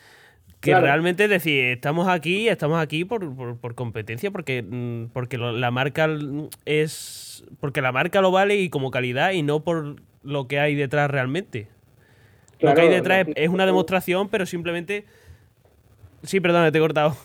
Que 0.61 0.77
realmente 0.77 1.29
decir, 1.29 1.65
estamos 1.65 2.09
aquí, 2.09 2.49
estamos 2.49 2.81
aquí 2.81 3.05
por, 3.05 3.57
por, 3.57 3.75
competencia, 3.75 4.29
porque, 4.29 4.61
mm, 4.61 5.05
porque 5.13 5.37
la 5.37 5.71
marca 5.71 6.09
es. 6.65 7.45
Porque 7.61 7.81
la 7.81 7.93
marca 7.93 8.19
lo 8.19 8.31
vale 8.31 8.57
y 8.57 8.69
como 8.69 8.91
calidad 8.91 9.31
y 9.31 9.41
no 9.41 9.63
por 9.63 9.95
lo 10.21 10.47
que 10.49 10.59
hay 10.59 10.75
detrás 10.75 11.09
realmente. 11.09 11.69
Lo 12.59 12.73
que 12.73 12.81
hay 12.81 12.89
detrás 12.89 13.27
es, 13.35 13.49
una 13.49 13.65
demostración, 13.65 14.29
pero 14.29 14.45
simplemente. 14.45 15.05
Sí, 16.23 16.39
perdón, 16.39 16.71
te 16.71 16.77
he 16.77 16.81
cortado. 16.81 17.15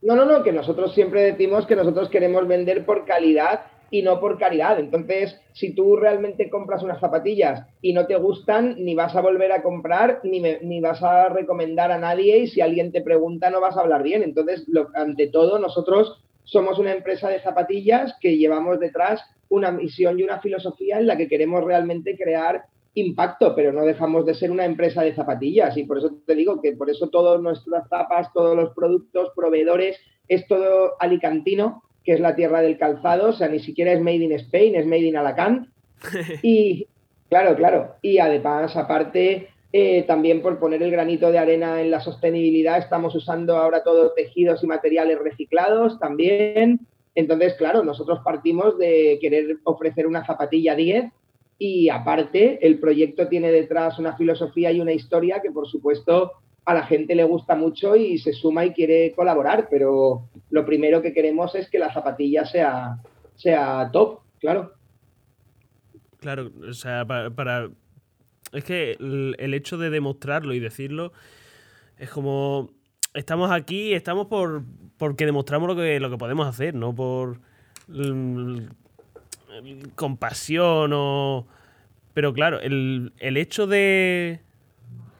No, 0.00 0.14
no, 0.16 0.24
no, 0.24 0.42
que 0.42 0.52
nosotros 0.52 0.94
siempre 0.94 1.22
decimos 1.22 1.66
que 1.66 1.76
nosotros 1.76 2.08
queremos 2.08 2.46
vender 2.46 2.84
por 2.84 3.04
calidad 3.04 3.62
y 3.90 4.02
no 4.02 4.20
por 4.20 4.38
caridad. 4.38 4.78
Entonces, 4.80 5.40
si 5.52 5.74
tú 5.74 5.96
realmente 5.96 6.50
compras 6.50 6.82
unas 6.82 7.00
zapatillas 7.00 7.66
y 7.80 7.92
no 7.92 8.06
te 8.06 8.16
gustan, 8.16 8.76
ni 8.78 8.94
vas 8.94 9.14
a 9.14 9.20
volver 9.20 9.52
a 9.52 9.62
comprar, 9.62 10.20
ni, 10.24 10.40
ni 10.40 10.80
vas 10.80 11.02
a 11.02 11.28
recomendar 11.28 11.92
a 11.92 11.98
nadie 11.98 12.38
y 12.38 12.46
si 12.48 12.60
alguien 12.60 12.92
te 12.92 13.02
pregunta 13.02 13.50
no 13.50 13.60
vas 13.60 13.76
a 13.76 13.80
hablar 13.80 14.02
bien. 14.02 14.22
Entonces, 14.22 14.64
lo, 14.68 14.88
ante 14.94 15.28
todo, 15.28 15.58
nosotros 15.58 16.22
somos 16.44 16.78
una 16.78 16.92
empresa 16.92 17.28
de 17.28 17.40
zapatillas 17.40 18.14
que 18.20 18.36
llevamos 18.36 18.80
detrás 18.80 19.22
una 19.48 19.70
misión 19.70 20.18
y 20.18 20.22
una 20.22 20.40
filosofía 20.40 20.98
en 20.98 21.06
la 21.06 21.16
que 21.16 21.28
queremos 21.28 21.64
realmente 21.64 22.16
crear 22.16 22.64
impacto, 22.94 23.54
pero 23.54 23.72
no 23.72 23.84
dejamos 23.84 24.24
de 24.24 24.34
ser 24.34 24.50
una 24.50 24.64
empresa 24.64 25.02
de 25.02 25.14
zapatillas 25.14 25.76
y 25.76 25.84
por 25.84 25.98
eso 25.98 26.12
te 26.26 26.34
digo 26.34 26.60
que 26.60 26.72
por 26.72 26.90
eso 26.90 27.08
todos 27.08 27.42
nuestras 27.42 27.88
zapas, 27.88 28.32
todos 28.32 28.56
los 28.56 28.72
productos, 28.74 29.32
proveedores, 29.34 29.98
es 30.28 30.46
todo 30.46 30.94
alicantino 31.00 31.82
que 32.04 32.12
es 32.12 32.20
la 32.20 32.36
tierra 32.36 32.60
del 32.60 32.78
calzado, 32.78 33.30
o 33.30 33.32
sea, 33.32 33.48
ni 33.48 33.60
siquiera 33.60 33.92
es 33.92 34.00
made 34.00 34.16
in 34.16 34.32
Spain, 34.32 34.74
es 34.74 34.86
made 34.86 35.02
in 35.02 35.16
Alacant. 35.16 35.68
Y 36.42 36.86
claro, 37.30 37.56
claro, 37.56 37.94
y 38.02 38.18
además, 38.18 38.76
aparte, 38.76 39.48
eh, 39.72 40.02
también 40.02 40.42
por 40.42 40.58
poner 40.58 40.82
el 40.82 40.90
granito 40.90 41.32
de 41.32 41.38
arena 41.38 41.80
en 41.80 41.90
la 41.90 42.00
sostenibilidad, 42.00 42.78
estamos 42.78 43.14
usando 43.14 43.56
ahora 43.56 43.82
todos 43.82 44.14
tejidos 44.14 44.62
y 44.62 44.66
materiales 44.66 45.18
reciclados 45.18 45.98
también. 45.98 46.80
Entonces, 47.14 47.54
claro, 47.54 47.82
nosotros 47.82 48.20
partimos 48.22 48.78
de 48.78 49.18
querer 49.20 49.56
ofrecer 49.64 50.06
una 50.06 50.26
zapatilla 50.26 50.74
10 50.74 51.06
y 51.58 51.88
aparte 51.88 52.66
el 52.66 52.78
proyecto 52.78 53.28
tiene 53.28 53.50
detrás 53.50 53.98
una 53.98 54.16
filosofía 54.16 54.72
y 54.72 54.80
una 54.80 54.92
historia 54.92 55.40
que 55.40 55.50
por 55.50 55.68
supuesto 55.68 56.32
a 56.64 56.74
la 56.74 56.86
gente 56.86 57.14
le 57.14 57.24
gusta 57.24 57.54
mucho 57.54 57.94
y 57.94 58.18
se 58.18 58.32
suma 58.32 58.64
y 58.64 58.72
quiere 58.72 59.12
colaborar, 59.12 59.68
pero 59.70 60.28
lo 60.50 60.64
primero 60.64 61.02
que 61.02 61.12
queremos 61.12 61.54
es 61.54 61.68
que 61.68 61.78
la 61.78 61.92
zapatilla 61.92 62.46
sea, 62.46 62.98
sea 63.34 63.90
top, 63.92 64.20
claro. 64.40 64.72
Claro, 66.20 66.50
o 66.66 66.72
sea, 66.72 67.04
para... 67.04 67.70
Es 68.52 68.64
que 68.64 68.92
el, 68.92 69.52
hecho 69.52 69.76
de 69.76 69.90
demostrarlo 69.90 70.54
y 70.54 70.60
decirlo 70.60 71.12
es 71.98 72.10
como... 72.10 72.70
Estamos 73.12 73.50
aquí, 73.50 73.92
estamos 73.92 74.26
por 74.26 74.64
porque 74.96 75.26
demostramos 75.26 75.68
lo 75.68 75.76
que, 75.76 76.00
lo 76.00 76.10
que 76.10 76.16
podemos 76.18 76.46
hacer, 76.46 76.74
no 76.74 76.94
por 76.94 77.40
compasión 79.94 80.92
o... 80.94 81.46
Pero 82.12 82.32
claro, 82.32 82.60
el, 82.60 83.12
el 83.18 83.36
hecho 83.36 83.66
de, 83.66 84.40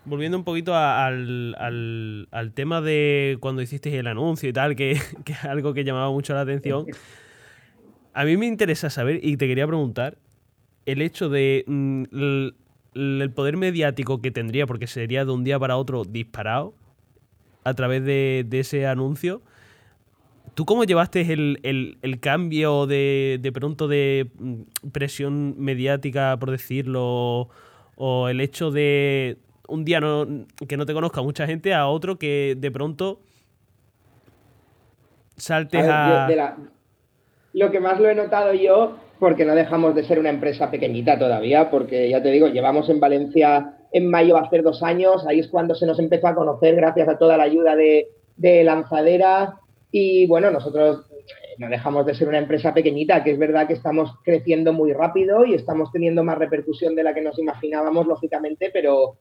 volviendo 0.04 0.36
un 0.36 0.44
poquito 0.44 0.74
al, 0.74 1.56
al, 1.58 2.52
tema 2.52 2.80
de 2.80 3.38
cuando 3.40 3.62
hiciste 3.62 3.96
el 3.98 4.06
anuncio 4.06 4.48
y 4.48 4.52
tal, 4.52 4.76
que, 4.76 4.92
es 4.92 5.44
algo 5.44 5.74
que 5.74 5.84
llamaba 5.84 6.10
mucho 6.10 6.34
la 6.34 6.42
atención. 6.42 6.86
A 8.12 8.24
mí 8.24 8.36
me 8.36 8.46
interesa 8.46 8.90
saber, 8.90 9.20
y 9.22 9.36
te 9.36 9.48
quería 9.48 9.66
preguntar, 9.66 10.18
el 10.86 11.02
hecho 11.02 11.28
de 11.28 11.64
mm, 11.66 12.04
el, 12.94 13.30
poder 13.34 13.56
mediático 13.56 14.20
que 14.20 14.30
tendría, 14.30 14.66
porque 14.66 14.86
sería 14.86 15.24
de 15.24 15.32
un 15.32 15.42
día 15.42 15.58
para 15.58 15.76
otro 15.76 16.04
disparado 16.04 16.74
a 17.64 17.74
través 17.74 18.04
de, 18.04 18.46
ese 18.52 18.86
anuncio. 18.86 19.42
¿Tú 20.54 20.64
cómo 20.64 20.84
llevaste 20.84 21.20
el, 21.20 22.18
cambio 22.20 22.86
de, 22.86 23.38
de, 23.42 23.52
pronto 23.52 23.88
de 23.88 24.30
mm, 24.38 24.88
presión 24.92 25.54
mediática, 25.58 26.36
por 26.38 26.50
decirlo, 26.52 27.48
o 27.96 28.28
el 28.28 28.40
hecho 28.40 28.70
de 28.70 29.38
un 29.66 29.84
día 29.84 30.00
no, 30.00 30.26
que 30.68 30.76
no 30.76 30.86
te 30.86 30.94
conozca 30.94 31.22
mucha 31.22 31.46
gente 31.46 31.74
a 31.74 31.88
otro 31.88 32.18
que 32.18 32.54
de 32.56 32.70
pronto 32.70 33.20
saltes 35.36 35.86
a... 35.88 36.56
lo 37.52 37.70
que 37.70 37.80
más 37.80 37.98
lo 37.98 38.08
he 38.08 38.14
notado 38.14 38.52
yo, 38.54 38.96
porque 39.18 39.44
no 39.44 39.54
dejamos 39.54 39.94
de 39.94 40.04
ser 40.04 40.18
una 40.20 40.30
empresa 40.30 40.70
pequeñita 40.70 41.18
todavía, 41.18 41.70
porque 41.70 42.08
ya 42.08 42.22
te 42.22 42.30
digo, 42.30 42.46
llevamos 42.48 42.88
en 42.88 43.00
Valencia 43.00 43.74
en 43.92 44.08
mayo 44.08 44.36
a 44.36 44.42
hacer 44.42 44.62
dos 44.62 44.82
años, 44.82 45.26
ahí 45.26 45.40
es 45.40 45.48
cuando 45.48 45.74
se 45.74 45.86
nos 45.86 45.98
empezó 45.98 46.28
a 46.28 46.34
conocer 46.34 46.76
gracias 46.76 47.08
a 47.08 47.18
toda 47.18 47.36
la 47.36 47.44
ayuda 47.44 47.74
de, 47.74 48.08
de 48.36 48.62
Lanzadera 48.64 49.60
y 49.96 50.26
bueno, 50.26 50.50
nosotros 50.50 51.06
eh, 51.12 51.54
no 51.58 51.68
dejamos 51.68 52.04
de 52.04 52.16
ser 52.16 52.26
una 52.26 52.38
empresa 52.38 52.74
pequeñita, 52.74 53.22
que 53.22 53.30
es 53.30 53.38
verdad 53.38 53.68
que 53.68 53.74
estamos 53.74 54.10
creciendo 54.24 54.72
muy 54.72 54.92
rápido 54.92 55.46
y 55.46 55.54
estamos 55.54 55.92
teniendo 55.92 56.24
más 56.24 56.36
repercusión 56.36 56.96
de 56.96 57.04
la 57.04 57.14
que 57.14 57.20
nos 57.20 57.38
imaginábamos, 57.38 58.04
lógicamente, 58.04 58.70
pero, 58.72 59.14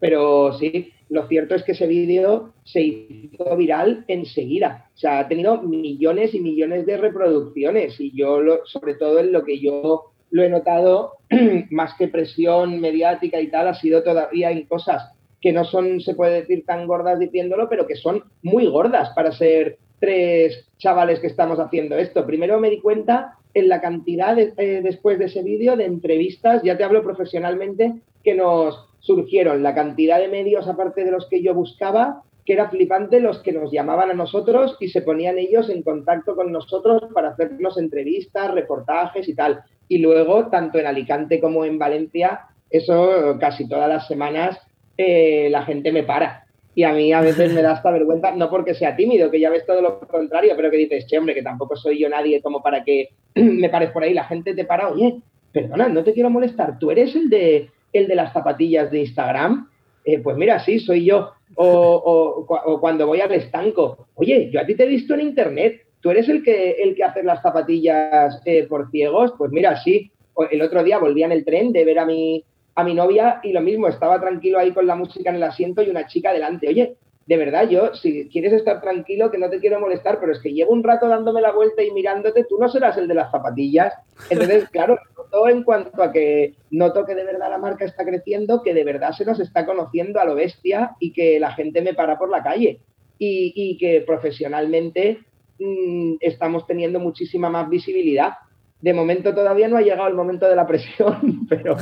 pero 0.00 0.52
sí, 0.54 0.92
lo 1.10 1.28
cierto 1.28 1.54
es 1.54 1.62
que 1.62 1.72
ese 1.72 1.86
vídeo 1.86 2.54
se 2.64 2.82
hizo 2.82 3.56
viral 3.56 4.04
enseguida. 4.08 4.90
O 4.96 4.98
sea, 4.98 5.20
ha 5.20 5.28
tenido 5.28 5.62
millones 5.62 6.34
y 6.34 6.40
millones 6.40 6.86
de 6.86 6.96
reproducciones 6.96 8.00
y 8.00 8.10
yo, 8.10 8.40
sobre 8.64 8.94
todo 8.94 9.20
en 9.20 9.30
lo 9.30 9.44
que 9.44 9.60
yo 9.60 10.10
lo 10.32 10.42
he 10.42 10.48
notado, 10.48 11.18
más 11.70 11.94
que 11.96 12.08
presión 12.08 12.80
mediática 12.80 13.40
y 13.40 13.46
tal, 13.46 13.68
ha 13.68 13.74
sido 13.74 14.02
todavía 14.02 14.50
en 14.50 14.66
cosas 14.66 15.12
que 15.40 15.52
no 15.52 15.64
son, 15.64 16.00
se 16.00 16.16
puede 16.16 16.40
decir, 16.40 16.64
tan 16.66 16.88
gordas 16.88 17.20
diciéndolo, 17.20 17.68
pero 17.68 17.86
que 17.86 17.94
son 17.94 18.24
muy 18.42 18.66
gordas 18.66 19.10
para 19.14 19.30
ser 19.30 19.78
tres 19.98 20.68
chavales 20.78 21.20
que 21.20 21.26
estamos 21.26 21.58
haciendo 21.58 21.96
esto. 21.96 22.26
Primero 22.26 22.60
me 22.60 22.70
di 22.70 22.80
cuenta 22.80 23.38
en 23.54 23.68
la 23.68 23.80
cantidad, 23.80 24.38
eh, 24.38 24.80
después 24.82 25.18
de 25.18 25.26
ese 25.26 25.42
vídeo, 25.42 25.76
de 25.76 25.86
entrevistas, 25.86 26.62
ya 26.62 26.76
te 26.76 26.84
hablo 26.84 27.02
profesionalmente, 27.02 27.94
que 28.22 28.34
nos 28.34 28.86
surgieron 29.00 29.62
la 29.62 29.74
cantidad 29.74 30.18
de 30.18 30.28
medios, 30.28 30.68
aparte 30.68 31.04
de 31.04 31.10
los 31.10 31.26
que 31.28 31.42
yo 31.42 31.54
buscaba, 31.54 32.22
que 32.44 32.52
era 32.52 32.68
flipante 32.68 33.20
los 33.20 33.40
que 33.40 33.52
nos 33.52 33.72
llamaban 33.72 34.10
a 34.10 34.14
nosotros 34.14 34.76
y 34.80 34.88
se 34.88 35.02
ponían 35.02 35.38
ellos 35.38 35.68
en 35.68 35.82
contacto 35.82 36.36
con 36.36 36.52
nosotros 36.52 37.02
para 37.12 37.30
hacernos 37.30 37.78
entrevistas, 37.78 38.52
reportajes 38.52 39.28
y 39.28 39.34
tal. 39.34 39.62
Y 39.88 39.98
luego, 39.98 40.48
tanto 40.48 40.78
en 40.78 40.86
Alicante 40.86 41.40
como 41.40 41.64
en 41.64 41.78
Valencia, 41.78 42.42
eso 42.70 43.36
casi 43.40 43.68
todas 43.68 43.88
las 43.88 44.06
semanas 44.06 44.58
eh, 44.96 45.48
la 45.50 45.64
gente 45.64 45.92
me 45.92 46.04
para. 46.04 46.45
Y 46.76 46.84
a 46.84 46.92
mí 46.92 47.12
a 47.12 47.22
veces 47.22 47.52
me 47.52 47.62
da 47.62 47.72
esta 47.72 47.90
vergüenza, 47.90 48.30
no 48.32 48.48
porque 48.48 48.74
sea 48.74 48.94
tímido, 48.94 49.30
que 49.30 49.40
ya 49.40 49.50
ves 49.50 49.66
todo 49.66 49.80
lo 49.80 49.98
contrario, 49.98 50.52
pero 50.54 50.70
que 50.70 50.76
dices, 50.76 51.06
che, 51.06 51.18
hombre, 51.18 51.34
que 51.34 51.42
tampoco 51.42 51.74
soy 51.74 51.98
yo 51.98 52.08
nadie 52.08 52.40
como 52.40 52.62
para 52.62 52.84
que 52.84 53.08
me 53.34 53.68
pares 53.68 53.90
por 53.90 54.04
ahí. 54.04 54.14
La 54.14 54.24
gente 54.24 54.54
te 54.54 54.64
para, 54.64 54.88
oye, 54.88 55.22
perdona, 55.52 55.88
no 55.88 56.04
te 56.04 56.12
quiero 56.12 56.30
molestar, 56.30 56.78
tú 56.78 56.92
eres 56.92 57.16
el 57.16 57.28
de 57.28 57.70
el 57.96 58.06
de 58.06 58.14
las 58.14 58.32
zapatillas 58.32 58.90
de 58.90 59.00
Instagram? 59.00 59.68
Eh, 60.04 60.18
pues 60.20 60.36
mira, 60.36 60.58
sí, 60.60 60.78
soy 60.78 61.04
yo. 61.04 61.32
O, 61.56 62.46
cuando 62.80 63.06
voy 63.06 63.20
al 63.20 63.32
estanco, 63.32 64.08
oye, 64.14 64.50
yo 64.50 64.60
a 64.60 64.66
ti 64.66 64.74
te 64.74 64.84
he 64.84 64.88
visto 64.88 65.14
en 65.14 65.20
internet, 65.20 65.82
tú 66.00 66.10
eres 66.10 66.28
el 66.28 66.42
que, 66.42 66.72
el 66.72 66.94
que 66.94 67.04
hace 67.04 67.22
las 67.22 67.42
zapatillas 67.42 68.40
eh, 68.44 68.64
por 68.64 68.90
ciegos, 68.90 69.32
pues 69.38 69.50
mira, 69.50 69.76
sí. 69.76 70.10
El 70.50 70.60
otro 70.60 70.84
día 70.84 70.98
volví 70.98 71.22
en 71.22 71.32
el 71.32 71.44
tren 71.44 71.72
de 71.72 71.84
ver 71.84 71.98
a 71.98 72.04
mi, 72.04 72.44
a 72.76 72.84
mi 72.84 72.94
novia 72.94 73.40
y 73.42 73.52
lo 73.52 73.60
mismo, 73.62 73.88
estaba 73.88 74.20
tranquilo 74.20 74.58
ahí 74.58 74.72
con 74.72 74.86
la 74.86 74.94
música 74.94 75.30
en 75.30 75.36
el 75.36 75.42
asiento 75.42 75.82
y 75.82 75.90
una 75.90 76.06
chica 76.06 76.32
delante. 76.32 76.68
Oye, 76.68 76.96
de 77.26 77.36
verdad, 77.36 77.68
yo, 77.68 77.92
si 77.94 78.28
quieres 78.28 78.52
estar 78.52 78.80
tranquilo, 78.80 79.30
que 79.30 79.38
no 79.38 79.50
te 79.50 79.58
quiero 79.58 79.80
molestar, 79.80 80.20
pero 80.20 80.32
es 80.32 80.38
que 80.38 80.52
llevo 80.52 80.72
un 80.72 80.84
rato 80.84 81.08
dándome 81.08 81.40
la 81.40 81.50
vuelta 81.50 81.82
y 81.82 81.90
mirándote, 81.90 82.44
tú 82.44 82.56
no 82.58 82.68
serás 82.68 82.96
el 82.98 83.08
de 83.08 83.14
las 83.14 83.32
zapatillas. 83.32 83.94
Entonces, 84.30 84.68
claro, 84.70 84.98
todo 85.30 85.48
en 85.48 85.64
cuanto 85.64 86.02
a 86.02 86.12
que 86.12 86.54
noto 86.70 87.04
que 87.04 87.16
de 87.16 87.24
verdad 87.24 87.50
la 87.50 87.58
marca 87.58 87.84
está 87.84 88.04
creciendo, 88.04 88.62
que 88.62 88.74
de 88.74 88.84
verdad 88.84 89.10
se 89.12 89.24
nos 89.24 89.40
está 89.40 89.66
conociendo 89.66 90.20
a 90.20 90.24
lo 90.24 90.36
bestia 90.36 90.92
y 91.00 91.12
que 91.12 91.40
la 91.40 91.52
gente 91.52 91.82
me 91.82 91.94
para 91.94 92.16
por 92.16 92.30
la 92.30 92.42
calle. 92.42 92.80
Y, 93.18 93.78
que 93.78 94.02
profesionalmente 94.02 95.20
mm, 95.58 96.16
estamos 96.20 96.66
teniendo 96.66 97.00
muchísima 97.00 97.48
más 97.48 97.68
visibilidad. 97.68 98.34
De 98.80 98.92
momento 98.92 99.34
todavía 99.34 99.68
no 99.68 99.76
ha 99.76 99.82
llegado 99.82 100.08
el 100.08 100.14
momento 100.14 100.48
de 100.48 100.56
la 100.56 100.66
presión, 100.66 101.46
pero, 101.48 101.76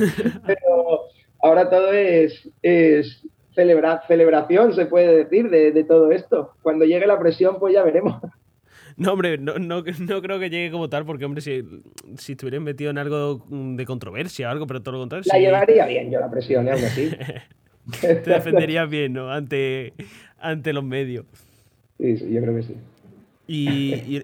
pero 0.46 1.08
ahora 1.40 1.68
todo 1.68 1.92
es, 1.92 2.48
es 2.62 3.26
celebración, 3.54 4.74
se 4.74 4.86
puede 4.86 5.24
decir, 5.24 5.48
de, 5.50 5.84
todo 5.84 6.10
esto. 6.10 6.54
Cuando 6.62 6.84
llegue 6.84 7.06
la 7.06 7.18
presión, 7.18 7.58
pues 7.58 7.74
ya 7.74 7.82
veremos. 7.82 8.20
No, 8.96 9.14
hombre, 9.14 9.38
no, 9.38 9.58
no, 9.58 9.82
creo 9.82 10.38
que 10.38 10.50
llegue 10.50 10.70
como 10.70 10.88
tal, 10.88 11.04
porque, 11.04 11.24
hombre, 11.24 11.40
si, 11.40 11.64
si 12.16 12.32
estuvieras 12.32 12.62
metido 12.62 12.92
en 12.92 12.98
algo 12.98 13.44
de 13.50 13.84
controversia 13.86 14.46
o 14.46 14.50
algo, 14.52 14.68
pero 14.68 14.82
todo 14.84 14.92
lo 14.92 15.00
contrario. 15.00 15.28
La 15.32 15.40
llevaría 15.40 15.84
bien 15.86 16.12
yo 16.12 16.20
la 16.20 16.30
presión, 16.30 16.68
¿eh? 16.68 16.70
aún 16.70 16.84
así. 16.84 17.10
Te 18.00 18.30
defenderías 18.30 18.88
bien, 18.88 19.14
¿no? 19.14 19.32
Ante, 19.32 19.94
ante 20.38 20.72
los 20.72 20.84
medios. 20.84 21.26
Sí, 21.98 22.18
sí, 22.18 22.32
yo 22.32 22.40
creo 22.40 22.54
que 22.54 22.62
sí. 22.62 22.76
Y, 23.46 24.22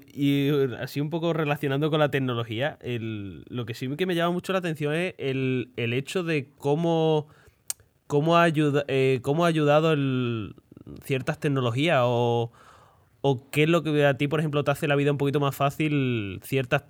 así 0.81 1.01
un 1.01 1.11
poco 1.11 1.35
relacionando 1.35 1.91
con 1.91 2.01
la 2.01 2.11
tecnología, 2.11 2.79
lo 2.83 3.67
que 3.67 3.75
sí 3.75 3.89
que 3.97 4.07
me 4.07 4.15
llama 4.15 4.33
mucho 4.33 4.53
la 4.53 4.61
atención 4.61 4.95
es 4.95 5.15
el, 5.19 5.71
el 5.77 5.93
hecho 5.93 6.23
de 6.23 6.49
cómo 6.57 7.29
cómo 8.11 8.37
ha, 8.37 8.49
eh, 8.49 9.21
cómo 9.23 9.45
ha 9.45 9.49
ayudado 9.49 9.93
el, 9.93 10.57
ciertas 11.05 11.39
tecnologías 11.39 12.01
o, 12.03 12.51
qué 13.53 13.63
es 13.63 13.69
lo 13.69 13.85
que 13.85 14.05
a 14.05 14.15
ti, 14.15 14.27
por 14.27 14.41
ejemplo, 14.41 14.65
te 14.65 14.73
hace 14.73 14.89
la 14.89 14.97
vida 14.97 15.13
un 15.13 15.17
poquito 15.19 15.39
más 15.39 15.55
fácil, 15.55 16.41
ciertas 16.43 16.83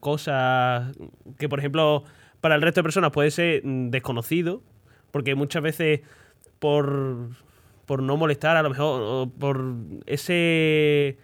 cosas 0.00 0.96
que, 1.38 1.50
por 1.50 1.58
ejemplo, 1.58 2.04
para 2.40 2.54
el 2.54 2.62
resto 2.62 2.80
de 2.80 2.84
personas 2.84 3.12
puede 3.12 3.30
ser 3.30 3.60
mm, 3.62 3.90
desconocido, 3.90 4.62
porque 5.10 5.34
muchas 5.34 5.62
veces 5.62 6.00
por, 6.60 7.28
por 7.84 8.02
no 8.02 8.16
molestar, 8.16 8.56
a 8.56 8.62
lo 8.62 8.70
mejor, 8.70 9.30
por 9.38 9.74
ese... 10.06 11.18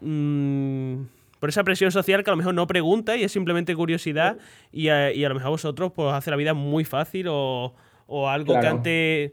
Mm, 0.00 1.02
por 1.40 1.48
esa 1.48 1.64
presión 1.64 1.90
social 1.90 2.24
que 2.24 2.30
a 2.30 2.32
lo 2.32 2.36
mejor 2.36 2.54
no 2.54 2.66
pregunta 2.66 3.16
y 3.16 3.24
es 3.24 3.32
simplemente 3.32 3.74
curiosidad 3.74 4.38
y 4.72 4.88
a, 4.88 5.12
y 5.12 5.24
a 5.24 5.28
lo 5.28 5.34
mejor 5.34 5.48
a 5.48 5.50
vosotros 5.50 5.92
pues 5.94 6.12
hace 6.12 6.30
la 6.30 6.36
vida 6.36 6.54
muy 6.54 6.84
fácil 6.84 7.28
o, 7.28 7.74
o 8.06 8.28
algo 8.28 8.58
que 8.58 8.66
antes... 8.66 9.30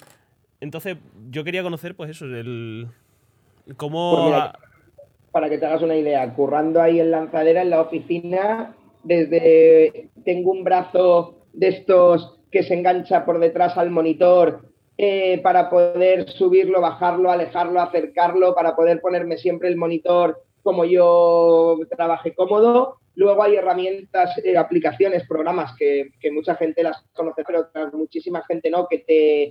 Entonces, 0.61 0.97
yo 1.29 1.43
quería 1.43 1.63
conocer, 1.63 1.95
pues 1.95 2.11
eso, 2.11 2.25
el... 2.25 2.87
cómo... 3.77 4.29
Pues 4.29 4.43
para 5.31 5.49
que 5.49 5.57
te 5.57 5.65
hagas 5.65 5.81
una 5.81 5.95
idea, 5.97 6.33
currando 6.33 6.81
ahí 6.81 6.99
en 6.99 7.11
lanzadera, 7.11 7.61
en 7.61 7.69
la 7.69 7.81
oficina, 7.81 8.75
desde... 9.03 10.09
Tengo 10.23 10.51
un 10.51 10.63
brazo 10.63 11.45
de 11.53 11.69
estos 11.69 12.39
que 12.51 12.63
se 12.63 12.73
engancha 12.73 13.25
por 13.25 13.39
detrás 13.39 13.77
al 13.77 13.91
monitor 13.91 14.69
eh, 14.97 15.39
para 15.43 15.69
poder 15.69 16.29
subirlo, 16.29 16.79
bajarlo, 16.79 17.29
alejarlo, 17.29 17.81
acercarlo, 17.81 18.55
para 18.55 18.75
poder 18.75 19.01
ponerme 19.01 19.37
siempre 19.37 19.67
el 19.67 19.75
monitor 19.75 20.41
como 20.65 20.83
yo 20.83 21.77
trabaje 21.95 22.33
cómodo. 22.33 22.97
Luego 23.13 23.43
hay 23.43 23.55
herramientas, 23.55 24.35
eh, 24.43 24.57
aplicaciones, 24.57 25.27
programas 25.27 25.75
que, 25.77 26.09
mucha 26.33 26.55
gente 26.55 26.81
las 26.81 27.05
conoce, 27.13 27.43
pero 27.45 27.67
muchísima 27.93 28.43
gente 28.47 28.71
no, 28.71 28.87
que 28.87 28.97
te 28.97 29.43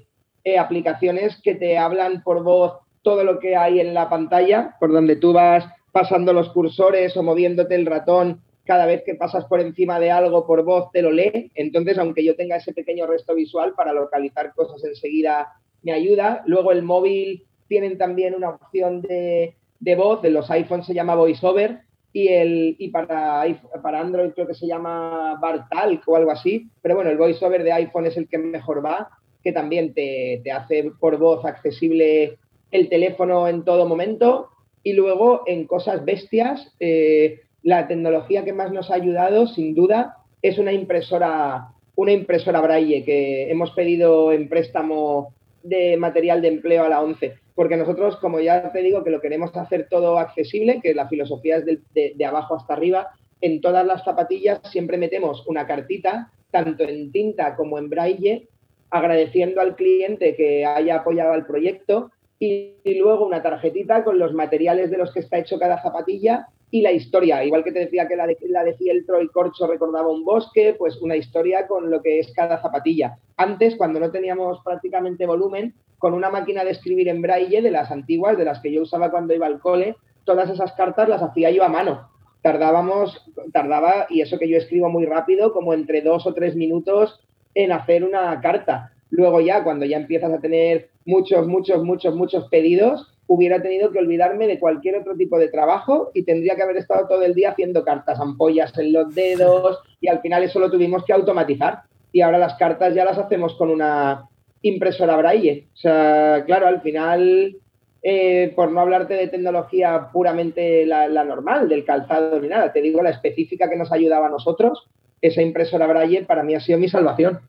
eh, 0.42 0.58
aplicaciones 0.58 1.40
que 1.40 1.54
te 1.54 1.78
hablan 1.78 2.24
por 2.24 2.42
voz 2.42 2.80
todo 3.02 3.22
lo 3.22 3.38
que 3.38 3.54
hay 3.54 3.78
en 3.78 3.94
la 3.94 4.10
pantalla, 4.10 4.74
por 4.80 4.92
donde 4.92 5.14
tú 5.14 5.32
vas 5.32 5.64
pasando 5.92 6.32
los 6.32 6.50
cursores 6.50 7.16
o 7.16 7.22
moviéndote 7.22 7.76
el 7.76 7.86
ratón, 7.86 8.42
cada 8.64 8.84
vez 8.84 9.04
que 9.06 9.14
pasas 9.14 9.44
por 9.44 9.60
encima 9.60 10.00
de 10.00 10.10
algo 10.10 10.48
por 10.48 10.64
voz 10.64 10.90
te 10.90 11.00
lo 11.00 11.12
lee. 11.12 11.52
Entonces, 11.54 11.96
aunque 11.96 12.24
yo 12.24 12.34
tenga 12.34 12.56
ese 12.56 12.72
pequeño 12.72 13.06
resto 13.06 13.36
visual 13.36 13.74
para 13.76 13.92
localizar 13.92 14.52
cosas 14.52 14.82
enseguida, 14.82 15.52
me 15.84 15.92
ayuda. 15.92 16.42
Luego 16.46 16.72
el 16.72 16.82
móvil 16.82 17.44
tienen 17.68 17.98
también 17.98 18.34
una 18.34 18.50
opción 18.50 19.00
de, 19.00 19.54
de 19.80 19.96
voz, 19.96 20.22
de 20.22 20.30
los 20.30 20.50
iPhones 20.50 20.86
se 20.86 20.94
llama 20.94 21.14
VoiceOver, 21.14 21.80
y, 22.14 22.28
el, 22.28 22.76
y 22.78 22.88
para, 22.90 23.44
para 23.82 24.00
Android 24.00 24.30
creo 24.30 24.46
que 24.46 24.54
se 24.54 24.68
llama 24.68 25.36
Bartalk 25.42 26.08
o 26.08 26.16
algo 26.16 26.30
así, 26.30 26.70
pero 26.80 26.94
bueno, 26.94 27.10
el 27.10 27.18
voiceover 27.18 27.64
de 27.64 27.72
iPhone 27.72 28.06
es 28.06 28.16
el 28.16 28.28
que 28.28 28.38
mejor 28.38 28.86
va, 28.86 29.10
que 29.42 29.52
también 29.52 29.92
te, 29.92 30.40
hace 30.50 30.92
por 31.00 31.18
voz 31.18 31.44
accesible 31.44 32.38
el 32.70 32.88
teléfono 32.88 33.48
en 33.48 33.64
todo 33.64 33.86
momento. 33.86 34.48
Y 34.84 34.92
luego 34.92 35.42
en 35.46 35.66
cosas 35.66 36.04
bestias, 36.04 36.74
eh, 36.78 37.40
la 37.62 37.88
tecnología 37.88 38.44
que 38.44 38.52
más 38.52 38.70
nos 38.70 38.90
ha 38.90 38.94
ayudado, 38.94 39.46
sin 39.48 39.74
duda, 39.74 40.18
es 40.40 40.58
una 40.58 40.72
impresora, 40.72 41.68
una 41.96 42.12
impresora 42.12 42.60
Braille 42.60 43.04
que 43.04 43.50
hemos 43.50 43.72
pedido 43.72 44.30
en 44.30 44.48
préstamo 44.48 45.34
de 45.62 45.96
material 45.96 46.42
de 46.42 46.48
empleo 46.48 46.84
a 46.84 46.88
la 46.88 47.02
11 47.02 47.43
porque 47.54 47.76
nosotros, 47.76 48.16
como 48.16 48.40
ya 48.40 48.72
te 48.72 48.80
digo, 48.80 49.04
que 49.04 49.10
lo 49.10 49.20
queremos 49.20 49.56
hacer 49.56 49.86
todo 49.88 50.18
accesible, 50.18 50.80
que 50.82 50.94
la 50.94 51.08
filosofía 51.08 51.58
es 51.58 51.64
de, 51.64 52.24
abajo 52.24 52.56
hasta 52.56 52.74
arriba, 52.74 53.10
en 53.40 53.60
todas 53.60 53.86
las 53.86 54.04
zapatillas 54.04 54.60
siempre 54.70 54.98
metemos 54.98 55.46
una 55.46 55.66
cartita, 55.66 56.32
tanto 56.50 56.84
en 56.84 57.12
tinta 57.12 57.54
como 57.56 57.78
en 57.78 57.90
braille, 57.90 58.48
agradeciendo 58.90 59.60
al 59.60 59.76
cliente 59.76 60.34
que 60.36 60.64
haya 60.64 60.96
apoyado 60.96 61.34
el 61.34 61.46
proyecto 61.46 62.10
y, 62.38 62.74
luego 62.84 63.26
una 63.26 63.42
tarjetita 63.42 64.04
con 64.04 64.18
los 64.18 64.34
materiales 64.34 64.90
de 64.90 64.98
los 64.98 65.12
que 65.12 65.20
está 65.20 65.38
hecho 65.38 65.58
cada 65.58 65.82
zapatilla 65.82 66.48
y 66.74 66.80
la 66.80 66.90
historia. 66.90 67.44
Igual 67.44 67.62
que 67.62 67.70
te 67.70 67.78
decía 67.78 68.08
que 68.08 68.16
la 68.16 68.26
de, 68.26 68.36
la 68.48 68.64
de 68.64 68.74
fieltro 68.74 69.22
y 69.22 69.28
corcho 69.28 69.68
recordaba 69.68 70.08
un 70.08 70.24
bosque, 70.24 70.74
pues 70.76 71.00
una 71.00 71.14
historia 71.14 71.68
con 71.68 71.88
lo 71.88 72.02
que 72.02 72.18
es 72.18 72.32
cada 72.32 72.60
zapatilla. 72.60 73.16
Antes, 73.36 73.76
cuando 73.76 74.00
no 74.00 74.10
teníamos 74.10 74.58
prácticamente 74.64 75.24
volumen, 75.24 75.72
con 75.98 76.14
una 76.14 76.30
máquina 76.30 76.64
de 76.64 76.72
escribir 76.72 77.06
en 77.06 77.22
braille 77.22 77.62
de 77.62 77.70
las 77.70 77.92
antiguas, 77.92 78.36
de 78.36 78.44
las 78.44 78.58
que 78.58 78.72
yo 78.72 78.82
usaba 78.82 79.12
cuando 79.12 79.32
iba 79.32 79.46
al 79.46 79.60
cole, 79.60 79.94
todas 80.24 80.50
esas 80.50 80.72
cartas 80.72 81.08
las 81.08 81.22
hacía 81.22 81.52
yo 81.52 81.62
a 81.62 81.68
mano. 81.68 82.08
Tardábamos, 82.42 83.24
tardaba, 83.52 84.06
y 84.10 84.22
eso 84.22 84.40
que 84.40 84.48
yo 84.48 84.58
escribo 84.58 84.88
muy 84.88 85.06
rápido, 85.06 85.52
como 85.52 85.74
entre 85.74 86.00
dos 86.00 86.26
o 86.26 86.34
tres 86.34 86.56
minutos 86.56 87.20
en 87.54 87.70
hacer 87.70 88.02
una 88.02 88.40
carta. 88.40 88.90
Luego 89.10 89.40
ya, 89.40 89.62
cuando 89.62 89.86
ya 89.86 89.96
empiezas 89.96 90.32
a 90.32 90.40
tener 90.40 90.90
muchos, 91.04 91.46
muchos, 91.46 91.84
muchos, 91.84 92.16
muchos 92.16 92.48
pedidos, 92.48 93.13
hubiera 93.26 93.62
tenido 93.62 93.90
que 93.90 93.98
olvidarme 93.98 94.46
de 94.46 94.58
cualquier 94.58 94.96
otro 94.96 95.16
tipo 95.16 95.38
de 95.38 95.48
trabajo 95.48 96.10
y 96.14 96.24
tendría 96.24 96.56
que 96.56 96.62
haber 96.62 96.76
estado 96.76 97.08
todo 97.08 97.22
el 97.22 97.34
día 97.34 97.50
haciendo 97.50 97.84
cartas, 97.84 98.20
ampollas 98.20 98.76
en 98.78 98.92
los 98.92 99.14
dedos 99.14 99.80
y 100.00 100.08
al 100.08 100.20
final 100.20 100.42
eso 100.42 100.58
lo 100.58 100.70
tuvimos 100.70 101.04
que 101.04 101.12
automatizar. 101.12 101.82
Y 102.12 102.20
ahora 102.20 102.38
las 102.38 102.54
cartas 102.54 102.94
ya 102.94 103.04
las 103.04 103.18
hacemos 103.18 103.54
con 103.54 103.70
una 103.70 104.28
impresora 104.62 105.16
braille. 105.16 105.66
O 105.74 105.76
sea, 105.76 106.44
claro, 106.46 106.66
al 106.66 106.80
final, 106.80 107.56
eh, 108.02 108.52
por 108.54 108.70
no 108.70 108.80
hablarte 108.80 109.14
de 109.14 109.28
tecnología 109.28 110.10
puramente 110.12 110.86
la, 110.86 111.08
la 111.08 111.24
normal, 111.24 111.68
del 111.68 111.84
calzado 111.84 112.40
ni 112.40 112.48
nada, 112.48 112.72
te 112.72 112.82
digo 112.82 113.02
la 113.02 113.10
específica 113.10 113.68
que 113.68 113.76
nos 113.76 113.90
ayudaba 113.90 114.28
a 114.28 114.30
nosotros, 114.30 114.88
esa 115.20 115.42
impresora 115.42 115.86
braille 115.86 116.24
para 116.24 116.42
mí 116.42 116.54
ha 116.54 116.60
sido 116.60 116.78
mi 116.78 116.88
salvación. 116.88 117.40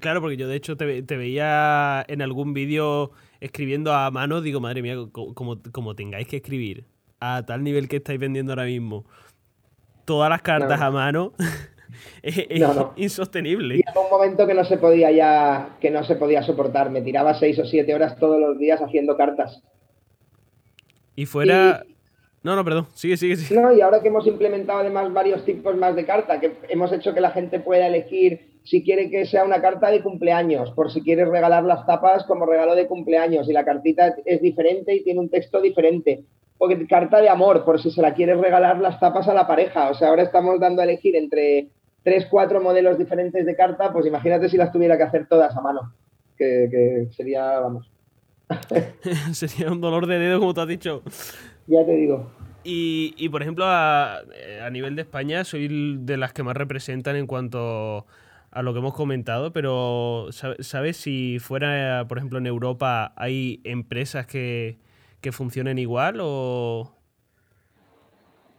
Claro, 0.00 0.20
porque 0.20 0.36
yo 0.36 0.48
de 0.48 0.56
hecho 0.56 0.76
te, 0.76 1.02
veía 1.16 2.04
en 2.08 2.22
algún 2.22 2.52
vídeo 2.52 3.10
escribiendo 3.40 3.92
a 3.92 4.10
mano, 4.10 4.40
digo, 4.40 4.60
madre 4.60 4.82
mía, 4.82 4.96
como, 5.12 5.58
como, 5.72 5.94
tengáis 5.94 6.26
que 6.26 6.36
escribir 6.36 6.84
a 7.20 7.44
tal 7.46 7.62
nivel 7.62 7.88
que 7.88 7.96
estáis 7.96 8.20
vendiendo 8.20 8.52
ahora 8.52 8.64
mismo, 8.64 9.04
todas 10.04 10.30
las 10.30 10.42
cartas 10.42 10.80
a 10.80 10.90
mano, 10.90 11.32
es, 12.22 12.46
insostenible. 12.96 13.76
Y 13.76 13.84
un 13.98 14.10
momento 14.10 14.46
que 14.46 14.54
no 14.54 14.64
se 14.64 14.78
podía 14.78 15.10
ya, 15.10 15.76
que 15.80 15.90
no 15.90 16.04
se 16.04 16.16
podía 16.16 16.42
soportar, 16.42 16.90
me 16.90 17.02
tiraba 17.02 17.34
seis 17.34 17.58
o 17.58 17.64
siete 17.64 17.94
horas 17.94 18.18
todos 18.18 18.40
los 18.40 18.58
días 18.58 18.80
haciendo 18.80 19.16
cartas. 19.16 19.62
Y 21.14 21.26
fuera... 21.26 21.84
No, 22.42 22.54
no, 22.54 22.64
perdón, 22.64 22.86
sigue, 22.94 23.16
sigue, 23.16 23.34
sigue. 23.34 23.60
No, 23.60 23.72
y 23.72 23.80
ahora 23.80 24.00
que 24.00 24.06
hemos 24.06 24.24
implementado 24.24 24.78
además 24.78 25.12
varios 25.12 25.44
tipos 25.44 25.76
más 25.76 25.96
de 25.96 26.06
carta, 26.06 26.38
que 26.38 26.52
hemos 26.68 26.92
hecho 26.92 27.12
que 27.12 27.20
la 27.20 27.32
gente 27.32 27.58
pueda 27.58 27.88
elegir 27.88 28.55
si 28.66 28.82
quiere 28.82 29.08
que 29.10 29.26
sea 29.26 29.44
una 29.44 29.62
carta 29.62 29.90
de 29.90 30.02
cumpleaños, 30.02 30.72
por 30.72 30.92
si 30.92 31.00
quieres 31.00 31.28
regalar 31.28 31.62
las 31.62 31.86
tapas 31.86 32.24
como 32.24 32.46
regalo 32.46 32.74
de 32.74 32.88
cumpleaños 32.88 33.48
y 33.48 33.52
la 33.52 33.64
cartita 33.64 34.16
es 34.24 34.42
diferente 34.42 34.94
y 34.94 35.04
tiene 35.04 35.20
un 35.20 35.28
texto 35.28 35.60
diferente. 35.60 36.24
O 36.58 36.68
carta 36.88 37.20
de 37.20 37.28
amor, 37.28 37.64
por 37.64 37.80
si 37.80 37.90
se 37.90 38.02
la 38.02 38.14
quieres 38.14 38.38
regalar 38.38 38.80
las 38.80 38.98
tapas 38.98 39.28
a 39.28 39.34
la 39.34 39.46
pareja. 39.46 39.90
O 39.90 39.94
sea, 39.94 40.08
ahora 40.08 40.22
estamos 40.22 40.58
dando 40.58 40.80
a 40.80 40.84
elegir 40.84 41.14
entre 41.14 41.68
tres, 42.02 42.26
cuatro 42.28 42.60
modelos 42.60 42.98
diferentes 42.98 43.46
de 43.46 43.54
carta, 43.54 43.92
pues 43.92 44.06
imagínate 44.06 44.48
si 44.48 44.56
las 44.56 44.72
tuviera 44.72 44.96
que 44.96 45.04
hacer 45.04 45.28
todas 45.28 45.56
a 45.56 45.60
mano. 45.60 45.92
Que, 46.36 47.08
sería, 47.16 47.60
vamos. 47.60 47.90
sería 49.32 49.70
un 49.70 49.80
dolor 49.80 50.06
de 50.06 50.18
dedo, 50.18 50.40
como 50.40 50.54
tú 50.54 50.62
has 50.62 50.68
dicho. 50.68 51.02
Ya 51.66 51.84
te 51.84 51.92
digo. 51.92 52.30
Y, 52.64 53.28
por 53.28 53.42
ejemplo, 53.42 53.64
a, 53.64 54.18
a, 54.18 54.70
nivel 54.70 54.96
de 54.96 55.02
España, 55.02 55.44
soy 55.44 55.98
de 56.00 56.16
las 56.16 56.32
que 56.32 56.42
más 56.42 56.56
representan 56.56 57.14
en 57.14 57.28
cuanto 57.28 57.98
a 57.98 58.04
lo 58.62 58.72
que 58.72 58.78
hemos 58.78 58.94
comentado, 58.94 59.52
pero 59.52 60.28
¿sabes 60.30 60.96
si 60.96 61.38
fuera, 61.38 62.06
por 62.08 62.18
ejemplo, 62.18 62.38
en 62.38 62.46
Europa 62.46 63.12
hay 63.16 63.60
empresas 63.64 64.26
que, 64.26 64.78
funcionen 65.32 65.78
igual 65.78 66.18
o...? 66.20 66.92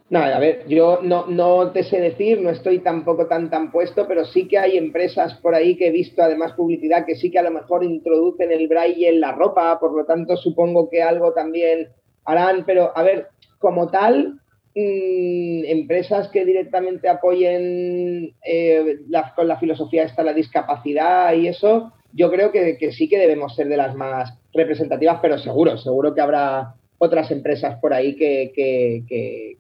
No, 0.10 0.20
a 0.20 0.40
ver, 0.40 0.66
yo 0.68 1.00
no, 1.02 1.28
no 1.28 1.72
te 1.72 1.84
sé 1.84 2.02
decir, 2.02 2.42
no 2.42 2.50
estoy 2.50 2.80
tampoco 2.80 3.28
tan 3.28 3.50
tan 3.50 3.72
puesto, 3.72 4.06
pero 4.08 4.26
sí 4.26 4.48
que 4.48 4.58
hay 4.58 4.78
empresas 4.78 5.34
por 5.36 5.56
ahí 5.56 5.78
que 5.78 5.88
he 5.88 5.92
visto 5.92 6.22
además 6.22 6.54
publicidad 6.54 7.06
que 7.06 7.16
sí 7.16 7.32
que 7.32 7.40
a 7.40 7.44
lo 7.44 7.52
mejor 7.52 7.84
introducen 7.86 8.52
el 8.52 8.68
braille 8.68 9.08
en 9.08 9.22
la 9.22 9.32
ropa, 9.32 9.80
por 9.80 9.94
lo 9.94 10.06
tanto 10.06 10.36
supongo 10.36 10.90
que 10.90 11.02
algo 11.04 11.34
también 11.34 11.90
harán, 12.26 12.66
pero 12.66 12.92
a 12.98 13.04
ver, 13.04 13.30
como 13.60 13.90
tal, 13.90 14.40
Mm, 14.80 15.66
empresas 15.66 16.28
que 16.28 16.46
directamente 16.46 17.10
apoyen 17.10 18.36
eh, 18.46 19.00
con 19.36 19.48
la 19.48 19.58
filosofía 19.58 20.04
esta 20.04 20.22
la 20.22 20.34
discapacidad 20.34 21.34
y 21.34 21.48
eso, 21.48 21.94
yo 22.14 22.30
creo 22.30 22.52
que, 22.52 22.78
sí 22.92 23.10
que 23.10 23.18
debemos 23.18 23.56
ser 23.56 23.70
de 23.70 23.78
las 23.78 23.96
más 23.96 24.38
representativas, 24.54 25.18
pero 25.20 25.40
seguro, 25.40 25.80
seguro 25.80 26.14
que 26.14 26.22
habrá 26.22 26.76
otras 27.00 27.32
empresas 27.32 27.80
por 27.80 27.92
ahí 27.92 28.16
que, 28.16 29.58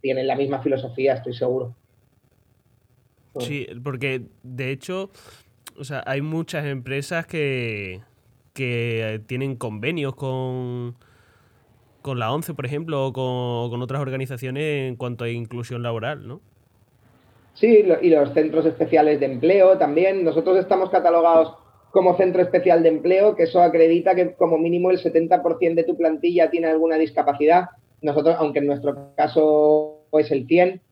tienen 0.00 0.26
la 0.26 0.34
misma 0.34 0.62
filosofía, 0.62 1.12
estoy 1.12 1.34
seguro. 1.34 1.74
Sí, 3.40 3.66
porque 3.82 4.22
de 4.42 4.70
hecho, 4.70 5.10
o 5.76 5.84
sea, 5.84 6.02
hay 6.06 6.22
muchas 6.22 6.64
empresas 6.64 7.26
que, 7.26 8.00
que 8.54 9.20
tienen 9.26 9.56
convenios 9.56 10.14
con, 10.14 10.96
con 12.04 12.18
la 12.18 12.30
ONCE, 12.30 12.52
por 12.52 12.66
ejemplo, 12.66 13.06
o 13.06 13.12
con, 13.14 13.80
otras 13.80 14.02
organizaciones 14.02 14.90
en 14.90 14.96
cuanto 14.96 15.24
a 15.24 15.30
inclusión 15.30 15.82
laboral, 15.82 16.28
¿no? 16.28 16.42
Sí, 17.54 17.82
y 18.02 18.10
los 18.10 18.34
centros 18.34 18.66
especiales 18.66 19.20
de 19.20 19.26
empleo 19.26 19.78
también. 19.78 20.22
Nosotros 20.22 20.58
estamos 20.58 20.90
catalogados 20.90 21.54
como 21.92 22.14
centro 22.18 22.42
especial 22.42 22.82
de 22.82 22.90
empleo, 22.90 23.34
que 23.34 23.44
eso 23.44 23.62
acredita 23.62 24.14
que 24.14 24.34
como 24.34 24.58
mínimo 24.58 24.90
el 24.90 24.98
70% 24.98 25.74
de 25.74 25.84
tu 25.84 25.96
plantilla 25.96 26.50
tiene 26.50 26.66
alguna 26.66 26.96
discapacidad. 26.96 27.70
Nosotros, 28.02 28.36
aunque 28.38 28.58
en 28.58 28.66
nuestro 28.66 29.14
caso 29.16 30.02
es 30.12 30.30
el 30.30 30.46
100, 30.46 30.82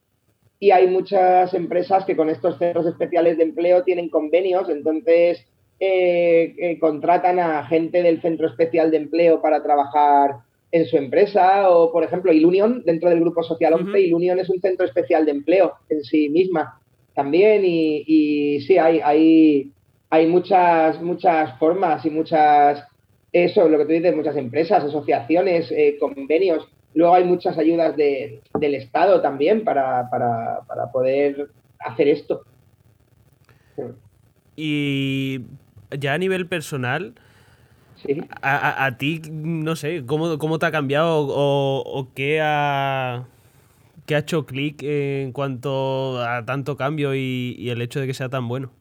y 0.57 0.71
hay 0.71 0.87
muchas 0.87 1.53
empresas 1.53 2.05
que 2.05 2.15
con 2.15 2.31
estos 2.31 2.57
centros 2.57 2.87
especiales 2.87 3.37
de 3.37 3.43
empleo 3.43 3.83
tienen 3.83 4.09
convenios, 4.09 4.67
entonces 4.67 5.45
eh, 5.79 6.55
eh, 6.57 6.79
contratan 6.79 7.37
a 7.37 7.67
gente 7.67 8.01
del 8.01 8.19
centro 8.19 8.47
especial 8.47 8.89
de 8.89 8.97
empleo 8.97 9.43
para 9.43 9.61
trabajar 9.61 10.37
en 10.73 10.87
su 10.87 10.97
empresa 10.97 11.69
o, 11.69 11.91
por 11.91 12.03
ejemplo, 12.03 12.33
Ilunion, 12.33 12.81
dentro 12.83 13.07
del 13.07 13.19
grupo 13.19 13.43
social 13.43 13.73
11, 13.73 14.01
Ilunion 14.01 14.39
es 14.39 14.49
un 14.49 14.59
centro 14.59 14.87
especial 14.87 15.23
de 15.23 15.31
empleo 15.31 15.73
en 15.87 16.03
sí 16.03 16.29
misma 16.29 16.81
también 17.13 17.63
y, 17.63 18.03
y 18.07 18.61
sí, 18.61 18.79
hay, 18.79 18.99
hay, 18.99 19.71
hay 20.09 20.25
muchas, 20.25 20.99
muchas 20.99 21.59
formas 21.59 22.03
y 22.07 22.09
muchas, 22.09 22.83
eso, 23.31 23.69
lo 23.69 23.77
que 23.77 23.85
tú 23.85 23.91
dices, 23.91 24.15
muchas 24.15 24.35
empresas, 24.35 24.83
asociaciones, 24.83 25.71
eh, 25.71 25.95
convenios. 25.99 26.67
Luego 26.95 27.13
hay 27.13 27.23
muchas 27.23 27.55
ayudas 27.59 27.95
de, 27.95 28.41
del 28.59 28.73
Estado 28.73 29.21
también 29.21 29.63
para, 29.63 30.09
para, 30.09 30.61
para 30.67 30.91
poder 30.91 31.49
hacer 31.77 32.07
esto. 32.07 32.41
Y 34.55 35.41
ya 35.99 36.15
a 36.15 36.17
nivel 36.17 36.47
personal, 36.47 37.13
a, 38.41 38.85
a, 38.85 38.97
ti, 38.97 39.21
no 39.31 39.75
sé, 39.75 40.03
¿cómo, 40.05 40.37
cómo 40.37 40.59
te 40.59 40.65
ha 40.65 40.71
cambiado 40.71 41.27
o, 41.29 42.07
qué, 42.15 42.39
ha, 42.41 43.25
qué 44.05 44.15
ha 44.15 44.19
hecho 44.19 44.45
clic 44.45 44.81
en 44.83 45.31
cuanto 45.31 46.21
a 46.21 46.45
tanto 46.45 46.75
cambio 46.75 47.15
y, 47.15 47.69
el 47.69 47.81
hecho 47.81 47.99
de 47.99 48.07
que 48.07 48.13
sea 48.13 48.29
tan 48.29 48.47
bueno? 48.47 48.71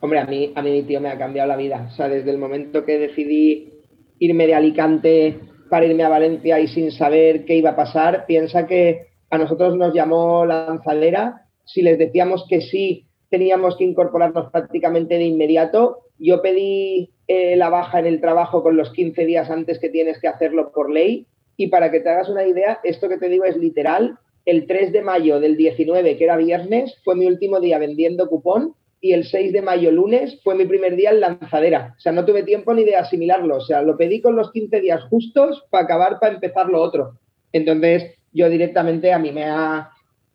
Hombre, 0.00 0.20
a 0.20 0.26
mí, 0.26 0.52
a 0.54 0.62
mí 0.62 0.70
mi 0.70 0.82
tío 0.82 1.00
me 1.00 1.10
ha 1.10 1.18
cambiado 1.18 1.48
la 1.48 1.56
vida. 1.56 1.88
O 1.92 1.94
sea, 1.94 2.08
desde 2.08 2.30
el 2.30 2.38
momento 2.38 2.84
que 2.84 2.98
decidí 2.98 3.72
irme 4.18 4.46
de 4.46 4.54
Alicante 4.54 5.38
para 5.68 5.86
irme 5.86 6.02
a 6.04 6.08
Valencia 6.08 6.58
y 6.58 6.68
sin 6.68 6.90
saber 6.90 7.44
qué 7.44 7.56
iba 7.56 7.70
a 7.70 7.76
pasar, 7.76 8.24
piensa 8.26 8.66
que 8.66 9.08
a 9.30 9.38
nosotros 9.38 9.76
nos 9.76 9.94
llamó 9.94 10.44
la 10.46 10.66
lanzadera. 10.66 11.46
Si 11.64 11.82
les 11.82 11.98
decíamos 11.98 12.46
que 12.48 12.60
sí, 12.62 13.06
teníamos 13.30 13.76
que 13.76 13.84
incorporarnos 13.84 14.50
prácticamente 14.50 15.16
de 15.16 15.24
inmediato. 15.24 15.98
Yo 16.18 16.42
pedí 16.42 17.10
eh, 17.32 17.54
la 17.54 17.68
baja 17.68 18.00
en 18.00 18.06
el 18.06 18.20
trabajo 18.20 18.60
con 18.60 18.76
los 18.76 18.90
15 18.90 19.24
días 19.24 19.48
antes 19.50 19.78
que 19.78 19.88
tienes 19.88 20.20
que 20.20 20.26
hacerlo 20.26 20.72
por 20.72 20.90
ley. 20.90 21.28
Y 21.56 21.68
para 21.68 21.92
que 21.92 22.00
te 22.00 22.08
hagas 22.08 22.28
una 22.28 22.44
idea, 22.44 22.80
esto 22.82 23.08
que 23.08 23.18
te 23.18 23.28
digo 23.28 23.44
es 23.44 23.56
literal. 23.56 24.18
El 24.44 24.66
3 24.66 24.90
de 24.90 25.02
mayo 25.02 25.38
del 25.38 25.56
19, 25.56 26.16
que 26.16 26.24
era 26.24 26.36
viernes, 26.36 26.96
fue 27.04 27.14
mi 27.14 27.26
último 27.26 27.60
día 27.60 27.78
vendiendo 27.78 28.28
cupón 28.28 28.74
y 29.00 29.12
el 29.12 29.26
6 29.26 29.52
de 29.52 29.62
mayo, 29.62 29.92
lunes, 29.92 30.40
fue 30.42 30.56
mi 30.56 30.64
primer 30.64 30.96
día 30.96 31.10
en 31.10 31.20
lanzadera. 31.20 31.94
O 31.96 32.00
sea, 32.00 32.10
no 32.10 32.24
tuve 32.24 32.42
tiempo 32.42 32.74
ni 32.74 32.82
de 32.82 32.96
asimilarlo. 32.96 33.58
O 33.58 33.60
sea, 33.60 33.80
lo 33.82 33.96
pedí 33.96 34.20
con 34.20 34.34
los 34.34 34.50
15 34.50 34.80
días 34.80 35.04
justos 35.04 35.62
para 35.70 35.84
acabar, 35.84 36.18
para 36.18 36.34
empezar 36.34 36.66
lo 36.66 36.82
otro. 36.82 37.12
Entonces, 37.52 38.12
yo 38.32 38.48
directamente 38.48 39.12
a 39.12 39.20
mí 39.20 39.30
me 39.30 39.44
ha 39.44 39.90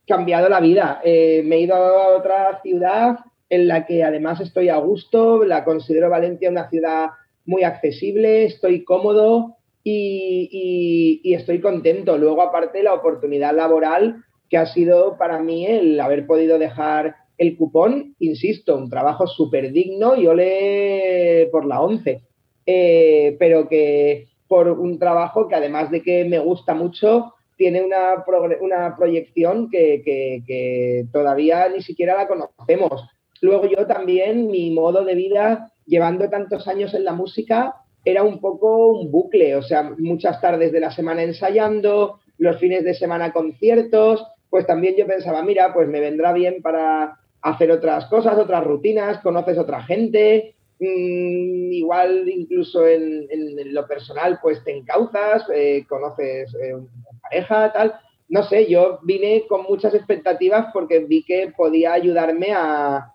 cambiado 0.08 0.48
la 0.48 0.62
vida. 0.62 1.02
Eh, 1.04 1.41
me 1.43 1.58
he 1.58 1.60
ido 1.60 1.76
a 1.76 2.16
otra 2.16 2.62
ciudad, 2.64 3.20
en 3.50 3.68
la 3.68 3.86
que 3.86 4.04
además 4.04 4.41
estoy 4.41 4.70
a 4.70 4.78
gusto, 4.78 5.43
la 5.43 5.64
considero 5.64 6.10
Valencia 6.10 6.50
una 6.50 6.70
ciudad 6.70 7.10
muy 7.46 7.64
accesible, 7.64 8.46
estoy 8.46 8.84
cómodo 8.84 9.58
y, 9.84 11.22
estoy 11.34 11.62
contento. 11.62 12.18
Luego, 12.18 12.41
aparte, 12.41 12.82
la 12.82 12.93
oportunidad 12.93 13.56
laboral 13.56 14.24
que 14.50 14.58
ha 14.58 14.66
sido 14.66 15.18
para 15.18 15.39
mí 15.39 15.66
el 15.66 16.00
haber 16.00 16.26
podido 16.26 16.58
dejar 16.58 17.16
el 17.38 17.58
cupón, 17.58 18.16
insisto, 18.20 18.76
un 18.76 18.89
trabajo 18.89 19.28
súper 19.28 19.72
digno 19.72 20.16
y 20.16 20.28
ole 20.28 21.50
por 21.52 21.66
la 21.66 21.82
11, 21.82 22.22
eh, 22.66 23.36
pero 23.38 23.68
que 23.68 24.28
por 24.48 24.70
un 24.70 24.98
trabajo 25.00 25.48
que 25.48 25.56
además 25.56 25.91
de 25.91 26.02
que 26.02 26.24
me 26.26 26.39
gusta 26.39 26.74
mucho, 26.74 27.34
tiene 27.58 27.84
una, 27.84 28.24
una 28.62 28.96
proyección 28.96 29.70
que, 29.70 30.02
que, 30.06 31.06
todavía 31.12 31.70
ni 31.70 31.82
siquiera 31.82 32.16
la 32.16 32.28
conocemos. 32.28 33.04
Luego 33.46 33.68
yo 33.68 33.86
también, 33.86 34.48
mi 34.48 34.72
modo 34.72 35.06
de 35.06 35.14
vida, 35.14 35.72
llevando 35.86 36.28
tantos 36.30 36.68
años 36.68 36.96
en 36.96 37.06
la 37.06 37.14
música, 37.14 37.76
era 38.04 38.24
un 38.24 38.39
poco 38.39 38.88
un 38.88 39.12
bucle, 39.12 39.56
o 39.56 39.62
sea, 39.62 39.84
muchas 40.00 40.41
tardes 40.41 40.72
de 40.72 40.80
la 40.80 40.91
semana 40.91 41.22
ensayando, 41.22 42.20
los 42.39 42.58
fines 42.60 42.84
de 42.84 42.96
semana 42.96 43.32
conciertos, 43.32 44.26
pues 44.50 44.66
también 44.66 44.96
yo 44.98 45.06
pensaba, 45.06 45.43
mira, 45.43 45.76
pues 45.76 45.88
me 45.88 46.00
vendrá 46.00 46.34
bien 46.34 46.64
para 46.64 47.20
hacer 47.43 47.70
otras 47.70 48.08
cosas, 48.08 48.36
otras 48.39 48.64
rutinas, 48.64 49.20
conoces 49.20 49.60
otra 49.60 49.84
gente, 49.84 50.56
mm, 50.80 51.72
igual 51.72 52.28
incluso 52.28 52.88
en, 52.88 53.28
lo 53.76 53.88
personal, 53.88 54.39
pues 54.41 54.64
te 54.64 54.76
encauzas, 54.76 55.46
eh, 55.54 55.86
conoces 55.88 56.52
eh, 56.56 56.74
una 56.74 57.20
pareja, 57.22 57.72
tal. 57.72 57.93
No 58.28 58.41
sé, 58.41 58.66
yo 58.66 58.98
vine 59.04 59.43
con 59.48 59.64
muchas 59.70 59.93
expectativas 59.93 60.68
porque 60.74 61.00
vi 61.00 61.24
que 61.24 61.54
podía 61.56 61.93
ayudarme 61.93 62.54
a, 62.54 63.14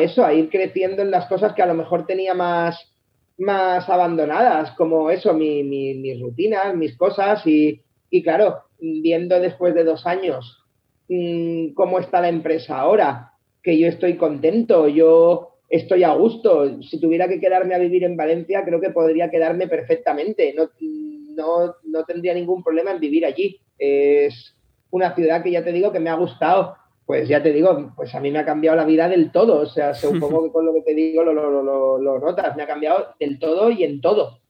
eso, 0.00 0.24
a 0.24 0.34
ir 0.34 0.50
creciendo 0.50 1.02
en 1.02 1.10
las 1.10 1.26
cosas 1.26 1.52
que 1.54 1.62
a 1.62 1.66
lo 1.66 1.74
mejor 1.74 2.06
tenía 2.06 2.34
más, 2.34 2.92
más 3.38 3.88
abandonadas, 3.88 4.72
como 4.72 5.10
eso, 5.10 5.32
mis 5.34 6.20
rutinas, 6.20 6.74
mis 6.74 6.96
cosas 6.96 7.46
y, 7.46 7.80
y 8.10 8.22
claro, 8.22 8.62
viendo 8.78 9.40
después 9.40 9.74
de 9.74 9.84
dos 9.84 10.06
años 10.06 10.64
mm, 11.08 11.74
cómo 11.74 11.98
está 11.98 12.20
la 12.20 12.28
empresa 12.28 12.78
ahora, 12.78 13.32
que 13.62 13.78
yo 13.78 13.88
estoy 13.88 14.16
contento, 14.16 14.88
yo 14.88 15.56
estoy 15.68 16.04
a 16.04 16.12
gusto. 16.14 16.80
Si 16.82 17.00
tuviera 17.00 17.28
que 17.28 17.40
quedarme 17.40 17.74
a 17.74 17.78
vivir 17.78 18.04
en 18.04 18.16
Valencia, 18.16 18.64
creo 18.64 18.80
que 18.80 18.90
podría 18.90 19.30
quedarme 19.30 19.66
perfectamente. 19.66 20.54
No, 20.54 20.70
no, 20.80 21.74
no 21.84 22.04
tendría 22.04 22.34
ningún 22.34 22.62
problema 22.62 22.92
en 22.92 23.00
vivir 23.00 23.26
allí. 23.26 23.60
Es 23.78 24.56
una 24.90 25.14
ciudad 25.14 25.42
que 25.42 25.50
ya 25.50 25.64
te 25.64 25.72
digo 25.72 25.92
que 25.92 26.00
me 26.00 26.10
ha 26.10 26.14
gustado. 26.14 26.76
Pues 27.06 27.28
ya 27.28 27.42
te 27.42 27.52
digo, 27.52 27.92
pues 27.96 28.14
a 28.14 28.20
mí 28.20 28.30
me 28.30 28.40
ha 28.40 28.44
cambiado 28.44 28.76
la 28.76 28.84
vida 28.84 29.08
del 29.08 29.30
todo. 29.30 29.60
O 29.60 29.66
sea, 29.66 29.94
supongo 29.94 30.42
que 30.44 30.52
con 30.52 30.66
lo 30.66 30.74
que 30.74 30.82
te 30.82 30.94
digo 30.94 31.22
lo, 31.22 31.32
lo, 31.32 31.98
lo 31.98 32.18
notas. 32.18 32.56
Me 32.56 32.64
ha 32.64 32.66
cambiado 32.66 33.14
del 33.18 33.38
todo 33.38 33.70
y 33.70 33.84
en 33.84 34.00
todo. 34.00 34.40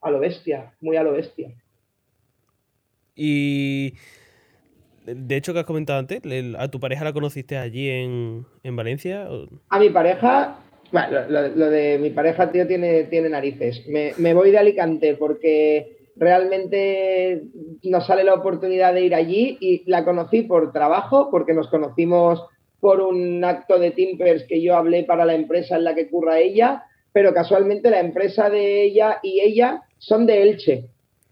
A 0.00 0.10
lo 0.10 0.18
bestia, 0.18 0.74
muy 0.80 0.96
a 0.96 1.02
lo 1.02 1.12
bestia. 1.12 1.54
Y 3.14 3.94
de 5.06 5.36
hecho, 5.36 5.52
que 5.52 5.60
has 5.60 5.66
comentado 5.66 5.98
antes, 5.98 6.22
¿a 6.58 6.68
tu 6.68 6.80
pareja 6.80 7.04
la 7.04 7.12
conociste 7.12 7.58
allí 7.58 7.90
en, 7.90 8.46
Valencia? 8.76 9.28
A 9.68 9.78
mi 9.78 9.90
pareja, 9.90 10.58
bueno, 10.92 11.28
lo, 11.28 11.70
de 11.70 11.98
mi 11.98 12.10
pareja, 12.10 12.50
tío, 12.50 12.66
tiene, 12.66 13.04
tiene 13.04 13.28
narices. 13.28 13.86
Me, 13.86 14.34
voy 14.34 14.50
de 14.50 14.58
Alicante 14.58 15.14
porque 15.14 15.93
realmente 16.16 17.42
nos 17.82 18.06
sale 18.06 18.24
la 18.24 18.34
oportunidad 18.34 18.94
de 18.94 19.02
ir 19.02 19.14
allí 19.14 19.56
y 19.60 19.88
la 19.90 20.04
conocí 20.04 20.42
por 20.42 20.72
trabajo, 20.72 21.28
porque 21.30 21.54
nos 21.54 21.68
conocimos 21.68 22.44
por 22.80 23.00
un 23.00 23.42
acto 23.44 23.78
de 23.78 23.92
Timpers 23.92 24.44
que 24.44 24.60
yo 24.60 24.76
hablé 24.76 25.04
para 25.04 25.24
la 25.24 25.34
empresa 25.34 25.76
en 25.76 25.84
la 25.84 25.94
que 25.94 26.08
curra 26.08 26.38
ella, 26.38 26.84
pero 27.12 27.32
casualmente 27.32 27.90
la 27.90 28.00
empresa 28.00 28.50
de 28.50 28.82
ella 28.82 29.20
y 29.22 29.40
ella 29.40 29.82
son 29.98 30.26
de 30.26 30.42
Elche. 30.42 30.84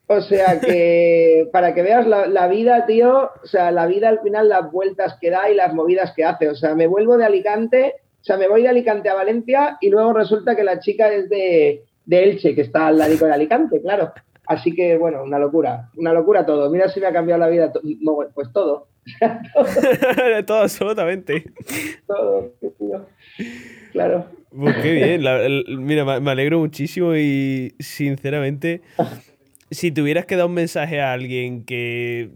O 0.07 0.20
sea 0.20 0.61
que 0.64 1.49
para 1.53 1.74
que 1.74 1.83
veas 1.83 2.07
la, 2.07 2.49
vida, 2.49 2.87
tío, 2.87 3.30
o 3.43 3.47
sea, 3.47 3.70
la 3.70 3.87
vida 3.87 4.09
al 4.09 4.20
final, 4.20 4.49
las 4.49 4.70
vueltas 4.72 5.16
que 5.20 5.30
da 5.30 5.51
y 5.51 5.55
las 5.55 5.74
movidas 5.74 6.12
que 6.14 6.24
hace. 6.24 6.49
O 6.49 6.55
sea, 6.55 6.74
me 6.74 6.87
vuelvo 6.87 7.16
de 7.16 7.24
Alicante, 7.24 7.97
o 8.20 8.24
sea, 8.24 8.37
me 8.37 8.49
voy 8.49 8.62
de 8.62 8.68
Alicante 8.68 9.09
a 9.09 9.14
Valencia 9.14 9.78
y 9.80 9.91
luego 9.91 10.12
resulta 10.12 10.57
que 10.57 10.64
la 10.64 10.80
chica 10.80 11.12
es 11.12 11.28
de, 11.28 11.85
Elche, 12.09 12.55
que 12.55 12.62
está 12.62 12.89
al 12.89 12.99
lado 12.99 13.14
de 13.14 13.33
Alicante, 13.33 13.80
claro. 13.80 14.12
Así 14.47 14.74
que, 14.74 14.99
bueno, 14.99 15.22
una 15.22 15.38
locura, 15.38 15.90
una 15.97 16.12
locura 16.12 16.45
todo. 16.45 16.70
Mira 16.70 16.88
si 16.88 17.01
me 17.01 17.07
ha 17.07 17.12
cambiado 17.12 17.40
la 17.40 17.49
vida, 17.49 17.72
pues 18.34 18.53
todo. 18.53 18.88
todo. 20.47 20.62
absolutamente. 20.62 21.45
Todo, 22.07 22.53
tío. 22.78 23.07
Claro. 23.93 24.26
Pues 24.55 24.76
qué 24.76 24.93
bien, 24.93 25.22
mira, 25.84 26.20
me 26.20 26.30
alegro 26.30 26.59
muchísimo 26.59 27.16
y 27.16 27.74
sinceramente 27.78 28.82
si 29.72 29.90
tuvieras 29.90 30.26
que 30.26 30.36
dar 30.36 30.47
un 30.47 30.55
mensaje 30.55 31.01
a 31.01 31.12
alguien 31.12 31.64
que, 31.64 32.30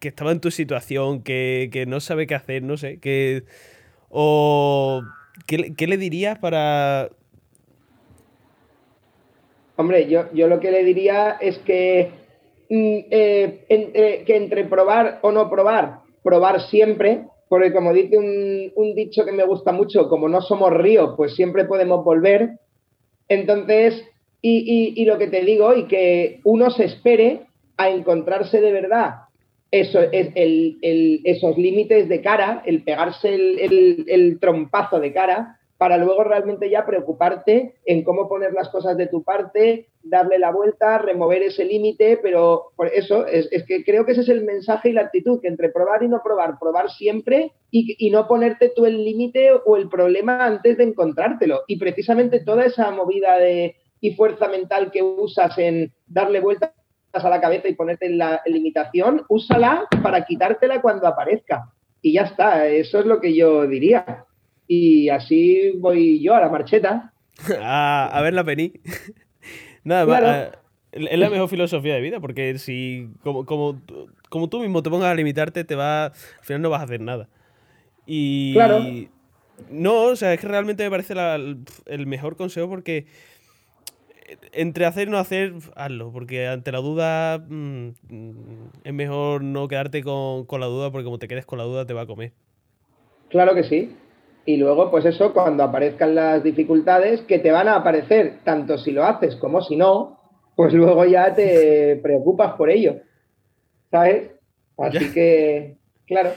que 0.00 0.08
estaba 0.08 0.32
en 0.32 0.40
tu 0.40 0.50
situación, 0.50 1.22
que, 1.22 1.84
no 1.86 2.00
sabe 2.00 2.26
qué 2.26 2.34
hacer, 2.34 2.62
no 2.62 2.76
sé, 2.76 2.98
que... 2.98 3.44
O... 4.08 5.02
¿Qué, 5.46 5.86
le 5.86 5.96
dirías 5.98 6.38
para...? 6.38 7.10
Hombre, 9.76 10.08
yo, 10.08 10.32
yo 10.32 10.46
lo 10.46 10.60
que 10.60 10.70
le 10.70 10.84
diría 10.84 11.36
es 11.40 11.58
que, 11.58 12.10
mm, 12.70 12.98
eh, 13.10 14.22
que 14.26 14.36
entre 14.36 14.64
probar 14.64 15.18
o 15.22 15.32
no 15.32 15.50
probar, 15.50 16.00
probar 16.22 16.60
siempre, 16.68 17.24
porque 17.48 17.72
como 17.72 17.92
dice 17.92 18.16
un, 18.16 18.72
un, 18.74 18.94
dicho 18.94 19.24
que 19.24 19.32
me 19.32 19.44
gusta 19.44 19.72
mucho, 19.72 20.08
como 20.08 20.28
no 20.28 20.40
somos 20.40 20.72
ríos, 20.72 21.14
pues 21.16 21.34
siempre 21.34 21.64
podemos 21.64 22.04
volver. 22.04 22.58
Entonces, 23.28 24.02
y, 24.46 25.04
lo 25.06 25.16
que 25.16 25.28
te 25.28 25.42
digo, 25.42 25.74
y 25.74 25.84
que 25.84 26.40
uno 26.44 26.70
se 26.70 26.84
espere 26.84 27.46
a 27.76 27.88
encontrarse 27.88 28.60
de 28.60 28.72
verdad 28.72 29.14
eso, 29.70 30.00
es 30.00 30.28
el, 30.36 31.20
esos 31.24 31.56
límites 31.58 32.08
de 32.08 32.20
cara, 32.20 32.62
el 32.64 32.82
pegarse 32.84 33.34
el, 33.34 34.38
trompazo 34.40 35.00
de 35.00 35.12
cara, 35.12 35.58
para 35.84 35.98
luego 35.98 36.24
realmente 36.24 36.70
ya 36.70 36.86
preocuparte 36.86 37.74
en 37.84 38.04
cómo 38.04 38.26
poner 38.26 38.54
las 38.54 38.70
cosas 38.70 38.96
de 38.96 39.06
tu 39.06 39.22
parte, 39.22 39.90
darle 40.02 40.38
la 40.38 40.50
vuelta, 40.50 40.96
remover 40.96 41.42
ese 41.42 41.66
límite, 41.66 42.18
pero 42.22 42.72
por 42.74 42.86
eso 42.86 43.26
es, 43.26 43.50
que 43.68 43.84
creo 43.84 44.06
que 44.06 44.12
ese 44.12 44.22
es 44.22 44.30
el 44.30 44.44
mensaje 44.46 44.88
y 44.88 44.92
la 44.94 45.02
actitud, 45.02 45.40
entre 45.42 45.68
probar 45.68 46.02
y 46.02 46.08
no 46.08 46.22
probar, 46.24 46.58
probar 46.58 46.88
siempre 46.88 47.52
y, 47.70 47.96
y 47.98 48.10
no 48.10 48.26
ponerte 48.26 48.72
tú 48.74 48.86
el 48.86 49.04
límite 49.04 49.50
o 49.52 49.76
el 49.76 49.90
problema 49.90 50.46
antes 50.46 50.78
de 50.78 50.84
encontrártelo. 50.84 51.64
Y 51.66 51.78
precisamente 51.78 52.40
toda 52.40 52.64
esa 52.64 52.90
movida 52.90 53.36
de, 53.36 53.76
y 54.00 54.14
fuerza 54.14 54.48
mental 54.48 54.90
que 54.90 55.02
usas 55.02 55.58
en 55.58 55.92
darle 56.06 56.40
vueltas 56.40 56.72
a 57.12 57.28
la 57.28 57.42
cabeza 57.42 57.68
y 57.68 57.74
ponerte 57.74 58.06
en 58.06 58.16
la 58.16 58.40
limitación, 58.46 59.26
úsala 59.28 59.86
para 60.02 60.24
quitártela 60.24 60.80
cuando 60.80 61.06
aparezca. 61.06 61.70
Y 62.00 62.14
ya 62.14 62.22
está, 62.22 62.68
eso 62.68 63.00
es 63.00 63.04
lo 63.04 63.20
que 63.20 63.34
yo 63.34 63.66
diría. 63.66 64.24
Y 64.66 65.08
así 65.08 65.72
voy 65.78 66.22
yo 66.22 66.34
a 66.34 66.40
la 66.40 66.48
marcheta. 66.48 67.12
a, 67.60 68.20
ver 68.22 68.34
la 68.34 68.44
pení. 68.44 68.72
Nada 69.84 70.06
más. 70.06 70.22
Eh, 70.22 70.50
es 70.92 71.18
la 71.18 71.28
mejor 71.28 71.48
filosofía 71.48 71.94
de 71.94 72.00
vida, 72.00 72.20
porque 72.20 72.56
si, 72.58 73.08
como, 73.22 73.44
como, 73.44 73.80
como 74.28 74.48
tú 74.48 74.60
mismo 74.60 74.82
te 74.82 74.90
pongas 74.90 75.08
a 75.08 75.14
limitarte, 75.14 75.64
te 75.64 75.74
va, 75.74 76.06
al 76.06 76.12
final 76.42 76.62
no 76.62 76.70
vas 76.70 76.80
a 76.80 76.84
hacer 76.84 77.00
nada. 77.00 77.28
Y. 78.06 78.52
Claro. 78.54 78.84
No, 79.70 80.02
o 80.04 80.16
sea, 80.16 80.32
es 80.34 80.40
que 80.40 80.48
realmente 80.48 80.82
me 80.82 80.90
parece 80.90 81.14
el 81.86 82.06
mejor 82.06 82.36
consejo 82.36 82.68
porque 82.68 83.06
entre 84.52 84.86
hacer 84.86 85.08
y 85.08 85.10
no 85.10 85.18
hacer, 85.18 85.52
hazlo, 85.76 86.12
porque 86.12 86.46
ante 86.46 86.72
la 86.72 86.78
duda 86.78 87.38
mm, 87.38 87.88
es 88.84 88.92
mejor 88.92 89.42
no 89.42 89.68
quedarte 89.68 90.02
con, 90.02 90.46
la 90.50 90.66
duda, 90.66 90.90
porque 90.90 91.04
como 91.04 91.18
te 91.18 91.28
quedes 91.28 91.46
con 91.46 91.58
la 91.58 91.64
duda 91.64 91.86
te 91.86 91.94
va 91.94 92.02
a 92.02 92.06
comer. 92.06 92.32
Claro 93.28 93.54
que 93.54 93.64
sí. 93.64 93.94
Y 94.46 94.56
luego, 94.56 94.90
pues 94.90 95.04
eso, 95.04 95.32
cuando 95.32 95.64
aparezcan 95.64 96.14
las 96.14 96.42
dificultades, 96.42 97.22
que 97.22 97.38
te 97.38 97.50
van 97.50 97.68
a 97.68 97.76
aparecer, 97.76 98.40
tanto 98.44 98.78
si 98.78 98.92
lo 98.92 99.04
haces 99.04 99.36
como 99.36 99.62
si 99.62 99.76
no, 99.76 100.20
pues 100.54 100.72
luego 100.72 101.04
ya 101.04 101.34
te 101.34 101.96
preocupas 102.02 102.54
por 102.54 102.70
ello. 102.70 102.96
¿Sabes? 103.90 104.30
Así 104.76 105.12
que, 105.12 105.76
claro. 106.06 106.30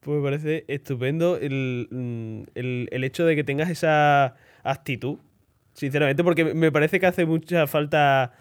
Pues 0.00 0.18
me 0.18 0.22
parece 0.22 0.64
estupendo 0.68 1.36
el, 1.36 1.88
mm, 1.90 2.42
el 2.54 3.04
hecho 3.04 3.26
de 3.26 3.34
que 3.34 3.44
tengas 3.44 3.68
esa 3.68 4.36
actitud 4.62 5.18
sinceramente, 5.78 6.24
porque 6.24 6.44
me 6.54 6.72
parece 6.72 6.98
que 6.98 7.06
hace 7.06 7.24
mucha 7.24 7.66
falta 7.68 8.32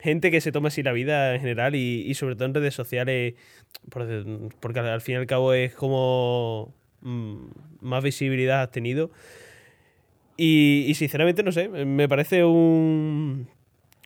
gente 0.00 0.30
que 0.30 0.40
se 0.40 0.50
tome 0.50 0.68
así 0.68 0.82
la 0.82 0.92
vida 0.92 1.34
en 1.34 1.40
general 1.40 1.74
y, 1.76 2.12
sobre 2.14 2.34
todo 2.34 2.46
en 2.46 2.54
redes 2.54 2.74
sociales, 2.74 3.34
porque 3.88 4.80
al 4.80 5.00
fin 5.00 5.14
y 5.14 5.18
al 5.18 5.26
cabo 5.26 5.52
es 5.52 5.74
como 5.74 6.74
más 7.02 8.02
visibilidad 8.02 8.62
has 8.62 8.70
tenido. 8.70 9.10
Y, 10.36 10.92
sinceramente, 10.94 11.42
no 11.42 11.52
sé, 11.52 11.68
me 11.68 12.08
parece 12.08 12.44
un, 12.44 13.46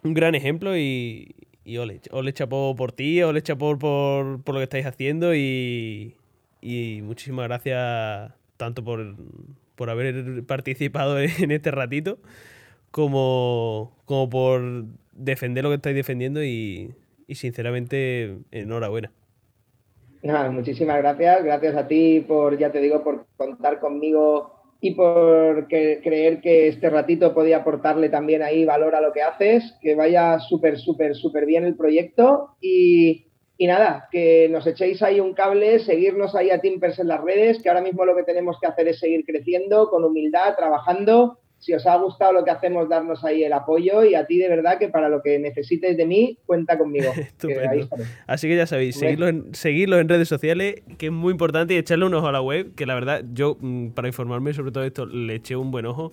un 0.02 0.14
gran 0.14 0.34
ejemplo 0.34 0.76
y, 0.76 1.34
y 1.64 1.76
ole, 1.76 2.00
ole 2.10 2.32
chapó 2.32 2.74
por 2.76 2.92
ti, 2.92 3.22
ole 3.22 3.42
chapó 3.42 3.78
por, 3.78 4.42
por 4.42 4.54
lo 4.54 4.60
que 4.60 4.64
estáis 4.64 4.86
haciendo 4.86 5.34
y, 5.34 6.16
y 6.60 7.00
muchísimas 7.02 7.46
gracias 7.46 8.32
tanto 8.56 8.82
por, 8.82 9.16
por 9.76 9.90
haber 9.90 10.44
participado 10.44 11.18
en 11.20 11.50
este 11.50 11.70
ratito 11.70 12.18
como, 12.90 13.96
como 14.04 14.30
por 14.30 14.84
defender 15.12 15.64
lo 15.64 15.70
que 15.70 15.76
estáis 15.76 15.96
defendiendo 15.96 16.44
y, 16.44 16.94
sinceramente 17.28 18.38
enhorabuena. 18.52 19.10
Muchísimas 20.50 20.98
gracias. 20.98 21.44
Gracias 21.44 21.76
a 21.76 21.86
ti 21.86 22.24
por, 22.26 22.58
ya 22.58 22.72
te 22.72 22.80
digo, 22.80 23.02
por 23.04 23.26
contar 23.36 23.78
conmigo 23.78 24.52
y 24.80 24.92
por 24.92 25.68
creer 25.68 26.40
que 26.40 26.68
este 26.68 26.90
ratito 26.90 27.34
podía 27.34 27.58
aportarle 27.58 28.08
también 28.08 28.42
ahí 28.42 28.64
valor 28.64 28.94
a 28.94 29.00
lo 29.00 29.12
que 29.12 29.22
haces. 29.22 29.76
Que 29.80 29.94
vaya 29.94 30.38
súper, 30.40 30.78
súper, 30.78 31.14
súper 31.14 31.46
bien 31.46 31.64
el 31.64 31.76
proyecto. 31.76 32.56
Y, 32.60 33.26
y 33.58 33.66
nada, 33.66 34.08
que 34.10 34.48
nos 34.50 34.66
echéis 34.66 35.02
ahí 35.02 35.20
un 35.20 35.34
cable, 35.34 35.78
seguirnos 35.78 36.34
ahí 36.34 36.50
a 36.50 36.60
Timpers 36.60 36.98
en 36.98 37.08
las 37.08 37.22
redes, 37.22 37.62
que 37.62 37.68
ahora 37.68 37.82
mismo 37.82 38.04
lo 38.04 38.16
que 38.16 38.24
tenemos 38.24 38.58
que 38.60 38.66
hacer 38.66 38.88
es 38.88 38.98
seguir 38.98 39.24
creciendo 39.24 39.90
con 39.90 40.04
humildad, 40.04 40.56
trabajando 40.56 41.38
si 41.64 41.72
os 41.72 41.86
ha 41.86 41.96
gustado 41.96 42.34
lo 42.34 42.44
que 42.44 42.50
hacemos, 42.50 42.90
darnos 42.90 43.24
ahí 43.24 43.42
el 43.42 43.52
apoyo 43.54 44.04
y 44.04 44.14
a 44.14 44.26
ti 44.26 44.38
de 44.38 44.50
verdad 44.50 44.78
que 44.78 44.88
para 44.88 45.08
lo 45.08 45.22
que 45.22 45.38
necesites 45.38 45.96
de 45.96 46.04
mí, 46.04 46.38
cuenta 46.44 46.76
conmigo. 46.76 47.10
Así 48.26 48.48
que 48.48 48.56
ya 48.56 48.66
sabéis, 48.66 48.96
seguirlo 48.96 49.28
en, 49.28 49.54
seguirlo 49.54 49.98
en 49.98 50.06
redes 50.06 50.28
sociales, 50.28 50.82
que 50.98 51.06
es 51.06 51.12
muy 51.12 51.30
importante, 51.30 51.72
y 51.72 51.78
echarle 51.78 52.04
un 52.04 52.12
ojo 52.12 52.26
a 52.26 52.32
la 52.32 52.42
web, 52.42 52.74
que 52.74 52.84
la 52.84 52.94
verdad 52.94 53.24
yo 53.32 53.56
mm, 53.58 53.88
para 53.88 54.08
informarme 54.08 54.52
sobre 54.52 54.72
todo 54.72 54.84
esto 54.84 55.06
le 55.06 55.36
eché 55.36 55.56
un 55.56 55.70
buen 55.70 55.86
ojo 55.86 56.12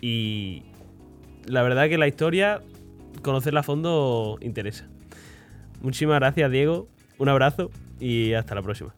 y 0.00 0.62
la 1.46 1.62
verdad 1.62 1.88
que 1.88 1.98
la 1.98 2.06
historia, 2.06 2.60
conocerla 3.22 3.60
a 3.60 3.64
fondo 3.64 4.38
interesa. 4.40 4.86
Muchísimas 5.82 6.20
gracias 6.20 6.52
Diego, 6.52 6.86
un 7.18 7.28
abrazo 7.28 7.72
y 7.98 8.34
hasta 8.34 8.54
la 8.54 8.62
próxima. 8.62 8.94